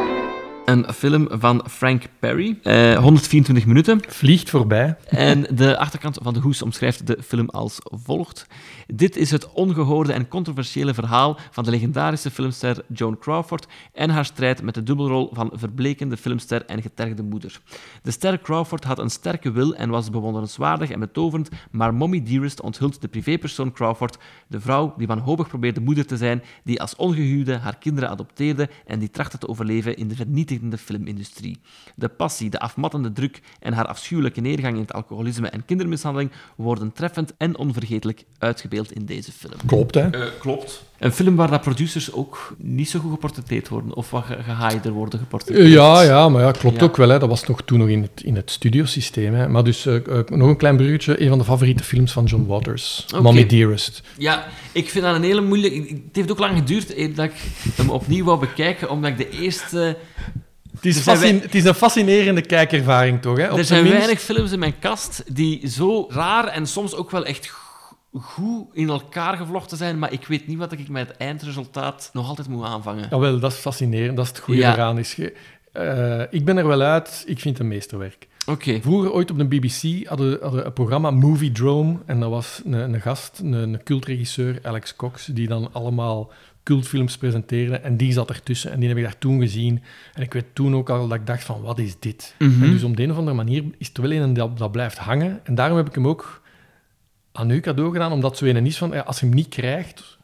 Een 0.65 0.93
film 0.93 1.27
van 1.31 1.63
Frank 1.69 2.03
Perry, 2.19 2.59
eh, 2.63 2.97
124 2.97 3.65
minuten. 3.65 4.01
Vliegt 4.07 4.49
voorbij. 4.49 4.95
En 5.07 5.45
de 5.49 5.77
achterkant 5.77 6.17
van 6.21 6.33
de 6.33 6.39
hoes 6.39 6.61
omschrijft 6.61 7.07
de 7.07 7.17
film 7.25 7.49
als 7.49 7.77
volgt. 7.83 8.47
Dit 8.87 9.15
is 9.15 9.31
het 9.31 9.51
ongehoorde 9.51 10.13
en 10.13 10.27
controversiële 10.27 10.93
verhaal 10.93 11.37
van 11.51 11.63
de 11.63 11.69
legendarische 11.69 12.31
filmster 12.31 12.85
Joan 12.93 13.17
Crawford 13.17 13.67
en 13.93 14.09
haar 14.09 14.25
strijd 14.25 14.61
met 14.61 14.73
de 14.73 14.83
dubbelrol 14.83 15.29
van 15.33 15.51
verblekende 15.53 16.17
filmster 16.17 16.65
en 16.65 16.81
getergde 16.81 17.23
moeder. 17.23 17.61
De 18.01 18.11
ster 18.11 18.41
Crawford 18.41 18.83
had 18.83 18.99
een 18.99 19.09
sterke 19.09 19.51
wil 19.51 19.75
en 19.75 19.89
was 19.89 20.09
bewonderenswaardig 20.09 20.89
en 20.89 20.99
betoverend, 20.99 21.49
maar 21.71 21.93
Mommy 21.93 22.23
Dearest 22.23 22.61
onthult 22.61 23.01
de 23.01 23.07
privépersoon 23.07 23.71
Crawford, 23.71 24.17
de 24.47 24.61
vrouw 24.61 24.93
die 24.97 25.07
wanhopig 25.07 25.47
probeerde 25.47 25.81
moeder 25.81 26.05
te 26.05 26.17
zijn, 26.17 26.43
die 26.63 26.81
als 26.81 26.95
ongehuwde 26.95 27.57
haar 27.57 27.77
kinderen 27.77 28.09
adopteerde 28.09 28.69
en 28.85 28.99
die 28.99 29.09
trachtte 29.09 29.37
te 29.37 29.47
overleven 29.47 29.97
in 29.97 30.07
de 30.07 30.15
vernietigende 30.15 30.77
filmindustrie. 30.77 31.59
De 31.95 32.09
passie, 32.09 32.49
de 32.49 32.59
afmattende 32.59 33.11
druk 33.11 33.41
en 33.59 33.73
haar 33.73 33.87
afschuwelijke 33.87 34.41
neergang 34.41 34.75
in 34.75 34.81
het 34.81 34.93
alcoholisme 34.93 35.49
en 35.49 35.65
kindermishandeling 35.65 36.31
worden 36.55 36.91
treffend 36.91 37.33
en 37.37 37.57
onvergetelijk 37.57 38.23
uitgebeeld 38.37 38.71
in 38.81 39.05
deze 39.05 39.31
film. 39.31 39.53
Klopt, 39.65 39.95
hè? 39.95 40.09
Eh, 40.09 40.19
klopt. 40.39 40.83
Een 40.99 41.11
film 41.11 41.35
waar 41.35 41.49
dat 41.49 41.61
producers 41.61 42.11
ook 42.13 42.55
niet 42.57 42.89
zo 42.89 42.99
goed 42.99 43.11
geportretteerd 43.11 43.67
worden, 43.69 43.93
of 43.95 44.09
wat 44.09 44.23
ge- 44.25 44.43
gehaaierder 44.43 44.91
worden 44.91 45.19
geportretteerd. 45.19 45.69
Ja, 45.69 46.01
ja, 46.01 46.29
maar 46.29 46.41
ja, 46.41 46.51
klopt 46.51 46.79
Ja. 46.79 46.83
ook 46.83 46.97
wel. 46.97 47.09
Hè. 47.09 47.19
Dat 47.19 47.29
was 47.29 47.47
nog 47.47 47.61
toen 47.61 47.79
nog 47.79 47.87
in 47.87 48.01
het, 48.01 48.21
in 48.23 48.35
het 48.35 48.51
studiosysteem. 48.51 49.33
Hè. 49.33 49.47
Maar 49.47 49.63
dus 49.63 49.85
eh, 49.85 49.95
eh, 49.95 50.01
nog 50.25 50.47
een 50.49 50.57
klein 50.57 50.75
bruggetje. 50.77 51.21
Een 51.21 51.29
van 51.29 51.37
de 51.37 51.43
favoriete 51.43 51.83
films 51.83 52.11
van 52.11 52.25
John 52.25 52.45
Waters. 52.47 53.05
Oké. 53.13 53.21
Mommy 53.21 53.45
Dearest. 53.45 54.01
Ja, 54.17 54.47
ik 54.71 54.89
vind 54.89 55.03
dat 55.05 55.15
een 55.15 55.23
hele 55.23 55.41
moeilijke... 55.41 55.77
Het 55.79 55.99
heeft 56.15 56.31
ook 56.31 56.39
lang 56.39 56.57
geduurd 56.57 57.15
dat 57.15 57.25
ik 57.25 57.33
hem 57.75 57.89
opnieuw 57.89 58.25
wou 58.25 58.39
bekijken, 58.39 58.89
omdat 58.89 59.09
ik 59.11 59.17
de 59.17 59.29
eerste... 59.29 59.97
Het 60.75 60.85
is, 60.85 61.03
zijn 61.03 61.17
fascin- 61.17 61.35
wij- 61.35 61.45
het 61.45 61.55
is 61.55 61.63
een 61.63 61.73
fascinerende 61.73 62.41
kijkervaring, 62.41 63.21
toch? 63.21 63.37
Hè? 63.37 63.51
Op 63.51 63.57
Er 63.57 63.65
zijn 63.65 63.83
minst- 63.83 63.97
weinig 63.97 64.21
films 64.21 64.51
in 64.51 64.59
mijn 64.59 64.79
kast 64.79 65.23
die 65.35 65.67
zo 65.69 66.05
raar 66.09 66.47
en 66.47 66.67
soms 66.67 66.95
ook 66.95 67.11
wel 67.11 67.25
echt 67.25 67.45
goed 68.13 68.65
in 68.73 68.87
elkaar 68.89 69.37
gevlochten 69.37 69.77
zijn, 69.77 69.99
maar 69.99 70.11
ik 70.11 70.25
weet 70.27 70.47
niet 70.47 70.57
wat 70.57 70.71
ik 70.71 70.89
met 70.89 71.07
het 71.07 71.17
eindresultaat 71.17 72.09
nog 72.13 72.27
altijd 72.27 72.47
moet 72.47 72.65
aanvangen. 72.65 73.07
Jawel, 73.09 73.39
dat 73.39 73.51
is 73.51 73.57
fascinerend. 73.57 74.15
Dat 74.15 74.25
is 74.25 74.31
het 74.31 74.39
goede 74.41 74.59
Ja. 74.59 74.73
eraan. 74.73 74.97
Is 74.97 75.13
ge- 75.13 75.33
eh, 75.71 76.21
ik 76.39 76.45
ben 76.45 76.57
er 76.57 76.67
wel 76.67 76.81
uit. 76.81 77.23
Ik 77.27 77.39
vind 77.39 77.57
het 77.57 77.63
een 77.63 77.71
meesterwerk. 77.71 78.27
Oké. 78.45 78.81
Vroeger, 78.81 79.11
ooit 79.11 79.31
op 79.31 79.37
de 79.37 79.45
BBC, 79.45 80.07
hadden 80.07 80.37
hadden 80.41 80.65
een 80.65 80.73
programma 80.73 81.11
Movie 81.11 81.51
Drome. 81.51 81.97
En 82.05 82.19
dat 82.19 82.29
was 82.29 82.61
een, 82.65 82.73
een 82.73 83.01
gast, 83.01 83.39
een, 83.43 83.53
een 83.53 83.83
cultregisseur, 83.83 84.59
Alex 84.63 84.95
Cox, 84.95 85.25
die 85.25 85.47
dan 85.47 85.69
allemaal 85.71 86.31
cultfilms 86.63 87.17
presenteerde. 87.17 87.75
En 87.75 87.97
die 87.97 88.11
zat 88.11 88.29
ertussen. 88.29 88.71
En 88.71 88.79
die 88.79 88.87
heb 88.89 88.97
ik 88.97 89.03
daar 89.03 89.17
toen 89.17 89.39
gezien. 89.39 89.81
En 90.13 90.21
ik 90.21 90.33
weet 90.33 90.45
toen 90.53 90.75
ook 90.75 90.89
al 90.89 91.07
dat 91.07 91.17
ik 91.19 91.27
dacht 91.27 91.43
van, 91.43 91.61
wat 91.61 91.79
is 91.79 91.99
dit? 91.99 92.35
Mhm. 92.39 92.63
En 92.63 92.71
dus 92.71 92.83
op 92.83 92.97
de 92.97 93.03
een 93.03 93.11
of 93.11 93.17
andere 93.17 93.35
manier 93.35 93.63
is 93.77 93.87
het 93.87 93.97
wel 93.97 94.11
een 94.11 94.33
dat, 94.33 94.57
dat 94.57 94.71
blijft 94.71 94.97
hangen. 94.97 95.39
En 95.43 95.55
daarom 95.55 95.77
heb 95.77 95.87
ik 95.87 95.95
hem 95.95 96.07
ook 96.07 96.41
aan 97.33 97.49
u 97.49 97.59
cadeau 97.59 97.91
gedaan. 97.91 98.11
Omdat 98.11 98.37
zo 98.37 98.45
een 98.45 98.65
is 98.65 98.77
van, 98.77 98.91
ja, 98.91 98.99
als 98.99 99.19
je 99.19 99.25
hem 99.25 99.35
niet 99.35 99.47
krijgt, 99.49 100.17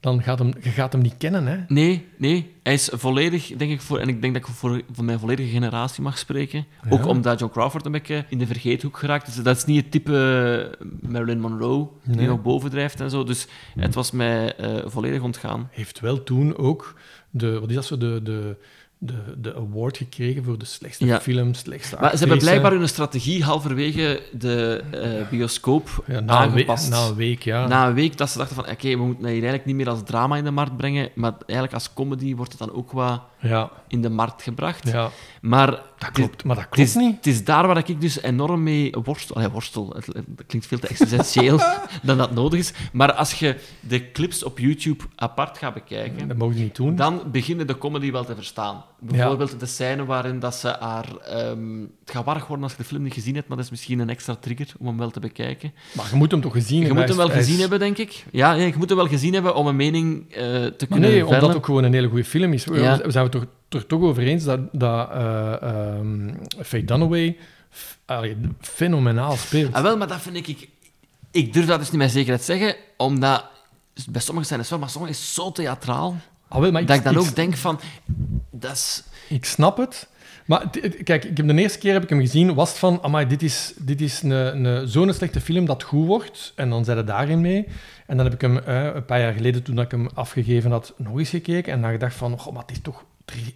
dan 0.00 0.22
gaat 0.22 0.38
hem, 0.38 0.52
je 0.62 0.70
gaat 0.70 0.92
hem 0.92 1.02
niet 1.02 1.16
kennen. 1.18 1.46
Hè? 1.46 1.56
Nee, 1.68 2.06
nee. 2.16 2.54
Hij 2.62 2.72
is 2.74 2.90
volledig, 2.92 3.46
denk 3.56 3.70
ik, 3.70 3.80
voor, 3.80 3.98
en 3.98 4.08
ik 4.08 4.20
denk 4.20 4.34
dat 4.34 4.48
ik 4.48 4.54
voor, 4.54 4.82
voor 4.92 5.04
mijn 5.04 5.18
volledige 5.18 5.48
generatie 5.48 6.02
mag 6.02 6.18
spreken. 6.18 6.66
Ja. 6.84 6.90
Ook 6.90 7.06
omdat 7.06 7.38
John 7.38 7.52
Crawford 7.52 7.84
een 7.86 7.92
beetje 7.92 8.24
in 8.28 8.38
de 8.38 8.46
vergeethoek 8.46 8.98
geraakt 8.98 9.26
is. 9.28 9.34
Dat 9.34 9.56
is 9.56 9.64
niet 9.64 9.82
het 9.82 9.90
type 9.90 10.78
Marilyn 11.00 11.40
Monroe 11.40 11.88
die 12.04 12.16
Nee. 12.16 12.26
nog 12.26 12.42
bovendrijft 12.42 13.00
en 13.00 13.10
zo. 13.10 13.24
Dus 13.24 13.46
het 13.78 13.94
was 13.94 14.10
mij 14.10 14.56
eh, 14.56 14.82
volledig 14.84 15.22
ontgaan. 15.22 15.68
Heeft 15.70 16.00
wel 16.00 16.22
toen 16.22 16.56
ook 16.56 16.94
de, 17.30 17.60
wat 17.60 17.68
is 17.68 17.74
dat 17.74 17.84
zo, 17.84 17.98
de, 17.98 18.20
de, 18.22 18.56
de, 19.06 19.14
de 19.38 19.54
award 19.54 19.96
gekregen 19.96 20.44
voor 20.44 20.58
de 20.58 20.64
slechtste 20.64 21.04
Ja. 21.06 21.20
film, 21.20 21.54
slechtste 21.54 21.96
Maar 22.00 22.10
ze 22.12 22.18
hebben 22.18 22.38
blijkbaar 22.38 22.72
hun 22.72 22.88
strategie 22.88 23.44
halverwege 23.44 24.22
de 24.32 24.82
eh, 24.90 25.28
bioscoop 25.30 26.04
Ja, 26.06 26.20
na, 26.20 26.42
een 26.42 26.52
week, 26.52 26.68
aangepast. 26.68 26.90
na 26.90 27.06
een 27.06 27.14
week, 27.14 27.42
ja. 27.42 27.66
Na 27.66 27.86
een 27.88 27.94
week 27.94 28.16
dat 28.16 28.30
ze 28.30 28.38
dachten 28.38 28.56
van, 28.56 28.68
oké, 28.68 28.88
we 28.88 28.96
moeten 29.04 29.22
hier 29.24 29.32
eigenlijk 29.32 29.64
niet 29.64 29.76
meer 29.76 29.88
als 29.88 30.00
drama 30.04 30.36
in 30.36 30.44
de 30.44 30.50
markt 30.50 30.76
brengen, 30.76 31.08
maar 31.14 31.32
eigenlijk 31.38 31.72
als 31.72 31.92
comedy 31.92 32.34
wordt 32.34 32.50
het 32.50 32.60
dan 32.60 32.72
ook 32.72 32.92
wat 32.92 33.20
Ja. 33.40 33.70
in 33.88 34.02
de 34.02 34.10
markt 34.10 34.42
gebracht. 34.42 34.88
Ja. 34.88 35.10
Maar 35.40 35.70
Dat 35.98 36.10
klopt, 36.12 36.44
maar 36.44 36.56
dat 36.56 36.68
klopt 36.68 36.88
is, 36.88 36.94
niet. 36.94 37.16
Het 37.16 37.26
is 37.26 37.44
daar 37.44 37.66
waar 37.66 37.88
ik 37.88 38.00
dus 38.00 38.22
enorm 38.22 38.62
mee 38.62 38.94
worstel. 39.02 39.36
Allee, 39.36 39.48
worstel, 39.48 39.92
het, 39.94 40.06
het 40.06 40.24
klinkt 40.46 40.66
veel 40.68 40.78
te 40.78 40.86
existentieel 40.88 41.60
dan 42.02 42.16
dat 42.18 42.30
nodig 42.34 42.58
is. 42.58 42.72
Maar 42.92 43.12
als 43.12 43.34
je 43.34 43.56
de 43.80 44.10
clips 44.12 44.42
op 44.44 44.58
YouTube 44.58 45.04
apart 45.16 45.58
gaat 45.58 45.74
bekijken, 45.74 46.28
Dat 46.28 46.36
mogen 46.36 46.56
niet 46.56 46.76
doen. 46.76 46.96
dan 46.96 47.22
beginnen 47.32 47.66
de 47.66 47.78
comedy 47.78 48.10
wel 48.12 48.24
te 48.24 48.34
verstaan. 48.34 48.84
Bijvoorbeeld 48.98 49.60
de 49.60 49.66
scène 49.66 50.04
waarin 50.04 50.38
dat 50.38 50.54
ze 50.54 50.76
haar... 50.80 51.16
ehm, 51.16 51.80
het 51.80 52.10
gaat 52.10 52.24
warrig 52.24 52.46
worden 52.46 52.64
als 52.64 52.72
je 52.72 52.78
de 52.82 52.88
film 52.88 53.02
niet 53.02 53.12
gezien 53.12 53.34
hebt, 53.34 53.48
maar 53.48 53.56
dat 53.56 53.66
is 53.66 53.70
misschien 53.70 53.98
een 53.98 54.08
extra 54.10 54.34
trigger 54.40 54.66
om 54.78 54.86
hem 54.86 54.98
wel 54.98 55.10
te 55.10 55.20
bekijken. 55.20 55.72
Maar 55.92 56.06
je 56.10 56.16
moet 56.16 56.30
hem 56.30 56.40
toch 56.40 56.52
gezien 56.52 56.78
Je 56.78 56.84
hebben. 56.84 56.98
moet 57.00 57.08
hem 57.08 57.16
wel 57.18 57.28
is- 57.36 57.44
gezien 57.44 57.60
hebben, 57.60 57.78
denk 57.78 57.98
ik. 57.98 58.24
Ja, 58.32 58.54
nee, 58.54 58.66
je 58.66 58.74
moet 58.76 58.88
hem 58.88 58.98
wel 58.98 59.06
gezien 59.08 59.32
hebben 59.34 59.54
om 59.54 59.66
een 59.66 59.76
mening 59.76 60.30
eh, 60.32 60.36
te 60.36 60.40
Maar 60.60 60.70
kunnen 60.88 61.10
nee, 61.10 61.18
omdat 61.18 61.28
vellen. 61.32 61.48
het 61.48 61.56
ook 61.56 61.64
gewoon 61.64 61.84
een 61.84 61.92
hele 61.92 62.08
goede 62.08 62.24
film 62.24 62.52
is. 62.52 62.64
We, 62.64 62.80
Ja. 62.80 62.96
we 62.98 63.10
zijn 63.10 63.22
het 63.24 63.32
toch, 63.32 63.44
er 63.68 63.86
toch 63.86 64.02
over 64.02 64.22
eens 64.22 64.44
dat, 64.44 64.60
dat 64.72 65.10
ehm, 65.10 66.34
Faye 66.64 66.84
Dunaway 66.84 67.36
f- 67.74 67.98
allee, 68.04 68.36
fenomenaal 68.60 69.36
speelt. 69.36 69.72
Ah, 69.74 69.82
wel, 69.82 69.96
maar 69.96 70.08
dat 70.08 70.20
vind 70.20 70.36
ik... 70.48 70.68
Ik 71.30 71.52
durf 71.52 71.66
dat 71.66 71.78
dus 71.78 71.90
niet 71.90 72.00
met 72.00 72.10
zekerheid 72.10 72.42
zeggen, 72.42 72.76
omdat... 72.96 73.44
Bij 74.10 74.20
sommigen 74.20 74.48
zijn 74.48 74.60
het 74.60 74.68
wel, 74.68 74.78
maar 74.78 74.90
sommigen 74.90 75.16
is 75.16 75.34
zo 75.34 75.52
theatraal. 75.52 76.16
Ah, 76.48 76.70
maar 76.72 76.86
dat 76.86 76.96
ik 76.96 77.04
dan 77.04 77.12
ik- 77.12 77.18
ook 77.18 77.34
denk 77.34 77.56
van... 77.56 77.80
Dat 78.50 78.72
is... 78.72 79.02
Ik 79.28 79.44
snap 79.44 79.76
het. 79.76 80.08
Maar 80.46 80.70
kijk, 81.04 81.24
ik 81.24 81.36
heb 81.36 81.48
de 81.48 81.54
eerste 81.54 81.78
keer 81.78 81.92
heb 81.92 82.02
ik 82.02 82.08
hem 82.08 82.20
gezien, 82.20 82.54
was 82.54 82.68
het 82.68 82.78
van, 82.78 83.02
amai, 83.02 83.26
dit 83.26 83.42
is, 83.42 83.72
dit 83.78 84.00
is 84.00 84.22
een, 84.22 84.30
een, 84.30 84.88
zo'n 84.88 85.12
slechte 85.12 85.40
film 85.40 85.66
dat 85.66 85.82
goed 85.82 86.06
wordt. 86.06 86.52
En 86.56 86.70
dan 86.70 86.84
zei 86.84 86.96
het 86.96 87.06
daarin 87.06 87.40
mee. 87.40 87.66
En 88.06 88.16
dan 88.16 88.26
heb 88.26 88.34
ik 88.34 88.40
hem 88.40 88.58
eh, 88.58 88.84
een 88.94 89.04
paar 89.04 89.20
jaar 89.20 89.32
geleden, 89.32 89.62
toen 89.62 89.80
ik 89.80 89.90
hem 89.90 90.08
afgegeven 90.14 90.70
had, 90.70 90.94
nog 90.96 91.18
eens 91.18 91.28
gekeken. 91.28 91.72
En 91.72 91.80
dan 91.80 91.90
gedacht 91.90 92.14
van, 92.14 92.38
goh, 92.38 92.52
maar 92.52 92.62
het 92.62 92.70
is 92.70 92.80
toch, 92.82 93.04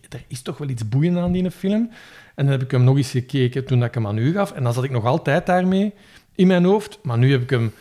er, 0.08 0.24
is 0.28 0.42
toch 0.42 0.58
wel 0.58 0.68
iets 0.68 0.88
boeiend 0.88 1.16
aan 1.18 1.32
die 1.32 1.50
film. 1.50 1.90
En 2.34 2.44
dan 2.44 2.52
heb 2.52 2.62
ik 2.62 2.70
hem 2.70 2.84
nog 2.84 2.96
eens 2.96 3.10
gekeken 3.10 3.64
toen 3.66 3.84
ik 3.84 3.94
hem 3.94 4.06
aan 4.06 4.18
u 4.18 4.32
gaf. 4.32 4.52
En 4.52 4.62
dan 4.62 4.72
zat 4.72 4.84
ik 4.84 4.90
nog 4.90 5.04
altijd 5.04 5.46
daarmee 5.46 5.92
in 6.34 6.46
mijn 6.46 6.64
hoofd. 6.64 6.98
Maar 7.02 7.18
nu 7.18 7.30
heb 7.30 7.42
ik 7.42 7.50
hem 7.50 7.72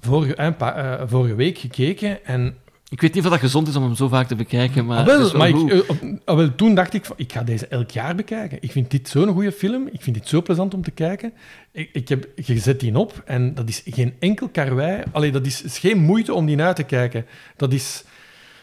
vorige, 0.00 0.34
eh, 0.34 0.46
eh, 0.60 1.02
vorige 1.06 1.34
week 1.34 1.58
gekeken 1.58 2.24
en 2.24 2.56
Ik 2.90 3.00
weet 3.00 3.14
niet 3.14 3.24
of 3.24 3.30
dat 3.30 3.40
gezond 3.40 3.68
is 3.68 3.76
om 3.76 3.82
hem 3.82 3.94
zo 3.94 4.08
vaak 4.08 4.28
te 4.28 4.34
bekijken, 4.36 4.86
maar... 4.86 4.98
Ah, 4.98 5.06
wel, 5.06 5.18
wel 5.18 5.36
maar 5.36 5.48
ik, 5.48 5.70
eh, 5.72 5.80
ah, 6.24 6.36
wel, 6.36 6.54
toen 6.54 6.74
dacht 6.74 6.94
ik, 6.94 7.04
van, 7.04 7.16
ik 7.18 7.32
ga 7.32 7.42
deze 7.42 7.66
elk 7.66 7.90
jaar 7.90 8.14
bekijken. 8.14 8.58
Ik 8.60 8.72
vind 8.72 8.90
dit 8.90 9.08
zo'n 9.08 9.32
goede 9.32 9.52
film. 9.52 9.88
Ik 9.92 10.02
vind 10.02 10.16
dit 10.16 10.28
zo 10.28 10.42
plezant 10.42 10.74
om 10.74 10.82
te 10.82 10.90
kijken. 10.90 11.32
Ik, 11.72 11.90
ik 11.92 12.08
heb, 12.08 12.28
je 12.34 12.58
zet 12.58 12.80
die 12.80 12.98
op 12.98 13.22
en 13.24 13.54
dat 13.54 13.68
is 13.68 13.82
geen 13.86 14.14
enkel 14.18 14.48
karwei. 14.48 15.02
Allee, 15.12 15.32
dat 15.32 15.46
is, 15.46 15.62
is 15.62 15.78
geen 15.78 15.98
moeite 15.98 16.34
om 16.34 16.46
die 16.46 16.62
uit 16.62 16.76
te 16.76 16.82
kijken. 16.82 17.26
Dat 17.56 17.72
is, 17.72 18.04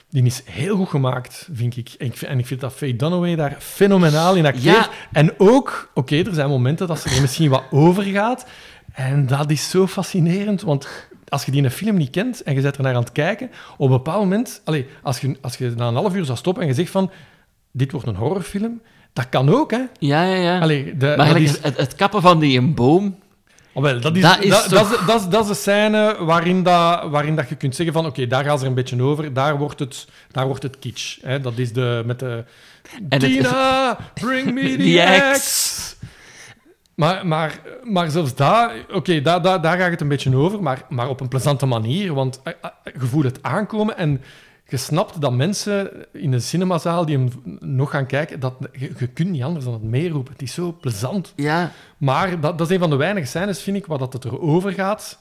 die 0.10 0.24
is 0.24 0.42
heel 0.46 0.76
goed 0.76 0.90
gemaakt, 0.90 1.50
vind 1.54 1.78
ik. 1.78 1.90
En 1.98 2.06
ik, 2.06 2.18
vind- 2.18 2.32
en 2.32 2.40
ik 2.40 2.46
vind 2.46 2.60
dat 2.62 2.74
Faye 2.74 2.96
Dunaway 2.96 3.36
daar 3.36 3.56
fenomenaal 3.60 4.36
in 4.36 4.46
acteert. 4.46 4.64
Ja. 4.86 4.90
En 5.12 5.34
ook, 5.38 5.92
oké, 5.94 6.16
er 6.16 6.34
zijn 6.34 6.50
momenten 6.50 6.88
dat 6.88 7.00
ze 7.00 7.10
er 7.10 7.22
misschien 7.22 7.50
wat 7.50 7.64
over 7.72 8.04
gaat. 8.04 8.46
En 8.94 9.28
dat 9.28 9.52
is 9.52 9.70
zo 9.70 9.88
fascinerend, 9.88 10.62
want 10.62 10.88
als 11.36 11.46
je 11.46 11.52
die 11.52 11.60
in 11.60 11.66
een 11.66 11.72
film 11.72 11.96
niet 11.98 12.10
kent 12.10 12.44
en 12.44 12.56
je 12.56 12.62
bent 12.62 12.76
er 12.78 12.84
naar 12.84 12.96
aan 12.96 13.02
het 13.02 13.12
kijken, 13.12 13.52
op 13.78 13.90
een 13.90 13.96
bepaald 13.96 14.20
moment, 14.22 14.62
als, 15.04 15.20
je, 15.20 15.38
als 15.42 15.58
je 15.58 15.74
na 15.78 15.88
een 15.88 15.96
half 15.96 16.16
uur 16.16 16.26
zou 16.26 16.38
stoppen 16.38 16.64
en 16.64 16.70
je 16.70 16.76
zegt 16.76 16.90
van, 16.90 17.12
dit 17.72 17.92
wordt 17.92 18.08
een 18.08 18.16
horrorfilm, 18.16 18.82
dat 19.14 19.30
kan 19.30 19.50
ook, 19.50 19.72
hè. 19.72 19.82
Ja, 20.00 20.24
ja, 20.24 20.36
ja. 20.36 20.60
Allee, 20.60 20.98
de, 20.98 21.14
maar 21.18 21.40
is- 21.42 21.60
het, 21.62 21.78
het 21.78 21.96
kappen 21.96 22.22
van 22.22 22.40
die 22.40 22.58
een 22.58 22.74
boom... 22.74 23.16
Oh, 23.74 23.84
wel, 23.84 24.00
dat, 24.02 24.16
is, 24.16 24.22
Dat 24.22 24.44
is 24.44 24.50
dat, 24.50 24.70
toch- 24.70 24.72
dat, 24.72 25.00
is, 25.00 25.06
dat, 25.06 25.22
is, 25.22 25.28
dat 25.28 25.44
is 25.44 25.50
een 25.50 25.56
scène 25.56 26.16
waarin, 26.20 26.64
dat, 26.64 27.10
waarin 27.10 27.36
dat 27.36 27.50
je 27.50 27.56
kunt 27.56 27.76
zeggen 27.76 27.94
van 27.96 28.06
oké, 28.06 28.28
daar 28.28 28.44
gaan 28.44 28.58
ze 28.58 28.64
er 28.64 28.70
een 28.70 28.76
beetje 28.76 29.02
over, 29.04 29.34
daar 29.34 29.58
wordt 29.58 29.80
het, 29.80 30.08
daar 30.32 30.48
wordt 30.48 30.64
het 30.64 30.80
kitsch. 30.80 31.18
Hè? 31.22 31.40
Dat 31.42 31.58
is 31.58 31.74
de, 31.74 32.04
met 32.06 32.20
de... 32.20 32.44
En 33.10 33.22
het- 33.22 33.22
Tina, 33.22 33.98
bring 34.14 34.54
me 34.54 34.62
the, 34.78 34.84
The 34.84 35.22
axe. 35.32 35.96
Maar, 36.96 37.28
maar, 37.28 37.60
maar 37.84 38.10
zelfs 38.10 38.36
daar, 38.36 38.86
oké, 38.94 39.22
daar, 39.22 39.42
daar, 39.42 39.62
daar 39.62 39.78
gaat 39.78 39.92
het 39.92 40.02
een 40.02 40.08
beetje 40.08 40.36
over, 40.36 40.64
maar, 40.64 40.86
maar 40.90 41.10
op 41.10 41.20
een 41.20 41.28
plezante 41.28 41.66
manier, 41.66 42.14
want 42.14 42.42
eh, 42.44 42.54
eh, 42.62 42.72
je 43.00 43.06
voelt 43.06 43.24
het 43.24 43.44
aankomen 43.44 43.98
en 43.98 44.22
je 44.68 44.78
snapt 44.78 45.22
dat 45.22 45.34
mensen 45.34 45.92
in 46.12 46.34
een 46.34 46.42
cinemazaal 46.42 47.06
die 47.06 47.18
hem 47.18 47.30
nog 47.60 47.90
gaan 47.90 48.06
kijken, 48.06 48.40
dat, 48.40 48.54
je, 48.72 48.92
je 48.98 49.08
kunt 49.08 49.30
niet 49.30 49.44
anders 49.44 49.66
dan 49.66 49.74
het 49.74 49.84
meeroepen. 49.84 50.34
Het 50.34 50.42
is 50.42 50.54
zo 50.54 50.78
plezant. 50.82 51.34
Ja. 51.36 51.72
Maar 51.98 52.40
dat, 52.40 52.58
dat 52.58 52.68
is 52.70 52.74
een 52.74 52.82
van 52.82 52.90
de 52.90 52.96
weinige 52.96 53.28
scènes, 53.28 53.62
vind 53.62 53.78
ik, 53.78 53.86
waar 53.86 53.98
dat 53.98 54.14
het 54.14 54.26
erover 54.26 54.72
gaat. 54.72 55.20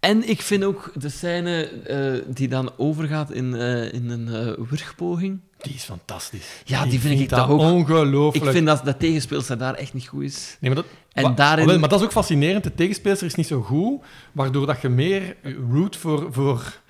En 0.00 0.28
ik 0.28 0.42
vind 0.42 0.64
ook 0.64 0.92
de 0.94 1.08
scène 1.08 1.68
eh, 1.68 2.34
die 2.34 2.48
dan 2.48 2.72
overgaat 2.76 3.32
in, 3.32 3.54
eh, 3.54 3.92
in 3.92 4.10
een 4.10 4.28
eh 4.28 4.66
wurgpoging. 4.70 5.40
Die 5.60 5.74
is 5.74 5.84
fantastisch. 5.84 6.62
Ja, 6.64 6.84
die 6.86 7.00
vind 7.00 7.20
ik 7.20 7.28
dat 7.28 7.38
toch 7.38 7.50
ook... 7.50 7.60
ongelooflijk. 7.60 8.44
Ik 8.44 8.50
vind 8.50 8.66
dat 8.66 8.84
de 8.84 8.96
tegenspeelster 8.96 9.58
daar 9.58 9.74
echt 9.74 9.94
niet 9.94 10.08
goed 10.08 10.22
is. 10.22 10.56
Nee, 10.60 10.74
maar 10.74 10.82
dat, 10.82 10.92
En 11.14 11.22
wa- 11.22 11.30
daarin- 11.30 11.80
maar 11.80 11.88
dat 11.88 11.98
is 12.00 12.04
ook 12.06 12.12
fascinerend. 12.12 12.64
De 12.64 12.74
tegenspeelster 12.74 13.26
is 13.26 13.34
niet 13.34 13.46
zo 13.46 13.60
goed, 13.62 14.02
waardoor 14.32 14.66
dat 14.66 14.80
je 14.80 14.88
meer 14.88 15.36
root 15.70 15.96
voor, 15.96 16.28
voor, 16.32 16.80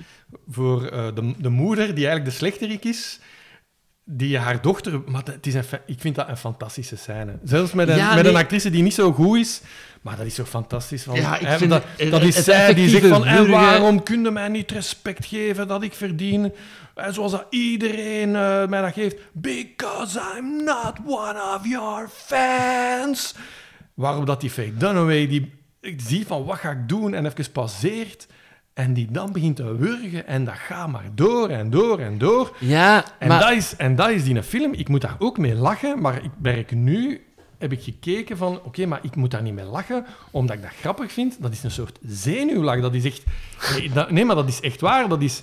voor 0.50 0.86
eh, 0.86 1.06
de, 1.14 1.34
de 1.38 1.48
moeder, 1.48 1.86
die 1.86 2.06
eigenlijk 2.06 2.24
de 2.24 2.30
slechterik 2.36 2.84
is, 2.84 3.20
die 4.04 4.38
haar 4.38 4.60
dochter... 4.62 5.00
Maar 5.06 5.22
het 5.24 5.46
is 5.46 5.54
een, 5.54 5.64
ik 5.86 6.00
vind 6.00 6.14
dat 6.14 6.28
een 6.28 6.36
fantastische 6.36 6.96
scène. 6.96 7.38
Zelfs 7.44 7.72
met 7.72 7.88
een, 7.88 7.96
Ja, 7.96 8.14
met 8.14 8.22
nee. 8.24 8.32
een 8.32 8.38
actrice 8.38 8.70
die 8.70 8.82
niet 8.82 8.94
zo 8.94 9.12
goed 9.12 9.38
is, 9.38 9.60
maar 10.02 10.16
dat 10.16 10.26
is 10.26 10.34
zo 10.34 10.44
fantastisch. 10.44 11.02
Van, 11.02 11.14
Ja, 11.14 11.38
ik 11.38 11.46
hè, 11.46 11.56
vind 11.58 11.70
dat, 11.70 11.82
het- 11.96 12.10
dat 12.10 12.22
is 12.22 12.36
het 12.36 12.44
zij 12.44 12.74
die 12.74 12.88
zegt 12.88 13.06
van... 13.06 13.26
En 13.26 13.50
waarom 13.50 14.02
kun 14.02 14.22
je 14.22 14.30
mij 14.30 14.48
niet 14.48 14.70
respect 14.70 15.26
geven 15.26 15.68
dat 15.68 15.82
ik 15.82 15.94
verdien? 15.94 16.52
Zoals 17.10 17.32
dat 17.32 17.46
iedereen 17.50 18.36
eh, 18.36 18.66
mij 18.66 18.80
dat 18.82 18.92
geeft. 18.92 19.16
Because 19.32 20.20
I'm 20.38 20.64
not 20.64 20.92
one 21.06 21.42
of 21.56 21.66
your 21.66 22.08
fans. 22.08 23.34
Waarop 23.94 24.26
dat 24.26 24.40
die 24.40 24.50
Faye 24.50 24.76
Dunaway, 24.76 25.26
die 25.28 25.52
ik 25.80 26.00
zie 26.00 26.26
van 26.26 26.44
wat 26.44 26.56
ga 26.58 26.70
ik 26.70 26.88
doen 26.88 27.14
en 27.14 27.26
even 27.26 27.52
pauzeert. 27.52 28.26
En 28.74 28.92
die 28.94 29.08
dan 29.10 29.32
begint 29.32 29.56
te 29.56 29.76
wurgen 29.76 30.26
en 30.26 30.44
dat 30.44 30.54
gaat 30.54 30.88
maar 30.88 31.04
door 31.14 31.48
en 31.48 31.70
door 31.70 31.98
en 31.98 32.18
door. 32.18 32.56
Ja, 32.60 33.04
En, 33.18 33.28
maar... 33.28 33.40
dat, 33.40 33.50
is, 33.50 33.76
en 33.76 33.94
dat 33.96 34.10
is 34.10 34.24
die 34.24 34.42
film. 34.42 34.72
Ik 34.72 34.88
moet 34.88 35.00
daar 35.00 35.16
ook 35.18 35.38
mee 35.38 35.54
lachen, 35.54 36.00
maar 36.00 36.24
ik 36.24 36.30
merk 36.38 36.70
nu, 36.74 37.24
heb 37.58 37.72
ik 37.72 37.82
gekeken 37.82 38.36
van, 38.36 38.60
oké, 38.62 38.86
maar 38.86 38.98
ik 39.02 39.16
moet 39.16 39.30
daar 39.30 39.42
niet 39.42 39.54
mee 39.54 39.64
lachen, 39.64 40.06
omdat 40.30 40.56
ik 40.56 40.62
dat 40.62 40.70
grappig 40.80 41.12
vind. 41.12 41.42
Dat 41.42 41.52
is 41.52 41.62
een 41.62 41.70
soort 41.70 41.98
zenuwlach. 42.02 42.80
Dat 42.80 42.94
is 42.94 43.04
echt... 43.04 43.22
Nee, 43.72 43.90
dat- 43.90 44.10
nee 44.10 44.24
maar 44.24 44.36
dat 44.36 44.48
is 44.48 44.60
echt 44.60 44.80
waar. 44.80 45.08
Dat 45.08 45.22
is, 45.22 45.42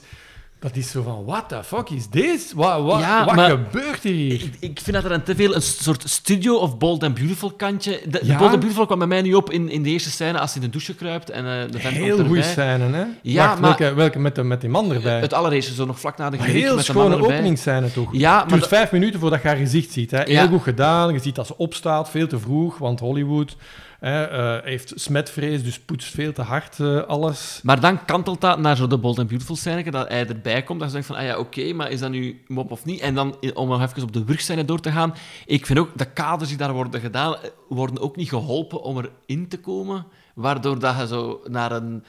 dat 0.62 0.76
is 0.76 0.92
zo 0.92 1.02
van, 1.02 1.24
what 1.26 1.50
the 1.50 1.64
fuck 1.64 1.90
is 1.90 2.08
this? 2.10 2.52
Wat, 2.56 2.82
wat, 2.82 3.00
Ja, 3.00 3.26
wat 3.26 3.40
gebeurt 3.46 4.04
hier? 4.04 4.34
Ik, 4.34 4.54
ik 4.60 4.80
vind 4.84 4.96
dat 4.96 5.06
er 5.06 5.12
een 5.12 5.24
te 5.24 5.36
veel 5.36 5.56
een 5.56 5.62
soort 5.62 6.04
studio 6.10 6.56
of 6.56 6.78
Bold 6.78 7.04
and 7.04 7.14
Beautiful 7.14 7.52
kantje. 7.52 8.02
De. 8.10 8.20
Bold 8.38 8.52
and 8.52 8.60
Beautiful 8.60 8.86
kwam 8.86 8.98
bij 8.98 9.08
mij 9.08 9.22
niet 9.22 9.36
op 9.36 9.50
in, 9.52 9.70
in 9.70 9.84
de 9.84 9.90
eerste 9.90 10.12
scène 10.12 10.40
als 10.40 10.54
hij 10.54 10.62
in 10.64 10.68
de 10.70 10.78
douche 10.78 10.96
kruipt 10.96 11.30
en 11.30 11.46
eh 11.46 11.72
de 11.72 11.80
vent 11.80 11.96
Heel 11.96 12.26
goede 12.26 12.42
scène, 12.44 12.84
hè? 12.92 13.04
Ja, 13.22 13.48
Wacht, 13.48 13.60
maar- 13.60 13.78
welke, 13.78 13.94
welke 13.96 14.20
met, 14.20 14.36
de, 14.36 14.44
met 14.44 14.62
die 14.62 14.70
man 14.70 14.92
erbij? 14.94 15.20
Het 15.20 15.34
allereerste, 15.34 15.74
zo 15.74 15.86
nog 15.86 16.00
vlak 16.00 16.18
na 16.18 16.30
de 16.30 16.38
Maar 16.38 16.48
heel 16.48 16.76
met 16.76 16.86
schone 16.86 17.22
openingsscène 17.24 17.92
toch? 17.94 18.10
Ja, 18.12 18.30
Het 18.32 18.40
maar 18.40 18.48
duurt 18.48 18.60
dat- 18.60 18.70
vijf 18.70 18.92
minuten 18.92 19.20
voordat 19.20 19.42
je 19.42 19.48
haar 19.48 19.58
gezicht 19.58 19.92
ziet. 19.92 20.12
Hè? 20.12 20.18
Heel 20.24 20.34
Ja. 20.34 20.48
goed 20.48 20.62
gedaan. 20.64 21.14
Je 21.14 21.20
ziet 21.20 21.36
dat 21.36 21.48
ze 21.48 21.58
opstaat, 21.58 22.10
veel 22.10 22.28
te 22.28 22.40
vroeg, 22.40 22.78
want 22.78 23.00
Hollywood 23.00 23.56
hè, 24.02 24.24
eh, 24.24 24.64
heeft 24.66 24.92
smetvrees, 24.96 25.64
dus 25.64 25.80
poetst 25.80 26.14
veel 26.14 26.34
te 26.34 26.42
hard 26.42 26.80
eh, 26.80 27.02
alles. 27.02 27.60
Maar 27.64 27.80
dan 27.80 28.06
kantelt 28.06 28.42
dat 28.42 28.60
naar 28.60 28.76
zo 28.76 28.88
de 28.88 28.98
Bold 28.98 29.20
and 29.20 29.28
Beautiful 29.28 29.56
scène, 29.56 29.92
dat 29.92 30.08
hij 30.08 30.28
erbij 30.28 30.64
komt. 30.64 30.80
Dat 30.80 30.88
je 30.88 30.94
denkt 30.94 31.08
van, 31.08 31.16
ah 31.18 31.24
ja, 31.24 31.38
oké, 31.38 31.74
maar 31.74 31.92
is 31.92 32.00
dat 32.00 32.10
nu 32.10 32.42
mop 32.48 32.72
of 32.72 32.86
niet? 32.86 33.00
En 33.00 33.16
dan, 33.16 33.36
eh, 33.42 33.50
om 33.54 33.70
nog 33.70 33.82
even 33.82 34.04
op 34.04 34.14
de 34.14 34.24
wurgscène 34.24 34.66
door 34.66 34.80
te 34.80 34.92
gaan, 34.92 35.14
ik 35.46 35.66
vind 35.66 35.80
ook, 35.80 35.98
de 35.98 36.06
kaders 36.06 36.50
die 36.50 36.58
daar 36.58 36.74
worden 36.74 37.02
gedaan, 37.02 37.36
worden 37.70 38.02
ook 38.02 38.16
niet 38.16 38.30
geholpen 38.30 38.82
om 38.82 38.98
erin 39.28 39.48
te 39.48 39.60
komen, 39.60 40.06
waardoor 40.36 40.80
dat 40.80 40.98
je 41.00 41.08
zo 41.08 41.42
naar 41.48 41.72
een 41.72 42.04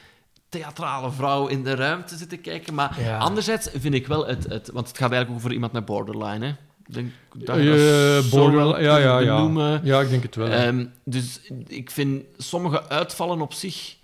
theatrale 0.49 1.11
vrouw 1.11 1.47
in 1.47 1.63
de 1.63 1.75
ruimte 1.75 2.17
zit 2.17 2.29
te 2.29 2.37
kijken. 2.37 2.73
Maar 2.73 3.01
Ja. 3.01 3.17
anderzijds 3.17 3.69
vind 3.73 3.93
ik 3.93 4.07
wel 4.07 4.27
het, 4.27 4.43
het... 4.49 4.69
Want 4.73 4.87
het 4.87 4.97
gaat 4.97 5.11
eigenlijk 5.11 5.29
ook 5.29 5.35
over 5.37 5.51
iemand 5.53 5.71
met 5.71 5.85
borderline, 5.85 6.45
hè? 6.45 6.53
Denk 6.87 7.11
dat 7.33 7.55
je 7.57 8.21
Eh, 8.25 8.31
dat 8.31 8.51
wel 8.51 8.79
ja, 8.81 8.97
ja, 8.97 9.19
ja. 9.19 9.79
Ja, 9.83 10.01
ik 10.01 10.09
denk 10.09 10.23
het 10.23 10.35
wel. 10.35 10.47
Ehm, 10.47 10.85
dus 11.05 11.41
ik 11.67 11.91
vind 11.91 12.23
sommige 12.37 12.89
uitvallen 12.89 13.41
op 13.41 13.53
zich 13.53 13.95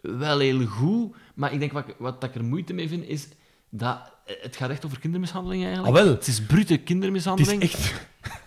wel 0.00 0.38
heel 0.38 0.66
goed, 0.66 1.14
maar 1.34 1.52
ik 1.52 1.58
denk 1.58 1.72
wat, 1.72 1.88
ik- 1.88 1.94
wat 1.98 2.24
ik 2.24 2.34
er 2.34 2.44
moeite 2.44 2.72
mee 2.72 2.88
vind, 2.88 3.08
is 3.08 3.28
dat 3.70 3.98
het 4.42 4.56
gaat 4.56 4.70
echt 4.70 4.84
over 4.84 4.98
kindermishandeling 5.00 5.64
eigenlijk. 5.64 5.96
Ah, 5.96 6.02
wel. 6.04 6.12
Het 6.12 6.26
is 6.26 6.42
brute 6.42 6.72
Het 6.72 6.80
is 6.80 6.86
kindermishandeling. 6.86 7.62
echt... 7.62 7.92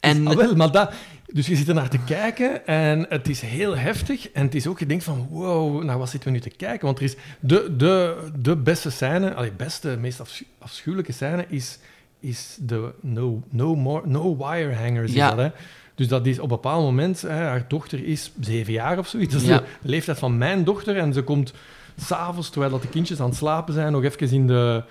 En 0.00 0.26
Ah, 0.26 0.36
wel, 0.36 0.56
maar 0.56 0.72
dat, 0.72 0.92
dus 1.26 1.46
je 1.46 1.56
zit 1.56 1.68
er 1.68 1.74
naar 1.74 1.88
te 1.88 1.98
kijken 2.06 2.66
en 2.66 3.06
het 3.08 3.28
is 3.28 3.40
heel 3.40 3.76
heftig. 3.76 4.30
En 4.30 4.44
het 4.44 4.54
is 4.54 4.66
ook, 4.66 4.78
je 4.78 4.86
denkt 4.86 5.04
van, 5.04 5.26
wow, 5.30 5.82
naar 5.82 5.98
wat 5.98 6.10
zitten 6.10 6.28
we 6.30 6.34
nu 6.36 6.42
te 6.42 6.50
kijken? 6.50 6.86
Want 6.86 6.98
er 6.98 7.04
is 7.04 7.16
de, 7.40 7.74
de, 7.76 8.16
de 8.38 8.56
beste 8.56 8.90
scène, 8.90 9.34
allee, 9.34 9.52
beste, 9.52 9.96
meest 10.00 10.20
afschu- 10.20 10.46
afschuwelijke 10.58 11.12
scène 11.12 11.44
is, 11.48 11.78
is 12.22 12.56
de 12.60 12.92
no, 13.00 13.42
no, 13.50 13.74
more, 13.74 14.06
no 14.06 14.36
wire 14.36 14.74
hangers. 14.74 15.08
is 15.10 15.16
Ja. 15.16 15.28
dat, 15.28 15.38
hè? 15.38 15.48
Dus 15.94 16.08
dat 16.08 16.26
is 16.26 16.36
op 16.38 16.42
een 16.42 16.48
bepaald 16.48 16.84
moment, 16.84 17.20
hè, 17.22 17.28
haar 17.44 17.64
dochter 17.68 18.04
is 18.04 18.32
zeven 18.40 18.72
jaar 18.72 18.98
of 18.98 19.08
zoiets. 19.08 19.32
Dat 19.32 19.42
is 19.42 19.48
Ja. 19.48 19.58
de 19.58 19.88
leeftijd 19.88 20.18
van 20.18 20.38
mijn 20.38 20.64
dochter. 20.64 20.96
En 20.96 21.12
ze 21.12 21.22
komt 21.22 21.52
s'avonds, 21.96 22.50
terwijl 22.50 22.72
dat 22.72 22.82
de 22.82 22.88
kindjes 22.88 23.20
aan 23.20 23.28
het 23.28 23.36
slapen 23.36 23.74
zijn, 23.74 23.92
nog 23.92 24.04
even 24.04 24.30
in 24.30 24.46
de, 24.46 24.82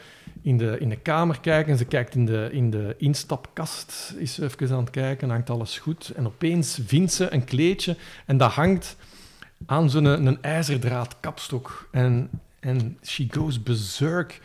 in 0.41 0.57
de, 0.57 0.75
in 0.79 0.89
de 0.89 0.95
kamer 0.95 1.39
kijken. 1.39 1.71
En 1.71 1.77
ze 1.77 1.85
kijkt 1.85 2.15
in 2.15 2.25
de, 2.25 2.49
in 2.51 2.69
de 2.69 2.95
instapkast, 2.97 4.13
is 4.17 4.37
even 4.39 4.71
aan 4.71 4.79
het 4.79 4.89
kijken, 4.89 5.29
hangt 5.29 5.49
alles 5.49 5.77
goed. 5.79 6.11
En 6.15 6.25
opeens 6.25 6.79
vindt 6.85 7.13
ze 7.13 7.33
een 7.33 7.43
kleedje 7.43 7.95
en 8.25 8.37
dat 8.37 8.51
hangt 8.51 8.95
aan 9.65 9.89
zo'n 9.89 10.05
een, 10.05 10.25
een 10.25 10.41
ijzerdraad 10.41 11.15
kapstok. 11.19 11.87
En, 11.91 12.29
en 12.59 12.97
she 13.03 13.27
goes 13.31 13.63
berserk. 13.63 14.41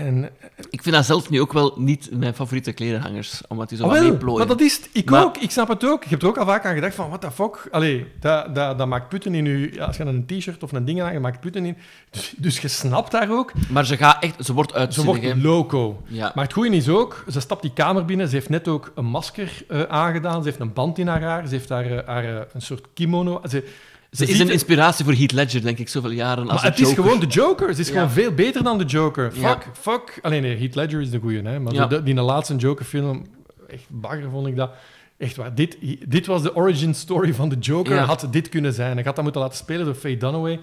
En, 0.00 0.30
ik 0.70 0.82
vind 0.82 0.94
dat 0.94 1.04
zelf 1.04 1.30
nu 1.30 1.40
ook 1.40 1.52
wel 1.52 1.74
niet 1.76 2.08
mijn 2.12 2.34
favoriete 2.34 2.72
klerenhangers, 2.72 3.42
omdat 3.48 3.68
die 3.68 3.78
zo 3.78 3.84
Ah, 3.84 4.18
wel, 4.18 4.36
maar 4.36 4.46
dat 4.46 4.60
is 4.60 4.76
het. 4.76 4.88
Ik 4.92 5.10
Maar- 5.10 5.24
ook. 5.24 5.36
Ik 5.36 5.50
snap 5.50 5.68
het 5.68 5.84
ook. 5.84 6.02
Je 6.02 6.08
hebt 6.08 6.22
er 6.22 6.28
ook 6.28 6.36
al 6.38 6.46
vaak 6.46 6.64
aan 6.64 6.74
gedacht 6.74 6.94
van, 6.94 7.08
what 7.08 7.20
the 7.20 7.30
fuck? 7.30 7.68
Allee, 7.70 8.06
dat, 8.20 8.54
dat, 8.54 8.78
dat 8.78 8.86
maakt 8.86 9.08
putten 9.08 9.34
in 9.34 9.44
je... 9.44 9.84
Als 9.86 9.96
je 9.96 10.04
een 10.04 10.26
t-shirt 10.26 10.62
of 10.62 10.72
een 10.72 10.84
ding 10.84 11.02
aan, 11.02 11.12
je 11.12 11.20
maakt 11.20 11.40
putten 11.40 11.64
in... 11.64 11.76
Dus, 12.10 12.34
dus 12.36 12.58
je 12.60 12.68
snapt 12.68 13.10
daar 13.10 13.30
ook. 13.30 13.52
Maar 13.70 13.86
ze 13.86 13.96
gaat 13.96 14.22
echt... 14.22 14.44
Ze 14.44 14.52
wordt 14.52 14.70
Ze 14.70 14.76
uitzinnig, 14.76 15.16
wordt 15.20 15.34
hè. 15.34 15.40
loco. 15.48 16.02
Ja. 16.06 16.32
Maar 16.34 16.44
het 16.44 16.52
goede 16.52 16.76
is 16.76 16.88
ook, 16.88 17.24
ze 17.30 17.40
stapt 17.40 17.62
die 17.62 17.72
kamer 17.72 18.04
binnen, 18.04 18.28
ze 18.28 18.34
heeft 18.34 18.48
net 18.48 18.68
ook 18.68 18.92
een 18.94 19.04
masker 19.04 19.64
eh, 19.68 19.82
aangedaan, 19.82 20.42
ze 20.42 20.48
heeft 20.48 20.60
een 20.60 20.72
band 20.72 20.98
in 20.98 21.06
haar 21.08 21.22
haar, 21.22 21.46
ze 21.46 21.54
heeft 21.54 21.68
haar, 21.68 21.90
eh, 21.98 22.06
haar 22.06 22.24
eh, 22.24 22.40
een 22.52 22.62
soort 22.62 22.86
kimono... 22.94 23.40
Ze, 23.48 23.64
Ze 24.10 24.26
is 24.26 24.38
een 24.38 24.50
inspiratie 24.50 25.04
voor 25.04 25.14
Heath 25.14 25.32
Ledger, 25.32 25.62
denk 25.62 25.78
ik, 25.78 25.88
zoveel 25.88 26.10
jaren 26.10 26.42
als 26.48 26.52
maar 26.62 26.64
een 26.64 26.70
het 26.70 26.80
is 26.88 26.92
gewoon 26.92 27.20
de 27.20 27.26
Joker. 27.26 27.74
Ze 27.74 27.80
is 27.80 27.86
Ja. 27.88 27.92
gewoon 27.92 28.10
veel 28.10 28.32
beter 28.32 28.62
dan 28.62 28.78
de 28.78 28.84
Joker. 28.84 29.32
Ja. 29.34 29.50
Fuck, 29.50 29.66
fuck. 29.80 30.18
Alleen 30.22 30.42
nee, 30.42 30.56
Heath 30.58 30.74
Ledger 30.74 31.00
is 31.00 31.10
de 31.10 31.18
goeie, 31.18 31.42
hè. 31.42 31.60
Maar 31.60 31.72
Ja. 31.72 31.82
zo 31.82 31.88
de- 31.88 32.02
die 32.02 32.14
laatste 32.14 32.56
Joker-film, 32.56 33.26
echt 33.68 33.84
bagger 33.88 34.30
vond 34.30 34.46
ik 34.46 34.56
dat. 34.56 34.70
Echt 35.18 35.36
waar. 35.36 35.54
Dit, 35.54 35.76
dit 36.06 36.26
was 36.26 36.42
de 36.42 36.54
origin 36.56 36.94
story 36.94 37.34
van 37.34 37.48
de 37.48 37.56
Joker. 37.58 37.98
Had 37.98 38.26
dit 38.30 38.48
kunnen 38.48 38.72
zijn. 38.72 38.98
Ik 38.98 39.04
had 39.04 39.14
dat 39.14 39.24
moeten 39.24 39.42
laten 39.42 39.56
spelen 39.56 39.84
door 39.84 39.94
Faye 39.94 40.16
Dunaway. 40.16 40.60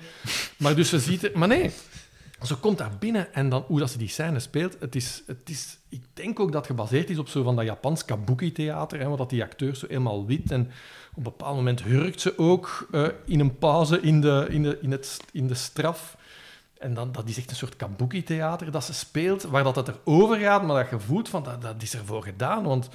Maar 0.57 0.75
dus 0.75 0.89
ze 0.89 0.99
ziet 0.99 1.21
het... 1.21 1.33
Maar 1.33 1.47
nee, 1.47 1.71
ze 2.43 2.55
komt 2.55 2.77
daar 2.77 2.91
binnen 2.99 3.33
en 3.33 3.49
dan 3.49 3.63
hoe 3.67 3.79
dat 3.79 3.91
ze 3.91 3.97
die 3.97 4.07
scène 4.07 4.39
speelt, 4.39 4.75
het 4.79 4.95
is, 4.95 5.23
het 5.27 5.49
is... 5.49 5.77
Ik 5.89 6.01
denk 6.13 6.39
ook 6.39 6.51
dat 6.51 6.67
het 6.67 6.75
gebaseerd 6.75 7.09
is 7.09 7.17
op 7.17 7.27
zo 7.27 7.43
van 7.43 7.55
dat 7.55 7.65
Japans 7.65 8.05
kabuki-theater, 8.05 9.05
want 9.05 9.17
dat 9.17 9.29
die 9.29 9.43
acteurs 9.43 9.79
zo 9.79 9.85
helemaal 9.87 10.25
wit 10.25 10.51
en 10.51 10.71
op 11.15 11.17
een 11.17 11.23
bepaald 11.23 11.55
moment 11.55 11.83
hurkt 11.83 12.21
ze 12.21 12.37
ook 12.37 12.87
eh, 12.91 13.03
in 13.25 13.39
een 13.39 13.57
pauze 13.57 14.01
in 14.01 14.21
de, 14.21 14.45
in 14.49 14.63
de, 14.63 14.77
in 14.81 14.91
het, 14.91 15.19
in 15.31 15.47
de 15.47 15.53
straf. 15.55 16.17
En 16.79 16.93
dan, 16.93 17.11
dat 17.11 17.29
is 17.29 17.37
echt 17.37 17.49
een 17.49 17.55
soort 17.55 17.75
kabuki-theater 17.75 18.71
dat 18.71 18.83
ze 18.83 18.93
speelt, 18.93 19.43
waar 19.43 19.63
dat 19.63 19.75
het 19.75 19.87
erover 19.87 20.37
gaat, 20.37 20.63
maar 20.63 20.81
dat 20.83 20.89
je 20.89 20.99
voelt 21.07 21.29
van, 21.29 21.43
dat, 21.43 21.61
dat 21.61 21.81
is 21.81 21.93
ervoor 21.95 22.23
gedaan, 22.23 22.63
want 22.63 22.89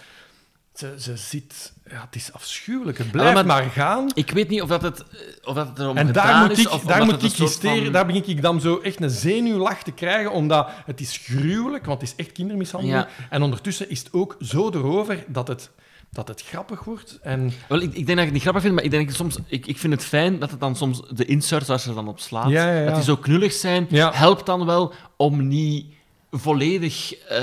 ze, 0.74 0.94
ze 0.98 1.16
zit... 1.16 1.72
Ja, 1.90 2.00
het 2.00 2.14
is 2.14 2.32
afschuwelijk. 2.32 2.98
Het 2.98 3.10
blijft 3.10 3.34
maar- 3.34 3.46
maar, 3.46 3.62
gaan. 3.62 4.10
Ik 4.14 4.30
weet 4.30 4.48
niet 4.48 4.62
of 4.62 4.68
dat 4.68 4.82
het, 4.82 5.04
of 5.44 5.54
dat 5.54 5.68
het 5.68 5.78
erom 5.78 5.96
En 5.96 6.12
daar 6.12 6.40
moet 6.48 6.58
is, 6.58 6.64
ik, 6.64 6.86
daar 6.86 7.04
moet 7.04 7.14
ik 7.22 7.30
soort 7.30 7.36
hysteren, 7.38 7.82
van- 7.82 7.92
daar 7.92 8.06
begin 8.06 8.28
ik 8.28 8.42
dan 8.42 8.60
zo 8.60 8.78
echt 8.78 9.00
een 9.00 9.10
zenuwlach 9.10 9.82
te 9.82 9.92
krijgen, 9.92 10.32
omdat 10.32 10.68
het 10.86 11.00
is 11.00 11.16
gruwelijk, 11.16 11.84
want 11.86 12.00
het 12.00 12.10
is 12.10 12.16
echt 12.24 12.32
kindermishandeling. 12.32 12.98
Ja. 12.98 13.08
En 13.30 13.42
ondertussen 13.42 13.90
is 13.90 13.98
het 13.98 14.12
ook 14.12 14.36
zo 14.40 14.70
erover 14.70 15.24
dat 15.26 15.48
het, 15.48 15.70
dat 16.10 16.28
het 16.28 16.42
grappig 16.42 16.84
wordt. 16.84 17.18
En 17.22 17.52
Wel, 17.68 17.80
ik, 17.80 17.94
ik 17.94 18.06
denk 18.06 18.06
dat 18.06 18.18
ik 18.18 18.24
het 18.24 18.32
niet 18.32 18.42
grappig 18.42 18.62
vind, 18.62 18.74
maar 18.74 18.84
ik, 18.84 18.90
denk 18.90 19.10
soms, 19.10 19.38
ik, 19.46 19.66
ik 19.66 19.78
vind 19.78 19.92
het 19.92 20.04
fijn 20.04 20.38
dat 20.38 20.50
het 20.50 20.60
dan 20.60 20.76
soms 20.76 21.00
de 21.10 21.24
inserts 21.24 21.68
waar 21.68 21.80
ze 21.80 21.94
dan 21.94 22.08
op 22.08 22.20
slaat, 22.20 22.48
Ja, 22.50 22.66
ja, 22.72 22.78
ja. 22.78 22.84
dat 22.84 22.94
die 22.94 23.04
zo 23.04 23.16
knullig 23.16 23.52
zijn, 23.52 23.86
helpt 23.96 24.46
dan 24.46 24.66
wel 24.66 24.92
om 25.16 25.46
niet 25.48 25.86
volledig 26.30 27.14
eh, 27.14 27.38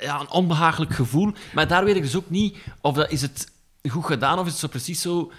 ja, 0.00 0.20
een 0.20 0.30
onbehagelijk 0.30 0.92
gevoel. 0.94 1.32
Maar 1.54 1.68
daar 1.68 1.84
weet 1.84 1.96
ik 1.96 2.02
dus 2.02 2.16
ook 2.16 2.30
niet 2.30 2.56
of 2.80 2.94
dat 2.94 3.10
is 3.10 3.22
het 3.22 3.52
goed 3.90 4.04
gedaan 4.04 4.38
of 4.38 4.44
is 4.46 4.50
het 4.50 4.60
zo 4.60 4.68
precies 4.68 5.00
zo. 5.00 5.32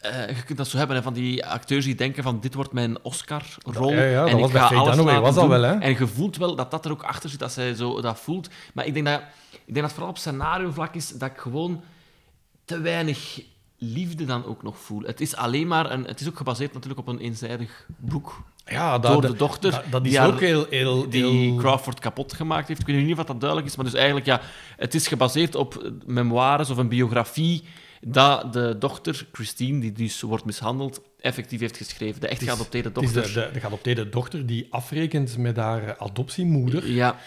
eh, 0.00 0.28
je 0.36 0.42
kunt 0.42 0.58
dat 0.58 0.68
zo 0.68 0.78
hebben 0.78 0.96
hè, 0.96 1.02
van 1.02 1.12
die 1.12 1.46
acteurs 1.46 1.84
die 1.84 1.94
denken 1.94 2.22
van 2.22 2.40
dit 2.40 2.54
wordt 2.54 2.72
mijn 2.72 3.02
Oscar-rol 3.04 3.92
Ja, 3.92 4.02
ja, 4.02 4.20
dat 4.20 4.30
en 4.30 4.38
was 4.38 4.50
ik 4.50 4.56
ga 4.56 4.66
alles 4.66 4.90
Dunaway, 4.90 5.04
laten 5.04 5.22
was 5.22 5.34
dat 5.34 5.48
wel, 5.48 5.62
hè? 5.62 5.78
En 5.78 5.90
je 5.90 6.06
voelt 6.06 6.36
wel 6.36 6.54
dat 6.54 6.70
dat 6.70 6.84
er 6.84 6.90
ook 6.90 7.02
achter 7.02 7.30
zit, 7.30 7.38
dat 7.38 7.52
zij 7.52 7.74
zo 7.74 8.00
dat 8.00 8.20
voelt. 8.20 8.48
Maar 8.74 8.86
ik 8.86 8.94
denk 8.94 9.06
dat, 9.06 9.20
ik 9.68 9.74
denk 9.74 9.86
dat 9.86 9.92
vooral 9.94 10.10
op 10.10 10.18
scenario-vlak 10.18 10.94
is 10.94 11.08
dat 11.08 11.30
ik 11.30 11.36
gewoon 11.38 11.80
te 12.64 12.80
weinig 12.80 13.40
liefde 13.78 14.24
dan 14.24 14.44
ook 14.44 14.62
nog 14.62 14.78
voel. 14.78 15.02
Het 15.02 15.20
is 15.20 15.36
alleen 15.36 15.66
maar 15.66 15.90
een... 15.90 16.04
Het 16.04 16.20
is 16.20 16.28
ook 16.28 16.36
gebaseerd 16.36 16.72
natuurlijk 16.72 17.00
op 17.00 17.08
een 17.08 17.18
eenzijdig 17.18 17.86
boek. 17.96 18.42
Ja, 18.64 18.98
dat- 18.98 19.12
door 19.12 19.20
de 19.30 19.36
dochter. 19.36 19.70
dat- 19.70 19.82
dat 19.90 20.04
is 20.04 20.10
die 20.10 20.18
haar- 20.18 20.28
ook 20.32 20.40
heel- 20.40 20.66
heel- 20.70 21.08
Die 21.10 21.56
Crawford 21.56 21.98
kapot 22.00 22.32
gemaakt 22.32 22.68
heeft. 22.68 22.80
Ik 22.80 22.86
weet 22.86 23.04
niet 23.04 23.18
of 23.18 23.24
dat 23.24 23.40
duidelijk 23.40 23.68
is, 23.70 23.76
maar 23.76 23.84
dus 23.84 23.94
eigenlijk, 23.94 24.26
ja... 24.26 24.40
Het 24.76 24.94
is 24.94 25.06
gebaseerd 25.06 25.54
op 25.54 25.92
memoires 26.06 26.70
of 26.70 26.76
een 26.76 26.88
biografie 26.88 27.64
dat 28.00 28.52
de 28.52 28.76
dochter, 28.78 29.26
Christine, 29.32 29.80
die 29.80 29.92
dus 29.92 30.20
wordt 30.22 30.44
mishandeld, 30.44 31.00
effectief 31.20 31.60
heeft 31.60 31.76
geschreven. 31.76 32.20
De 32.20 32.28
echt 32.28 32.40
Het 32.40 32.48
geadopteerde 32.48 32.88
het 32.94 33.02
is 33.02 33.12
dochter. 33.12 33.32
de, 33.34 33.46
de, 33.46 33.52
de 33.52 33.60
geadopteerde 33.60 34.08
dochter 34.08 34.46
die 34.46 34.66
afrekent 34.70 35.36
met 35.38 35.56
haar 35.56 35.96
adoptiemoeder. 35.98 36.90
Ja. 36.90 37.18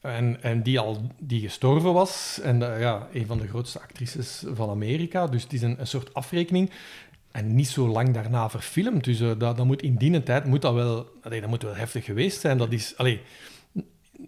En, 0.00 0.42
en 0.42 0.62
die 0.62 0.78
al 0.78 1.10
die 1.18 1.40
gestorven 1.40 1.92
was. 1.92 2.40
En 2.42 2.74
eh, 2.74 2.80
ja, 2.80 3.08
een 3.12 3.26
van 3.26 3.38
de 3.38 3.48
grootste 3.48 3.80
actrices 3.80 4.44
van 4.52 4.70
Amerika. 4.70 5.26
Dus 5.26 5.42
het 5.42 5.52
is 5.52 5.62
een, 5.62 5.80
een 5.80 5.86
soort 5.86 6.14
afrekening. 6.14 6.70
En 7.30 7.54
niet 7.54 7.68
zo 7.68 7.88
lang 7.88 8.14
daarna 8.14 8.50
verfilmd. 8.50 9.04
Dus 9.04 9.20
eh, 9.20 9.30
dat, 9.38 9.56
dat 9.56 9.66
moet 9.66 9.82
in 9.82 9.96
die 9.96 10.22
tijd 10.22 10.44
moet 10.44 10.62
dat 10.62 10.74
wel, 10.74 11.06
allee, 11.22 11.40
dat 11.40 11.50
moet 11.50 11.62
wel 11.62 11.74
heftig 11.74 12.04
geweest 12.04 12.40
zijn. 12.40 12.58
Dat 12.58 12.72
is, 12.72 12.94
allee, 12.96 13.20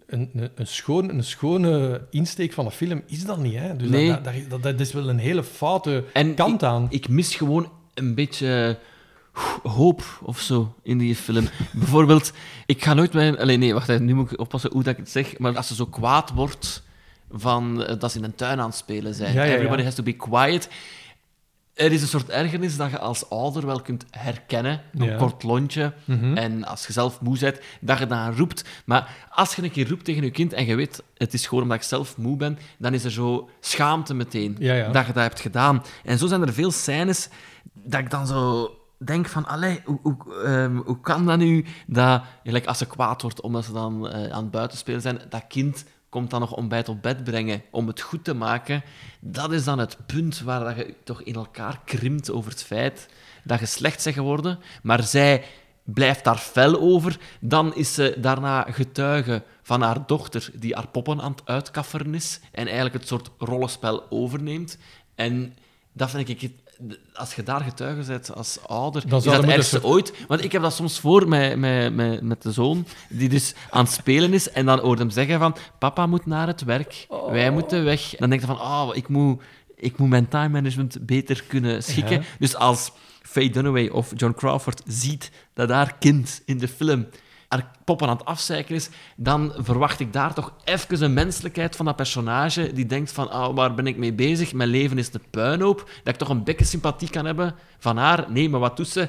een, 0.05 0.29
een, 0.33 0.49
een, 0.55 0.67
schoon, 0.67 1.09
een 1.09 1.23
schone 1.23 2.01
insteek 2.09 2.53
van 2.53 2.65
een 2.65 2.71
film 2.71 3.01
is 3.07 3.25
dat 3.25 3.37
niet. 3.37 3.55
Hè? 3.55 3.75
Dus 3.75 3.89
Nee. 3.89 4.07
dat, 4.07 4.33
dat, 4.49 4.63
dat, 4.63 4.79
is 4.79 4.93
wel 4.93 5.09
een 5.09 5.17
hele 5.17 5.43
foute 5.43 6.03
En 6.13 6.33
kant 6.35 6.61
ik, 6.61 6.67
aan. 6.67 6.87
Ik 6.89 7.07
mis 7.07 7.35
gewoon 7.35 7.71
een 7.93 8.15
beetje 8.15 8.77
hoop 9.63 10.03
of 10.21 10.39
zo 10.39 10.75
in 10.81 10.97
die 10.97 11.15
film. 11.15 11.47
Bijvoorbeeld, 11.71 12.31
ik 12.65 12.83
ga 12.83 12.93
nooit 12.93 13.13
mijn... 13.13 13.39
Allee, 13.39 13.57
nee, 13.57 13.73
wacht, 13.73 13.87
hè, 13.87 13.99
nu 13.99 14.13
moet 14.13 14.31
ik 14.31 14.39
oppassen 14.39 14.71
hoe 14.71 14.83
dat 14.83 14.93
ik 14.93 14.99
het 14.99 15.09
zeg. 15.09 15.37
Maar 15.37 15.57
als 15.57 15.67
ze 15.67 15.75
zo 15.75 15.85
kwaad 15.85 16.31
wordt 16.31 16.83
van 17.31 17.83
eh, 17.83 17.99
dat 17.99 18.11
ze 18.11 18.17
in 18.17 18.23
een 18.23 18.35
tuin 18.35 18.59
aan 18.59 18.67
het 18.67 18.75
spelen 18.75 19.13
zijn. 19.13 19.33
Ja, 19.33 19.43
ja, 19.43 19.49
ja. 19.49 19.53
Everybody 19.53 19.83
has 19.83 19.95
to 19.95 20.03
be 20.03 20.13
quiet. 20.13 20.69
Er 21.73 21.91
is 21.91 22.01
een 22.01 22.07
soort 22.07 22.29
ergernis 22.29 22.77
dat 22.77 22.91
je 22.91 22.99
als 22.99 23.29
ouder 23.29 23.65
wel 23.65 23.81
kunt 23.81 24.05
herkennen. 24.11 24.81
Een 24.93 25.17
kort 25.17 25.43
lontje. 25.43 25.93
Mhm. 26.05 26.37
En 26.37 26.63
als 26.63 26.87
je 26.87 26.93
zelf 26.93 27.21
moe 27.21 27.39
bent, 27.39 27.59
dat 27.81 27.99
je 27.99 28.07
dan 28.07 28.35
roept. 28.35 28.63
Maar 28.85 29.27
als 29.29 29.55
je 29.55 29.63
een 29.63 29.71
keer 29.71 29.89
roept 29.89 30.05
tegen 30.05 30.23
je 30.23 30.31
kind 30.31 30.53
en 30.53 30.65
je 30.65 30.75
weet, 30.75 31.03
het 31.17 31.33
is 31.33 31.47
gewoon 31.47 31.63
omdat 31.63 31.77
ik 31.77 31.83
zelf 31.83 32.17
moe 32.17 32.37
ben, 32.37 32.57
dan 32.77 32.93
is 32.93 33.03
er 33.03 33.11
zo 33.11 33.49
schaamte 33.59 34.13
meteen 34.13 34.53
dat 34.91 35.05
je 35.05 35.13
dat 35.13 35.15
hebt 35.15 35.39
gedaan. 35.39 35.83
En 36.03 36.17
zo 36.17 36.27
zijn 36.27 36.41
er 36.41 36.53
veel 36.53 36.71
scènes 36.71 37.29
dat 37.73 37.99
ik 37.99 38.09
dan 38.09 38.27
zo 38.27 38.71
denk 39.07 39.27
van, 39.27 39.45
allee, 39.45 39.81
hoe, 39.85 39.99
hoe, 40.01 40.43
ehm, 40.43 40.75
hoe 40.75 40.99
kan 41.01 41.25
dat 41.25 41.37
nu 41.37 41.65
dat, 41.87 42.21
gelijk 42.43 42.65
als 42.65 42.77
ze 42.77 42.85
kwaad 42.87 43.21
wordt 43.21 43.41
omdat 43.41 43.65
ze 43.65 43.71
dan 43.73 44.09
eh, 44.09 44.31
aan 44.31 44.41
het 44.41 44.51
buitenspelen 44.51 45.01
zijn, 45.01 45.21
dat 45.29 45.47
kind 45.47 45.85
komt 46.09 46.29
dan 46.29 46.39
nog 46.39 46.53
ontbijt 46.53 46.89
op 46.89 47.01
bed 47.01 47.23
brengen 47.23 47.61
om 47.71 47.87
het 47.87 48.01
goed 48.01 48.23
te 48.23 48.33
maken. 48.33 48.83
Dat 49.19 49.51
is 49.51 49.63
dan 49.63 49.79
het 49.79 49.97
punt 50.05 50.41
waar 50.41 50.59
dat 50.63 50.75
je 50.75 50.93
toch 51.03 51.21
in 51.21 51.35
elkaar 51.35 51.79
krimpt 51.85 52.31
over 52.31 52.51
het 52.51 52.63
feit 52.63 53.07
dat 53.43 53.59
je 53.59 53.65
slecht 53.65 54.03
bent 54.03 54.15
geworden, 54.15 54.59
maar 54.83 55.03
zij 55.03 55.43
blijft 55.83 56.23
daar 56.23 56.37
fel 56.37 56.79
over. 56.79 57.17
Dan 57.39 57.75
is 57.75 57.93
ze 57.93 58.15
daarna 58.17 58.61
getuige 58.69 59.43
van 59.61 59.81
haar 59.81 60.05
dochter, 60.07 60.49
die 60.55 60.75
haar 60.75 60.87
poppen 60.87 61.21
aan 61.21 61.31
het 61.31 61.41
uitkafferen 61.45 62.15
is 62.15 62.39
en 62.51 62.65
eigenlijk 62.65 62.95
het 62.95 63.07
soort 63.07 63.29
rollenspel 63.37 64.03
overneemt. 64.09 64.77
En 65.15 65.55
dat 65.93 66.09
vind 66.09 66.29
ik... 66.29 66.41
het- 66.41 66.61
Als 67.13 67.35
je 67.35 67.43
daar 67.43 67.61
getuige 67.61 68.07
bent 68.07 68.35
als 68.35 68.59
ouder, 68.67 69.07
Dan 69.07 69.19
is 69.19 69.25
dat 69.25 69.41
het 69.41 69.51
ergste 69.51 69.83
ooit. 69.83 70.13
Want 70.27 70.43
ik 70.43 70.51
heb 70.51 70.61
dat 70.61 70.73
soms 70.73 70.99
voor 70.99 71.27
met, 71.27 71.57
met, 71.57 71.93
met, 71.93 72.21
met 72.21 72.41
de 72.41 72.51
zoon, 72.51 72.85
die 73.09 73.29
dus 73.29 73.53
aan 73.69 73.83
het 73.83 73.93
spelen 73.93 74.33
is, 74.33 74.49
en 74.49 74.65
dan 74.65 74.79
hoort 74.79 74.99
hem 74.99 75.09
zeggen 75.09 75.39
van, 75.39 75.55
papa 75.79 76.05
moet 76.05 76.25
naar 76.25 76.47
het 76.47 76.63
werk, 76.63 77.07
wij 77.29 77.51
moeten 77.51 77.83
weg. 77.83 78.15
Dan 78.17 78.29
denk 78.29 78.41
je 78.41 78.47
van, 78.47 78.61
oh, 78.61 78.89
ik 78.93 79.07
moet, 79.07 79.41
ik 79.75 79.97
moet 79.97 80.09
mijn 80.09 80.27
time 80.27 80.49
management 80.49 81.05
beter 81.05 81.43
kunnen 81.47 81.83
schikken. 81.83 82.19
Ja. 82.19 82.25
Dus 82.39 82.55
als 82.55 82.91
Faye 83.21 83.49
Dunaway 83.49 83.87
of 83.87 84.11
John 84.15 84.33
Crawford 84.33 84.81
ziet 84.85 85.31
dat 85.53 85.69
haar 85.69 85.97
kind 85.99 86.41
in 86.45 86.57
de 86.57 86.67
film 86.67 87.07
poppen 87.85 88.07
aan 88.07 88.17
het 88.17 88.25
afzeiken 88.25 88.75
is, 88.75 88.89
dan 89.15 89.53
verwacht 89.57 89.99
ik 89.99 90.13
daar 90.13 90.33
toch 90.33 90.53
even 90.63 91.01
een 91.01 91.13
menselijkheid 91.13 91.75
van 91.75 91.85
dat 91.85 91.95
personage 91.95 92.73
die 92.73 92.85
denkt 92.85 93.11
van, 93.11 93.29
ah, 93.31 93.55
waar 93.55 93.73
ben 93.73 93.87
ik 93.87 93.97
mee 93.97 94.13
bezig? 94.13 94.53
Mijn 94.53 94.69
leven 94.69 94.97
is 94.97 95.09
de 95.09 95.19
puinhoop. 95.29 95.89
Dat 96.03 96.13
ik 96.13 96.19
toch 96.19 96.29
een 96.29 96.43
beetje 96.43 96.65
sympathie 96.65 97.09
kan 97.09 97.25
hebben 97.25 97.55
van 97.79 97.97
haar. 97.97 98.25
Nee, 98.31 98.49
maar 98.49 98.59
wat 98.59 98.77
doet 98.77 98.87
ze? 98.87 99.07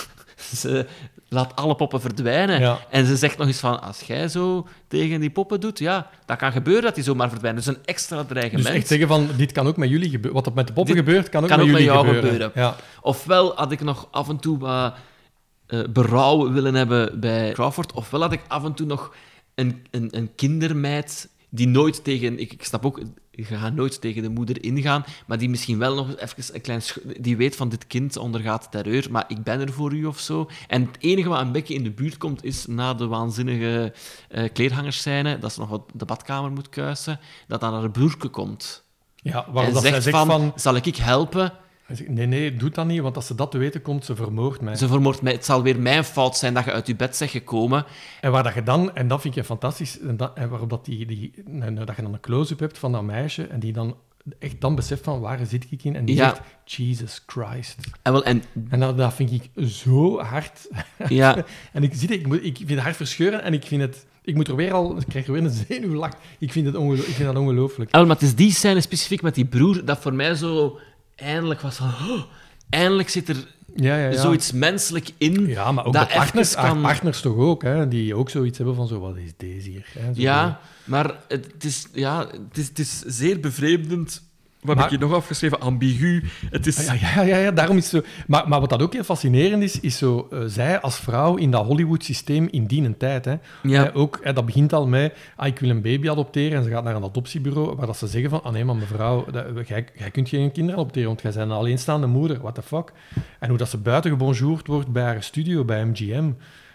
ze 0.60 0.86
laat 1.28 1.56
alle 1.56 1.74
poppen 1.74 2.00
verdwijnen. 2.00 2.60
Ja. 2.60 2.78
En 2.90 3.06
ze 3.06 3.16
zegt 3.16 3.38
nog 3.38 3.46
eens 3.46 3.58
van, 3.58 3.82
als 3.82 4.00
jij 4.00 4.28
zo 4.28 4.66
tegen 4.88 5.20
die 5.20 5.30
poppen 5.30 5.60
doet, 5.60 5.78
ja, 5.78 6.10
dat 6.26 6.36
kan 6.36 6.52
gebeuren 6.52 6.82
dat 6.82 6.94
die 6.94 7.04
zomaar 7.04 7.28
verdwijnen. 7.28 7.64
Dus 7.64 7.74
een 7.74 7.84
extra 7.84 8.24
dreigement. 8.24 8.66
Dus 8.66 8.74
echt 8.74 8.86
zeggen 8.86 9.08
van, 9.08 9.28
dit 9.36 9.52
kan 9.52 9.66
ook 9.66 9.76
met 9.76 9.88
jullie 9.88 10.10
gebeuren. 10.10 10.32
Wat 10.32 10.46
er 10.46 10.52
met 10.54 10.66
de 10.66 10.72
poppen 10.72 10.94
Dit 10.94 11.04
gebeurt, 11.04 11.28
kan 11.28 11.42
ook 11.42 11.48
kan 11.48 11.58
met 11.58 11.66
ook 11.66 11.72
met 11.72 11.82
jullie 11.82 11.96
jou 11.96 12.06
gebeuren. 12.06 12.30
gebeuren. 12.30 12.62
Ja. 12.62 12.76
Ofwel 13.00 13.52
had 13.56 13.72
ik 13.72 13.80
nog 13.80 14.08
af 14.10 14.28
en 14.28 14.38
toe 14.38 14.58
wat 14.58 14.94
eh, 15.66 15.80
berouw 15.90 16.52
willen 16.52 16.74
hebben 16.74 17.20
bij 17.20 17.52
Crawford, 17.52 17.92
ofwel 17.92 18.20
had 18.20 18.32
ik 18.32 18.42
af 18.48 18.64
en 18.64 18.74
toe 18.74 18.86
nog 18.86 19.14
een, 19.54 19.86
een, 19.90 20.08
een 20.16 20.34
kindermeid 20.34 21.28
die 21.48 21.68
nooit 21.68 22.04
tegen... 22.04 22.38
Ik, 22.38 22.52
ik 22.52 22.64
snap 22.64 22.84
ook, 22.84 23.00
je 23.30 23.44
gaat 23.44 23.74
nooit 23.74 24.00
tegen 24.00 24.22
de 24.22 24.28
moeder 24.28 24.64
ingaan, 24.64 25.04
maar 25.26 25.38
die 25.38 25.48
misschien 25.48 25.78
wel 25.78 25.94
nog 25.94 26.16
even 26.16 26.54
een 26.54 26.60
klein... 26.60 26.82
Die 27.20 27.36
weet 27.36 27.56
van, 27.56 27.68
dit 27.68 27.86
kind 27.86 28.16
ondergaat 28.16 28.70
terreur, 28.70 29.06
maar 29.10 29.24
ik 29.28 29.42
ben 29.42 29.60
er 29.60 29.72
voor 29.72 29.94
u 29.94 30.04
of 30.04 30.18
zo. 30.18 30.50
En 30.68 30.82
het 30.82 30.96
enige 30.98 31.28
wat 31.28 31.40
een 31.40 31.52
beetje 31.52 31.74
in 31.74 31.82
de 31.82 31.90
buurt 31.90 32.16
komt, 32.16 32.44
is 32.44 32.66
na 32.66 32.94
de 32.94 33.06
waanzinnige 33.06 33.92
kleerhangerscène, 34.52 35.38
dat 35.38 35.52
ze 35.52 35.60
nog 35.60 35.68
wat 35.68 35.82
de 35.94 36.04
badkamer 36.04 36.52
moet 36.52 36.68
kuisen, 36.68 37.20
dat 37.48 37.60
dan 37.60 37.74
haar 37.74 37.90
broerke 37.90 38.28
komt. 38.28 38.84
Ja, 39.16 39.46
waarom 39.52 39.76
en 39.76 39.82
dat 39.82 40.02
zegt 40.02 40.16
van, 40.16 40.26
van- 40.26 40.52
zal 40.56 40.74
ik 40.74 40.96
helpen? 40.96 41.52
Hij 41.84 41.96
zegt, 41.96 42.08
nee, 42.08 42.26
nee, 42.26 42.56
doe 42.56 42.70
dat 42.70 42.86
niet, 42.86 43.00
want 43.00 43.16
als 43.16 43.26
ze 43.26 43.34
dat 43.34 43.50
te 43.50 43.58
weten 43.58 43.82
komt, 43.82 44.04
ze 44.04 44.16
vermoordt 44.16 44.60
mij. 44.60 44.76
Ze 44.76 44.88
vermoordt 44.88 45.22
mij. 45.22 45.32
Het 45.32 45.44
zal 45.44 45.62
weer 45.62 45.80
mijn 45.80 46.04
fout 46.04 46.36
zijn 46.36 46.54
dat 46.54 46.64
je 46.64 46.72
uit 46.72 46.86
je 46.86 46.96
bed 46.96 47.16
bent 47.18 47.30
gekomen. 47.30 47.84
En 48.20 48.30
waar 48.30 48.42
dat 48.42 48.54
je 48.54 48.62
dan, 48.62 48.94
en 48.94 49.08
dat 49.08 49.20
vind 49.20 49.34
je 49.34 49.44
fantastisch, 49.44 50.00
en, 50.00 50.16
dat, 50.16 50.30
en 50.34 50.48
waarop 50.48 50.70
dat, 50.70 50.84
die, 50.84 51.06
die, 51.06 51.32
nou, 51.46 51.74
dat 51.74 51.96
je 51.96 52.02
dan 52.02 52.12
een 52.12 52.20
close-up 52.20 52.58
hebt 52.58 52.78
van 52.78 52.92
dat 52.92 53.02
meisje, 53.02 53.46
en 53.46 53.60
die 53.60 53.72
dan 53.72 53.96
echt 54.38 54.60
dan 54.60 54.74
beseft 54.74 55.04
van, 55.04 55.20
waar 55.20 55.46
zit 55.46 55.66
ik 55.70 55.84
in? 55.84 55.96
En 55.96 56.04
die 56.04 56.14
Ja. 56.16 56.28
zegt, 56.28 56.40
Jesus 56.64 57.22
Christ. 57.26 57.76
En, 58.02 58.12
wel, 58.12 58.24
en, 58.24 58.42
En 58.68 58.80
dat, 58.80 58.96
dat 58.96 59.14
vind 59.14 59.32
ik 59.32 59.50
zo 59.68 60.18
hard. 60.20 60.68
Ja. 61.08 61.44
en 61.72 61.82
ik, 61.82 61.92
zie 61.94 62.08
ik, 62.08 62.26
moet, 62.26 62.44
ik 62.44 62.56
vind 62.56 62.70
het 62.70 62.78
hard 62.78 62.96
verscheuren, 62.96 63.42
en 63.42 63.52
ik 63.52 63.64
vind 63.64 63.80
het... 63.80 64.06
Ik 64.22 64.34
moet 64.34 64.48
er 64.48 64.56
weer 64.56 64.72
al... 64.72 64.96
Ik 64.98 65.04
krijg 65.08 65.26
er 65.26 65.32
weer 65.32 65.44
een 65.44 65.50
zenuwlach. 65.68 66.12
Ik 66.38 66.52
vind, 66.52 66.66
het 66.66 66.74
ik 66.76 67.14
vind 67.14 67.24
dat 67.32 67.36
ongelooflijk. 67.36 67.92
Maar 67.92 68.06
het 68.06 68.22
is 68.22 68.34
die 68.34 68.52
scène 68.52 68.80
specifiek 68.80 69.22
met 69.22 69.34
die 69.34 69.44
broer 69.44 69.84
dat 69.84 69.98
voor 69.98 70.14
mij 70.14 70.34
zo 70.34 70.78
eindelijk 71.16 71.60
was 71.60 71.76
van... 71.76 71.88
oh, 71.88 72.22
eindelijk 72.70 73.08
zit 73.08 73.28
er 73.28 73.36
Ja, 73.76 73.96
ja, 73.96 74.08
ja. 74.08 74.20
zoiets 74.20 74.52
menselijk 74.52 75.10
in. 75.18 75.46
Ja, 75.46 75.72
maar 75.72 75.84
ook 75.84 75.92
dat 75.92 76.08
de 76.08 76.14
partners, 76.14 76.54
kan... 76.54 76.80
partners 76.80 77.20
toch 77.20 77.36
ook, 77.36 77.62
hè, 77.62 77.88
die 77.88 78.14
ook 78.14 78.30
zoiets 78.30 78.56
hebben 78.56 78.74
van 78.74 78.86
zo, 78.86 79.00
wat 79.00 79.16
is 79.16 79.30
deze 79.36 79.70
hier? 79.70 79.86
Hè, 79.98 80.14
zo 80.14 80.20
Ja, 80.20 80.60
maar 80.84 81.14
het 81.28 81.64
is, 81.64 81.86
ja, 81.92 82.26
het 82.26 82.58
is, 82.58 82.68
het 82.68 82.78
is 82.78 83.00
zeer 83.00 83.40
bevreemdend. 83.40 84.22
Wat 84.64 84.74
Maar- 84.74 84.84
heb 84.84 84.92
ik 84.92 84.98
hier 85.00 85.08
nog 85.08 85.18
afgeschreven? 85.18 85.60
Ambigu. 85.60 86.22
Het 86.50 86.66
is... 86.66 86.86
Ja, 86.86 86.92
ja, 86.92 87.22
ja, 87.22 87.36
ja, 87.36 87.50
daarom 87.50 87.76
is 87.76 87.88
zo. 87.88 88.00
Maar, 88.26 88.48
maar 88.48 88.60
wat 88.60 88.70
dat 88.70 88.82
ook 88.82 88.92
heel 88.92 89.04
fascinerend 89.04 89.62
is, 89.62 89.80
is 89.80 89.98
zo, 89.98 90.28
eh, 90.30 90.38
zij 90.46 90.80
als 90.80 90.96
vrouw 90.96 91.36
in 91.36 91.50
dat 91.50 91.64
Hollywood-systeem 91.66 92.48
in 92.50 92.66
die 92.66 92.96
tijd. 92.96 93.24
Hè, 93.24 93.34
Ja. 93.62 93.86
Eh, 93.90 93.96
ook, 93.96 94.20
hè, 94.22 94.32
dat 94.32 94.46
begint 94.46 94.72
al 94.72 94.86
met, 94.86 95.16
ah, 95.36 95.46
ik 95.46 95.58
wil 95.58 95.70
een 95.70 95.82
baby 95.82 96.10
adopteren. 96.10 96.58
En 96.58 96.64
ze 96.64 96.70
gaat 96.70 96.84
naar 96.84 96.94
een 96.94 97.04
adoptiebureau, 97.04 97.76
waar 97.76 97.86
dat 97.86 97.96
ze 97.96 98.06
zeggen 98.06 98.30
van, 98.30 98.42
ah 98.42 98.52
nee, 98.52 98.64
maar 98.64 98.76
mevrouw, 98.76 99.24
dat, 99.30 99.68
jij, 99.68 99.86
jij 99.94 100.10
kunt 100.10 100.28
geen 100.28 100.52
kinderen 100.52 100.80
adopteren, 100.80 101.08
want 101.08 101.22
jij 101.22 101.32
bent 101.32 101.50
een 101.50 101.56
alleenstaande 101.56 102.06
moeder. 102.06 102.40
What 102.40 102.54
the 102.54 102.62
fuck? 102.62 102.92
En 103.38 103.48
hoe 103.48 103.58
dat 103.58 103.68
ze 103.68 103.78
buiten 103.78 104.10
gebonjourd 104.10 104.66
wordt 104.66 104.88
bij 104.92 105.02
haar 105.04 105.22
studio, 105.22 105.64
bij 105.64 105.84
MGM. 105.84 106.30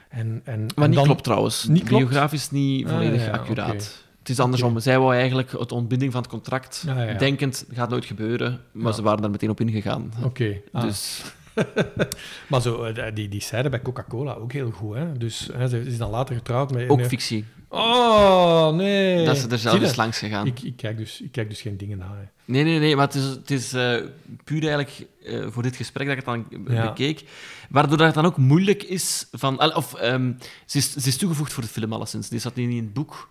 En, 0.10 0.42
en, 0.44 0.44
Maar 0.44 0.56
en 0.56 0.66
niet 0.86 0.94
dan- 0.94 1.04
klopt 1.04 1.24
trouwens. 1.24 1.66
Niet 1.68 1.84
klopt? 1.84 2.04
Biografisch 2.08 2.52
niet 2.52 2.86
Ah, 2.86 2.92
volledig 2.92 3.26
ja, 3.26 3.32
accuraat. 3.32 4.08
Het 4.30 4.38
is 4.38 4.44
andersom. 4.44 4.80
Zij 4.80 5.00
wou 5.00 5.14
eigenlijk 5.16 5.52
het 5.52 5.72
ontbinding 5.72 6.12
van 6.12 6.22
het 6.22 6.30
contract. 6.32 6.84
Ja. 6.86 7.14
Denkend, 7.14 7.66
gaat 7.72 7.90
nooit 7.90 8.06
gebeuren. 8.06 8.62
Maar 8.72 8.86
Ja. 8.88 8.92
ze 8.92 9.02
waren 9.02 9.22
daar 9.22 9.30
meteen 9.32 9.50
op 9.50 9.60
ingegaan. 9.62 10.14
Oké. 10.24 10.62
ah. 10.72 10.82
Dus 10.82 11.22
Maar 12.48 12.62
zo, 12.62 12.84
eh, 12.84 13.16
die, 13.16 13.30
die 13.30 13.42
zeiden 13.42 13.72
bij 13.72 13.82
Coca-Cola 13.82 14.34
ook 14.34 14.52
heel 14.54 14.72
goed. 14.72 14.96
Hè? 14.96 15.18
Dus 15.18 15.50
hè, 15.54 15.68
ze 15.68 15.82
is 15.86 15.98
dan 15.98 16.10
later 16.10 16.36
getrouwd 16.36 16.72
met... 16.72 16.90
ook 16.90 17.00
een- 17.00 17.06
fictie. 17.10 17.46
Oh, 17.70 18.70
nee. 18.76 19.26
Dat 19.26 19.38
ze 19.38 19.48
er 19.48 19.58
zelf 19.58 19.82
is 19.82 19.96
langs 19.96 20.18
gegaan. 20.18 20.46
Ik, 20.46 20.62
ik, 20.62 20.76
kijk 20.76 20.98
dus, 20.98 21.22
ik 21.22 21.32
kijk 21.32 21.50
dus 21.50 21.62
geen 21.62 21.78
dingen 21.78 21.98
naar. 21.98 22.18
hè. 22.18 22.24
Nee, 22.46 22.64
nee, 22.64 22.80
nee, 22.80 22.96
maar 22.96 23.06
het 23.06 23.16
is, 23.16 23.24
het 23.24 23.52
is 23.52 23.74
eh, 23.74 23.96
puur 24.44 24.62
eigenlijk 24.68 25.08
eh, 25.24 25.46
voor 25.50 25.64
dit 25.64 25.76
gesprek 25.76 26.08
dat 26.08 26.18
ik 26.18 26.26
het 26.26 26.34
dan 26.66 26.76
Ja. 26.76 26.84
bekeek. 26.88 27.24
Waardoor 27.70 27.98
dat 27.98 28.06
het 28.06 28.16
dan 28.16 28.26
ook 28.26 28.38
moeilijk 28.38 28.84
is 28.84 29.28
van... 29.32 29.76
Of, 29.76 29.94
ehm, 29.94 30.32
ze, 30.66 30.78
is, 30.78 30.94
ze 30.94 31.08
is 31.08 31.18
toegevoegd 31.18 31.54
voor 31.54 31.64
de 31.64 31.70
film, 31.70 31.94
alleszins. 31.94 32.30
Die 32.30 32.40
zat 32.40 32.56
niet 32.56 32.70
in 32.70 32.76
het 32.78 32.94
boek. 32.94 33.30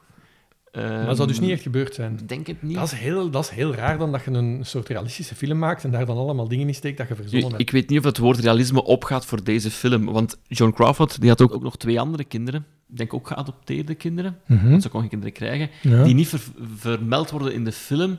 Maar 0.72 1.06
dat 1.06 1.16
zou 1.16 1.28
dus 1.28 1.40
niet 1.40 1.50
echt 1.50 1.62
gebeurd 1.62 1.94
zijn. 1.94 2.12
Ik 2.18 2.28
denk 2.28 2.46
het 2.46 2.62
niet. 2.62 2.74
Dat 2.74 2.84
is, 2.92 2.98
heel, 2.98 3.30
dat 3.30 3.44
is 3.44 3.50
heel 3.50 3.74
raar 3.74 3.98
dan 3.98 4.12
dat 4.12 4.24
je 4.24 4.30
een 4.30 4.58
soort 4.62 4.88
realistische 4.88 5.34
film 5.34 5.58
maakt 5.58 5.84
en 5.84 5.90
daar 5.90 6.06
dan 6.06 6.16
allemaal 6.16 6.48
dingen 6.48 6.66
in 6.68 6.74
steekt 6.74 6.98
dat 6.98 7.08
je 7.08 7.14
verzonnen 7.14 7.48
hebt. 7.48 7.60
ik 7.60 7.70
weet 7.70 7.88
niet 7.88 7.98
of 7.98 8.04
het 8.04 8.18
woord 8.18 8.38
realisme 8.38 8.84
opgaat 8.84 9.26
voor 9.26 9.44
deze 9.44 9.70
film. 9.70 10.04
Want 10.04 10.38
Joan 10.46 10.72
Crawford 10.72 11.20
die 11.20 11.28
had 11.28 11.42
ook, 11.42 11.54
ook 11.54 11.62
nog 11.62 11.76
twee 11.76 12.00
andere 12.00 12.24
kinderen. 12.24 12.66
Ik 12.90 12.96
denk 12.96 13.14
ook 13.14 13.26
geadopteerde 13.26 13.94
kinderen. 13.94 14.38
Mhm. 14.46 14.70
Want 14.70 14.82
ze 14.82 14.88
kon 14.88 15.00
geen 15.00 15.08
kinderen 15.08 15.34
krijgen. 15.34 15.70
Ja. 15.82 16.02
Die 16.04 16.14
niet 16.14 16.28
ver- 16.28 16.40
vermeld 16.76 17.30
worden 17.30 17.52
in 17.52 17.64
de 17.64 17.72
film, 17.72 18.18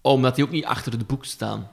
omdat 0.00 0.34
die 0.34 0.44
ook 0.44 0.50
niet 0.50 0.64
achter 0.64 0.92
het 0.92 1.06
boek 1.06 1.24
staan. 1.24 1.68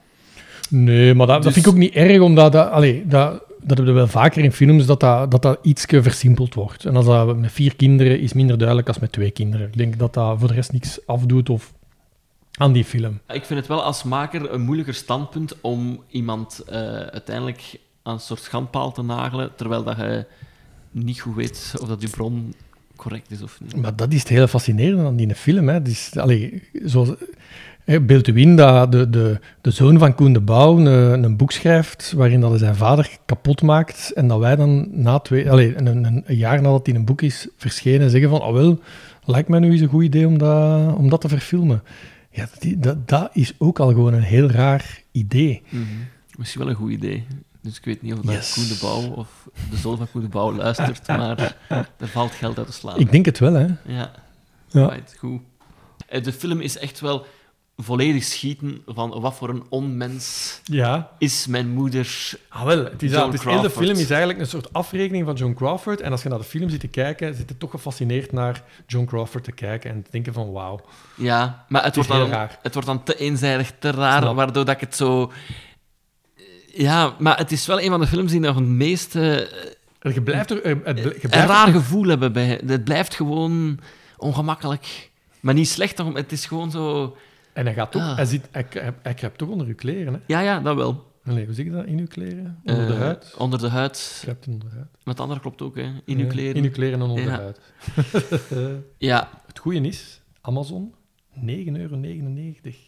Nee, 0.69 1.13
maar 1.13 1.27
dat, 1.27 1.35
dat 1.35 1.43
Dus- 1.43 1.53
vind 1.53 1.65
ik 1.65 1.71
ook 1.71 1.77
niet 1.77 1.93
erg, 1.93 2.21
omdat 2.21 2.51
dat, 2.51 2.69
allee, 2.71 3.07
dat, 3.07 3.43
dat 3.59 3.77
hebben 3.77 3.85
we 3.85 3.99
wel 3.99 4.07
vaker 4.07 4.43
in 4.43 4.51
films, 4.51 4.85
dat 4.85 4.99
dat, 4.99 5.31
dat, 5.31 5.41
dat 5.41 5.59
ietsje 5.61 6.01
versimpeld 6.01 6.53
wordt. 6.53 6.85
En 6.85 6.95
als 6.95 7.05
dat 7.05 7.37
met 7.37 7.51
vier 7.51 7.75
kinderen 7.75 8.19
is 8.19 8.33
minder 8.33 8.57
duidelijk 8.57 8.87
als 8.87 8.99
met 8.99 9.11
twee 9.11 9.31
kinderen. 9.31 9.67
Ik 9.67 9.77
denk 9.77 9.99
dat 9.99 10.13
dat 10.13 10.39
voor 10.39 10.47
de 10.47 10.53
rest 10.53 10.71
niks 10.71 10.99
afdoet 11.05 11.49
of 11.49 11.73
aan 12.51 12.71
die 12.71 12.85
film. 12.85 13.19
Ik 13.27 13.45
vind 13.45 13.59
het 13.59 13.67
wel 13.67 13.83
als 13.83 14.03
maker 14.03 14.53
een 14.53 14.61
moeilijker 14.61 14.93
standpunt 14.93 15.61
om 15.61 16.03
iemand 16.09 16.59
eh, 16.67 16.77
uiteindelijk 16.99 17.79
aan 18.03 18.13
een 18.13 18.19
soort 18.19 18.41
schandpaal 18.41 18.91
te 18.91 19.01
nagelen, 19.01 19.55
terwijl 19.55 19.83
dat 19.83 19.97
je 19.97 20.25
niet 20.91 21.19
goed 21.19 21.35
weet 21.35 21.73
of 21.81 21.87
dat 21.87 22.01
je 22.01 22.09
bron 22.09 22.53
correct 22.95 23.31
is 23.31 23.41
of 23.41 23.59
niet. 23.61 23.75
Maar 23.75 23.95
dat 23.95 24.13
is 24.13 24.19
het 24.19 24.29
hele 24.29 24.47
fascinerende 24.47 25.05
aan 25.05 25.15
die 25.15 25.35
film. 25.35 25.69
Hè. 25.69 25.81
Dus, 25.81 26.17
allee, 26.17 26.63
zoals, 26.73 27.09
beeld 27.97 28.27
u 28.27 28.37
in 28.37 28.55
dat 28.55 28.91
de, 28.91 29.09
de, 29.09 29.39
de 29.61 29.71
zoon 29.71 29.99
van 29.99 30.15
Koen 30.15 30.33
de 30.33 30.39
Bouw 30.41 30.77
een, 30.77 31.23
een 31.23 31.37
boek 31.37 31.51
schrijft 31.51 32.13
waarin 32.15 32.39
dat 32.39 32.49
hij 32.49 32.59
zijn 32.59 32.75
vader 32.75 33.17
kapot 33.25 33.61
maakt 33.61 34.11
en 34.15 34.27
dat 34.27 34.39
wij 34.39 34.55
dan 34.55 34.87
na 34.91 35.19
twee, 35.19 35.51
allee, 35.51 35.77
een, 35.77 35.85
een, 35.85 36.23
een 36.25 36.35
jaar 36.35 36.61
nadat 36.61 36.85
hij 36.85 36.95
een 36.95 37.05
boek 37.05 37.21
is 37.21 37.47
verschenen 37.57 38.09
zeggen 38.09 38.29
van, 38.29 38.41
oh 38.41 38.53
wel, 38.53 38.79
lijkt 39.25 39.49
mij 39.49 39.59
nu 39.59 39.71
eens 39.71 39.81
een 39.81 39.87
goed 39.87 40.03
idee 40.03 40.27
om 40.27 40.37
dat, 40.37 40.95
om 40.95 41.09
dat 41.09 41.21
te 41.21 41.27
verfilmen. 41.29 41.83
Ja, 42.31 42.47
dat, 42.59 42.83
dat, 42.83 43.07
dat 43.07 43.29
is 43.33 43.53
ook 43.57 43.79
al 43.79 43.87
gewoon 43.87 44.13
een 44.13 44.21
heel 44.21 44.49
raar 44.49 45.01
idee. 45.11 45.61
Mhm. 45.69 45.83
Misschien 46.37 46.61
wel 46.61 46.69
een 46.69 46.75
goed 46.75 46.91
idee. 46.91 47.25
Dus 47.61 47.77
ik 47.77 47.85
weet 47.85 48.01
niet 48.01 48.13
of 48.13 48.19
dat 48.19 48.33
Yes. 48.35 48.53
Koen 48.53 48.67
de 48.67 48.77
Bouw 48.81 49.13
of 49.15 49.47
de 49.69 49.77
zoon 49.77 49.97
van 49.97 50.07
Koen 50.11 50.21
de 50.21 50.27
Bouw 50.27 50.53
luistert, 50.55 51.07
maar 51.07 51.55
er 51.97 52.07
valt 52.07 52.31
geld 52.31 52.57
uit 52.57 52.67
te 52.67 52.73
slaan. 52.73 52.99
Ik 52.99 53.11
denk 53.11 53.25
het 53.25 53.39
wel, 53.39 53.53
hè. 53.53 53.65
Ja, 53.85 54.11
Ja. 54.67 54.87
Right, 54.87 55.15
goed. 55.17 55.41
Eh, 56.07 56.23
De 56.23 56.33
film 56.33 56.59
is 56.61 56.77
echt 56.77 56.99
wel 56.99 57.25
volledig 57.81 58.23
schieten 58.23 58.81
van 58.85 59.19
wat 59.21 59.35
voor 59.35 59.49
een 59.49 59.63
onmens 59.69 60.59
Ja. 60.63 61.11
is 61.17 61.47
mijn 61.47 61.69
moeder. 61.69 62.31
Ah, 62.49 62.63
wel, 62.65 62.83
het 62.83 63.03
is, 63.03 63.11
het 63.11 63.31
de 63.61 63.69
film 63.69 63.97
is 63.97 64.09
eigenlijk 64.09 64.39
een 64.39 64.47
soort 64.47 64.73
afrekening 64.73 65.25
van 65.25 65.35
John 65.35 65.53
Crawford. 65.53 66.01
En 66.01 66.11
als 66.11 66.23
je 66.23 66.29
naar 66.29 66.37
de 66.37 66.43
film 66.43 66.69
zit 66.69 66.79
te 66.79 66.87
kijken, 66.87 67.35
zit 67.35 67.49
je 67.49 67.57
toch 67.57 67.71
gefascineerd 67.71 68.31
naar 68.31 68.63
John 68.87 69.05
Crawford 69.05 69.43
te 69.43 69.51
kijken 69.51 69.91
en 69.91 70.03
te 70.03 70.11
denken 70.11 70.33
van 70.33 70.51
wauw. 70.51 70.79
Ja, 71.15 71.65
maar 71.67 71.83
het, 71.83 71.95
wordt, 71.95 72.09
dan, 72.09 72.29
raar. 72.29 72.59
het 72.61 72.73
wordt 72.73 72.87
dan 72.87 73.03
te 73.03 73.15
eenzijdig, 73.17 73.71
te 73.79 73.91
raar, 73.91 74.21
Snap. 74.21 74.35
waardoor 74.35 74.65
dat 74.65 74.75
ik 74.75 74.81
het 74.81 74.95
zo... 74.95 75.31
Ja, 76.73 77.15
maar 77.19 77.37
het 77.37 77.51
is 77.51 77.65
wel 77.65 77.81
een 77.81 77.89
van 77.89 77.99
de 77.99 78.07
films 78.07 78.31
die 78.31 78.39
nog 78.39 78.55
het 78.55 78.65
meeste... 78.65 79.49
En 79.99 80.13
Je 80.13 80.21
blijft 80.21 80.51
er... 80.51 80.61
eh, 80.61 80.75
het 80.83 81.23
een 81.23 81.29
raar 81.47 81.67
gevoel 81.67 82.07
hebben 82.07 82.33
bij... 82.33 82.61
Het 82.65 82.83
blijft 82.83 83.15
gewoon 83.15 83.79
ongemakkelijk. 84.17 85.09
Maar 85.39 85.53
niet 85.53 85.69
slecht, 85.69 85.97
het 86.13 86.31
is 86.31 86.45
gewoon 86.45 86.71
zo... 86.71 87.15
En 87.53 87.65
hij 87.65 87.73
gaat 87.73 87.91
toch... 87.91 88.01
Ah. 88.01 88.15
Hij, 88.15 88.25
zit, 88.25 88.47
hij, 88.51 88.65
hij, 88.69 88.93
hij 89.01 89.13
kruipt 89.13 89.37
toch 89.37 89.49
onder 89.49 89.67
je 89.67 89.73
kleren, 89.73 90.13
hè? 90.13 90.19
Ja, 90.27 90.39
ja, 90.39 90.59
dat 90.59 90.75
wel. 90.75 91.07
Allee, 91.25 91.45
hoe 91.45 91.53
zeg 91.53 91.65
je 91.65 91.71
dat? 91.71 91.85
In 91.85 91.99
uw 91.99 92.07
kleren? 92.07 92.61
Onder 92.65 92.87
de 92.87 92.93
Eh, 92.93 92.99
huid? 92.99 93.35
Onder 93.37 93.59
de 93.59 93.67
huid. 93.69 94.17
Kruipt 94.21 94.47
onder 94.47 94.69
de 94.69 94.75
huid. 94.75 94.87
Met 94.91 95.01
het 95.03 95.19
andere 95.19 95.39
klopt 95.39 95.61
ook, 95.61 95.75
hè. 95.75 95.91
In 96.05 96.19
uw 96.19 96.27
kleren. 96.27 96.55
In 96.55 96.63
uw 96.63 96.71
kleren 96.71 97.01
en 97.01 97.05
onder 97.07 97.23
Ja. 97.23 97.35
de 97.35 97.41
huid. 97.41 97.59
Ja. 98.97 99.29
Het 99.47 99.59
goede 99.59 99.81
is, 99.81 100.21
Amazon, 100.41 100.93
9,99 101.45 101.73
euro. 101.73 101.99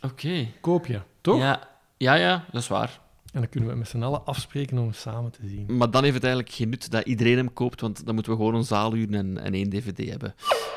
Oké. 0.02 0.48
Koop 0.62 0.86
je, 0.86 1.00
toch? 1.22 1.38
Ja, 1.40 1.68
ja, 1.98 2.14
ja, 2.14 2.46
dat 2.52 2.62
is 2.62 2.68
waar. 2.68 3.00
En 3.32 3.40
dan 3.40 3.50
kunnen 3.50 3.70
we 3.70 3.76
met 3.76 3.88
z'n 3.88 4.02
allen 4.04 4.26
afspreken 4.26 4.78
om 4.78 4.84
hem 4.84 4.94
samen 4.94 5.32
te 5.32 5.40
zien. 5.48 5.78
Maar 5.78 5.92
dan 5.92 6.02
heeft 6.04 6.16
het 6.16 6.24
eigenlijk 6.24 6.54
geen 6.56 6.70
nut 6.70 6.92
dat 6.92 7.06
iedereen 7.06 7.38
hem 7.38 7.54
koopt, 7.54 7.82
want 7.82 8.06
dan 8.06 8.14
moeten 8.14 8.32
we 8.32 8.38
gewoon 8.38 8.56
een 8.56 8.64
zaaluur 8.64 9.14
en, 9.14 9.38
en 9.38 9.54
één 9.54 9.70
dvd 9.70 10.10
hebben. 10.10 10.36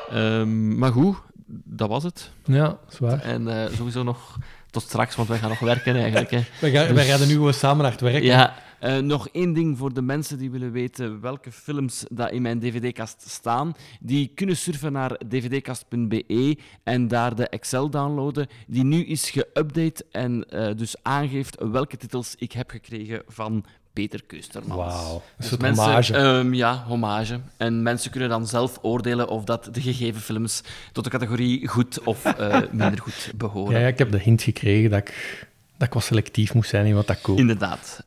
Ehm, 0.09 0.77
maar 0.77 0.91
goed, 0.91 1.17
dat 1.63 1.89
was 1.89 2.03
het. 2.03 2.31
Ja, 2.45 2.77
zwaar. 2.89 3.19
En 3.19 3.47
eh, 3.63 3.71
sowieso 3.73 4.03
nog 4.03 4.37
tot 4.69 4.83
straks, 4.83 5.15
want 5.15 5.27
wij 5.27 5.37
gaan 5.37 5.49
nog 5.49 5.59
werken 5.59 5.95
eigenlijk. 5.95 6.31
Hè. 6.31 6.37
Wij, 6.61 6.71
gaan, 6.71 6.95
wij 6.95 7.17
Dus- 7.17 7.27
nu 7.27 7.33
gewoon 7.33 7.53
samen 7.53 7.83
naar 7.83 7.91
het 7.91 8.01
werk. 8.01 8.23
Ja, 8.23 8.53
eh, 8.85 8.97
nog 8.97 9.27
één 9.29 9.53
ding 9.53 9.77
voor 9.77 9.93
de 9.93 10.01
mensen 10.01 10.37
die 10.37 10.51
willen 10.51 10.71
weten 10.71 11.21
welke 11.21 11.51
films 11.51 12.05
dat 12.11 12.31
in 12.31 12.41
mijn 12.41 12.59
dvd-kast 12.59 13.23
staan. 13.29 13.73
Die 13.99 14.31
kunnen 14.35 14.57
surfen 14.57 14.91
naar 14.91 15.17
dvdkast.be 15.27 16.57
en 16.83 17.07
daar 17.07 17.35
de 17.35 17.47
Excel 17.49 17.89
downloaden, 17.89 18.47
die 18.67 18.83
nu 18.83 19.05
is 19.05 19.33
geüpdate 19.37 20.09
en 20.11 20.45
eh, 20.49 20.75
dus 20.75 20.95
aangeeft 21.01 21.57
welke 21.71 21.97
titels 21.97 22.35
ik 22.37 22.51
heb 22.51 22.69
gekregen 22.69 23.21
van 23.27 23.65
Peter 23.93 24.23
Keustermans. 24.27 24.93
Wauw, 24.93 25.15
een 25.15 25.21
Dus 25.37 25.47
soort 25.47 25.61
mensen, 25.61 25.83
hommage. 25.83 26.13
ehm, 26.13 26.53
ja, 26.53 26.83
hommage. 26.87 27.39
En 27.57 27.83
mensen 27.83 28.11
kunnen 28.11 28.29
dan 28.29 28.47
zelf 28.47 28.79
oordelen 28.81 29.27
of 29.29 29.43
dat 29.43 29.69
de 29.71 29.81
gegeven 29.81 30.21
films 30.21 30.61
tot 30.91 31.03
de 31.03 31.09
categorie 31.09 31.67
goed 31.67 32.03
of 32.03 32.25
eh, 32.25 32.59
minder 32.71 32.99
goed 33.01 33.31
behoren. 33.35 33.73
Ja, 33.73 33.79
ja, 33.79 33.87
ik 33.87 33.97
heb 33.97 34.11
de 34.11 34.19
hint 34.19 34.41
gekregen 34.41 34.89
dat 34.89 34.99
ik, 34.99 35.47
dat 35.77 35.87
ik 35.87 35.93
wat 35.93 36.03
selectief 36.03 36.53
moest 36.53 36.69
zijn 36.69 36.85
in 36.85 36.95
wat 36.95 37.09
ik 37.09 37.19
koop. 37.21 37.37
Inderdaad. 37.37 38.01